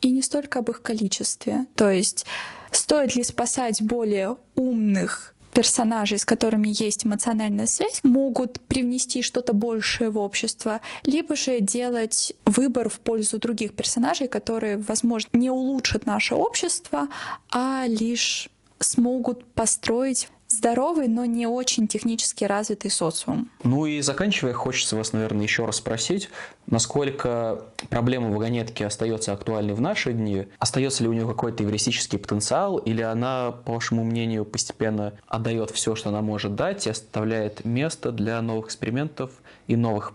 и 0.00 0.10
не 0.10 0.22
столько 0.22 0.60
об 0.60 0.70
их 0.70 0.82
количестве. 0.82 1.66
То 1.74 1.90
есть 1.90 2.26
стоит 2.70 3.14
ли 3.16 3.24
спасать 3.24 3.82
более 3.82 4.36
умных 4.54 5.34
персонажей, 5.54 6.18
с 6.18 6.24
которыми 6.24 6.68
есть 6.68 7.06
эмоциональная 7.06 7.66
связь, 7.66 8.00
могут 8.02 8.60
привнести 8.60 9.22
что-то 9.22 9.52
большее 9.52 10.10
в 10.10 10.18
общество, 10.18 10.80
либо 11.04 11.36
же 11.36 11.60
делать 11.60 12.34
выбор 12.44 12.88
в 12.88 12.98
пользу 12.98 13.38
других 13.38 13.74
персонажей, 13.74 14.26
которые, 14.26 14.78
возможно, 14.78 15.30
не 15.32 15.50
улучшат 15.50 16.06
наше 16.06 16.34
общество, 16.34 17.08
а 17.50 17.84
лишь 17.86 18.50
смогут 18.80 19.46
построить 19.54 20.28
здоровый, 20.56 21.08
но 21.08 21.24
не 21.24 21.46
очень 21.46 21.88
технически 21.88 22.44
развитый 22.44 22.90
социум. 22.90 23.50
Ну 23.62 23.86
и 23.86 24.00
заканчивая, 24.00 24.52
хочется 24.52 24.96
вас, 24.96 25.12
наверное, 25.12 25.42
еще 25.42 25.66
раз 25.66 25.76
спросить, 25.76 26.30
насколько 26.66 27.64
проблема 27.90 28.30
вагонетки 28.30 28.82
остается 28.82 29.32
актуальной 29.32 29.74
в 29.74 29.80
наши 29.80 30.12
дни? 30.12 30.46
Остается 30.58 31.02
ли 31.02 31.08
у 31.08 31.12
нее 31.12 31.26
какой-то 31.26 31.64
эвристический 31.64 32.18
потенциал, 32.18 32.78
или 32.78 33.02
она, 33.02 33.52
по 33.52 33.74
вашему 33.74 34.04
мнению, 34.04 34.44
постепенно 34.44 35.14
отдает 35.26 35.70
все, 35.70 35.94
что 35.94 36.08
она 36.10 36.22
может 36.22 36.54
дать, 36.54 36.86
и 36.86 36.90
оставляет 36.90 37.64
место 37.64 38.12
для 38.12 38.40
новых 38.42 38.66
экспериментов 38.66 39.30
и 39.66 39.76
новых 39.76 40.12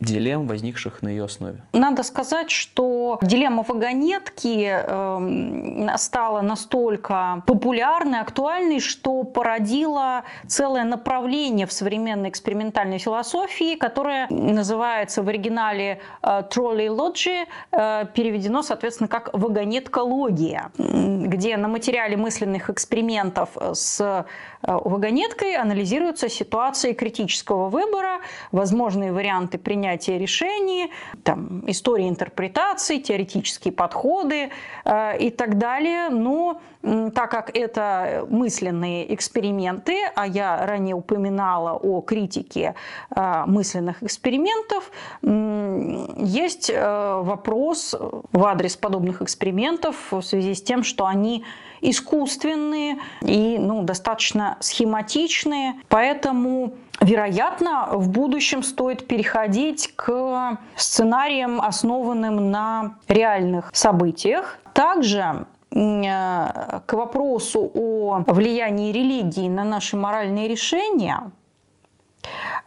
дилемм, 0.00 0.46
возникших 0.46 1.02
на 1.02 1.08
ее 1.08 1.24
основе? 1.24 1.62
Надо 1.72 2.02
сказать, 2.02 2.50
что 2.50 3.18
дилемма 3.22 3.64
вагонетки 3.66 4.70
э, 4.70 5.96
стала 5.96 6.40
настолько 6.40 7.42
популярной, 7.46 8.20
актуальной, 8.20 8.80
что 8.80 9.24
породила 9.24 10.24
целое 10.46 10.84
направление 10.84 11.66
в 11.66 11.72
современной 11.72 12.28
экспериментальной 12.28 12.98
философии, 12.98 13.74
которое 13.76 14.28
называется 14.30 15.22
в 15.22 15.28
оригинале 15.28 16.00
э, 16.22 16.42
троллей-лоджи, 16.48 17.46
э, 17.72 18.04
переведено, 18.14 18.62
соответственно, 18.62 19.08
как 19.08 19.30
вагонеткология, 19.32 20.70
где 20.76 21.56
на 21.56 21.68
материале 21.68 22.16
мысленных 22.16 22.70
экспериментов 22.70 23.50
с 23.72 24.00
э, 24.00 24.24
вагонеткой 24.62 25.56
анализируются 25.56 26.28
ситуации 26.28 26.92
критического 26.92 27.68
выбора, 27.68 28.20
возможные 28.52 29.12
варианты 29.12 29.58
принятия 29.58 30.18
решений, 30.18 30.90
там, 31.22 31.64
история 31.66 32.08
интерпретации, 32.08 32.98
теоретические 32.98 33.72
подходы 33.72 34.50
э, 34.84 35.18
и 35.18 35.30
так 35.30 35.58
далее. 35.58 36.08
Но 36.08 36.60
так 36.82 37.30
как 37.30 37.56
это 37.56 38.26
мысленные 38.30 39.12
эксперименты, 39.14 39.96
а 40.14 40.26
я 40.26 40.64
ранее 40.64 40.94
упоминала 40.94 41.72
о 41.72 42.00
критике 42.00 42.74
э, 43.14 43.44
мысленных 43.46 44.02
экспериментов, 44.02 44.90
есть 45.22 46.70
э, 46.70 47.20
вопрос 47.22 47.94
в 48.32 48.44
адрес 48.44 48.76
подобных 48.76 49.22
экспериментов 49.22 50.12
в 50.12 50.22
связи 50.22 50.54
с 50.54 50.62
тем, 50.62 50.82
что 50.82 51.06
они 51.06 51.44
искусственные 51.80 52.98
и 53.22 53.58
ну, 53.58 53.82
достаточно 53.82 54.56
схематичные. 54.60 55.74
Поэтому 55.88 56.74
Вероятно, 57.00 57.90
в 57.92 58.08
будущем 58.08 58.62
стоит 58.64 59.06
переходить 59.06 59.92
к 59.94 60.58
сценариям, 60.74 61.60
основанным 61.60 62.50
на 62.50 62.96
реальных 63.06 63.70
событиях. 63.72 64.58
Также 64.72 65.46
э, 65.70 66.80
к 66.86 66.92
вопросу 66.92 67.70
о 67.72 68.24
влиянии 68.26 68.90
религии 68.90 69.48
на 69.48 69.62
наши 69.62 69.96
моральные 69.96 70.48
решения 70.48 71.30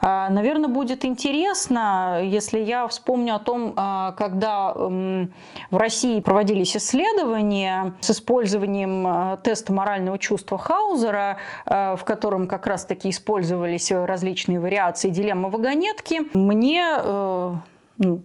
Наверное, 0.01 0.69
будет 0.69 1.05
интересно, 1.05 2.21
если 2.23 2.59
я 2.59 2.87
вспомню 2.87 3.35
о 3.35 3.39
том, 3.39 3.73
а, 3.75 4.13
когда 4.13 4.73
в 4.73 5.77
России 5.77 6.19
проводились 6.21 6.75
исследования 6.75 7.93
с 7.99 8.09
использованием 8.09 9.05
а, 9.05 9.37
теста 9.37 9.71
морального 9.73 10.17
чувства 10.17 10.57
Хаузера, 10.57 11.37
в 11.65 11.99
котором 12.03 12.47
как 12.47 12.65
раз-таки 12.65 13.11
использовались 13.11 13.91
различные 13.91 14.59
вариации 14.59 15.09
дилеммы 15.09 15.49
вагонетки, 15.49 16.21
мне 16.35 16.83
э, 16.97 17.53
ну, 17.97 18.21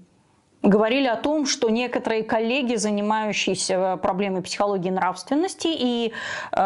говорили 0.63 1.07
о 1.07 1.17
том, 1.17 1.47
что 1.47 1.71
некоторые 1.71 2.23
коллеги, 2.23 2.75
занимающиеся 2.77 3.99
проблемой 3.99 4.43
психологии 4.43 4.91
нравственности 4.91 5.69
и 5.71 6.13
э, 6.53 6.59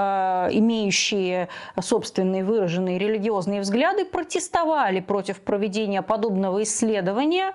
имеющие 0.53 1.49
собственные 1.81 2.45
выраженные 2.45 2.99
религиозные 2.99 3.61
взгляды, 3.61 4.05
протестовали 4.05 5.01
против 5.01 5.41
проведения 5.41 6.03
подобного 6.03 6.63
исследования, 6.63 7.49
э, 7.49 7.53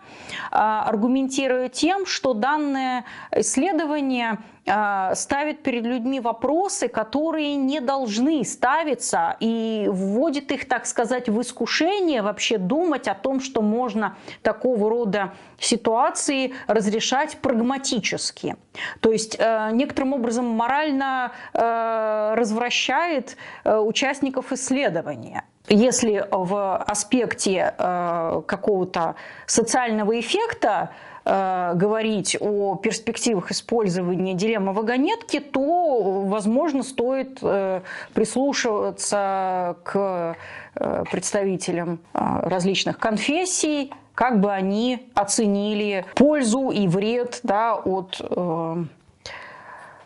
аргументируя 0.51 1.69
тем, 1.69 2.05
что 2.05 2.33
данное 2.33 3.05
исследование 3.31 4.37
ставит 4.65 5.61
перед 5.61 5.85
людьми 5.85 6.19
вопросы, 6.19 6.87
которые 6.87 7.55
не 7.55 7.79
должны 7.79 8.43
ставиться 8.43 9.37
и 9.39 9.87
вводит 9.87 10.51
их, 10.51 10.67
так 10.67 10.87
сказать, 10.87 11.29
в 11.29 11.39
искушение 11.39 12.23
вообще 12.23 12.57
думать 12.57 13.07
о 13.07 13.13
том, 13.13 13.41
что 13.41 13.61
можно 13.61 14.17
такого 14.41 14.89
рода 14.89 15.33
ситуации 15.59 16.53
разрешать 16.67 17.37
прагматически. 17.37 18.55
То 18.99 19.11
есть 19.11 19.35
э, 19.39 19.69
некоторым 19.73 20.13
образом 20.13 20.45
морально 20.45 21.31
э, 21.53 22.33
развращает 22.35 23.37
э, 23.63 23.77
участников 23.77 24.51
исследования. 24.51 25.43
Если 25.67 26.25
в 26.29 26.77
аспекте 26.77 27.73
какого-то 27.77 29.15
социального 29.47 30.19
эффекта 30.19 30.91
Э, 31.27 31.73
говорить 31.73 32.37
о 32.39 32.75
перспективах 32.75 33.49
использования 33.49 34.35
дилеммы 34.35 34.73
вагонетки, 34.73 35.39
то, 35.39 36.23
возможно, 36.27 36.83
стоит 36.83 37.39
э, 37.41 37.81
прислушиваться 38.13 39.75
к 39.83 40.37
э, 40.75 41.03
представителям 41.11 41.99
различных 42.13 42.99
конфессий, 42.99 43.91
как 44.13 44.39
бы 44.39 44.51
они 44.51 45.09
оценили 45.15 46.05
пользу 46.13 46.69
и 46.69 46.87
вред 46.87 47.39
да, 47.43 47.75
от 47.75 48.21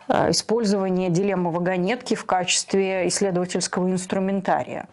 использования 0.08 1.10
дилеммы 1.10 1.52
вагонетки 1.52 2.14
в 2.14 2.24
качестве 2.24 3.06
исследовательского 3.08 3.88
инструментария. 3.90 4.88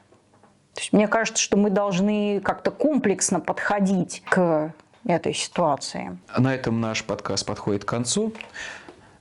То 0.78 0.82
есть 0.82 0.94
мне 0.94 1.08
кажется, 1.08 1.42
что 1.42 1.58
мы 1.58 1.72
должны 1.72 2.40
как-то 2.40 2.70
комплексно 2.70 3.40
подходить 3.40 4.22
к 4.30 4.72
этой 5.08 5.34
ситуации. 5.34 6.20
На 6.38 6.54
этом 6.54 6.80
наш 6.80 7.04
подкаст 7.04 7.48
подходит 7.48 7.84
к 7.84 7.88
концу. 7.88 8.32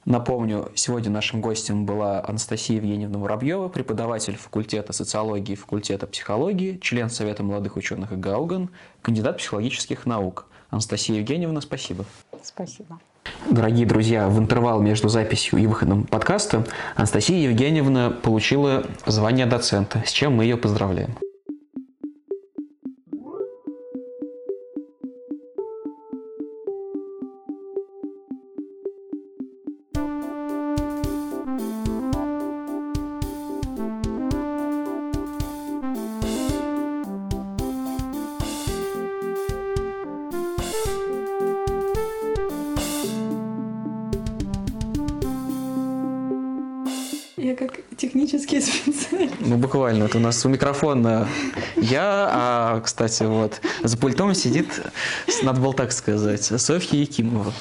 Напомню, 0.04 0.70
сегодня 0.74 1.10
нашим 1.10 1.40
гостем 1.40 1.86
была 1.86 2.22
Анастасия 2.28 2.76
Евгеньевна 2.76 3.16
Муравьева, 3.16 3.68
преподаватель 3.68 4.36
факультета 4.36 4.92
социологии 4.92 5.54
и 5.54 5.56
факультета 5.56 6.06
психологии, 6.06 6.76
член 6.82 7.08
Совета 7.08 7.42
молодых 7.42 7.76
ученых 7.76 8.20
ГАУГАН, 8.20 8.68
кандидат 9.00 9.38
психологических 9.38 10.04
наук. 10.04 10.48
Анастасия 10.68 11.16
Евгеньевна, 11.20 11.62
спасибо. 11.62 12.04
Спасибо. 12.42 13.00
Дорогие 13.50 13.86
друзья, 13.86 14.28
в 14.28 14.38
интервал 14.38 14.82
между 14.82 15.08
записью 15.08 15.58
и 15.58 15.66
выходом 15.66 16.04
подкаста 16.04 16.66
Анастасия 16.96 17.48
Евгеньевна 17.48 18.10
получила 18.10 18.84
звание 19.06 19.46
доцента, 19.46 20.02
с 20.04 20.10
чем 20.10 20.34
мы 20.34 20.44
ее 20.44 20.58
поздравляем. 20.58 21.16
Ну, 49.48 49.56
буквально. 49.56 50.04
Это 50.04 50.18
у 50.18 50.20
нас 50.20 50.44
у 50.44 50.48
микрофона 50.48 51.28
я, 51.76 52.28
а, 52.32 52.80
кстати, 52.80 53.22
вот, 53.22 53.60
за 53.84 53.96
пультом 53.96 54.34
сидит, 54.34 54.66
надо 55.44 55.60
было 55.60 55.72
так 55.72 55.92
сказать, 55.92 56.42
Софья 56.42 56.98
Якимова. 56.98 57.52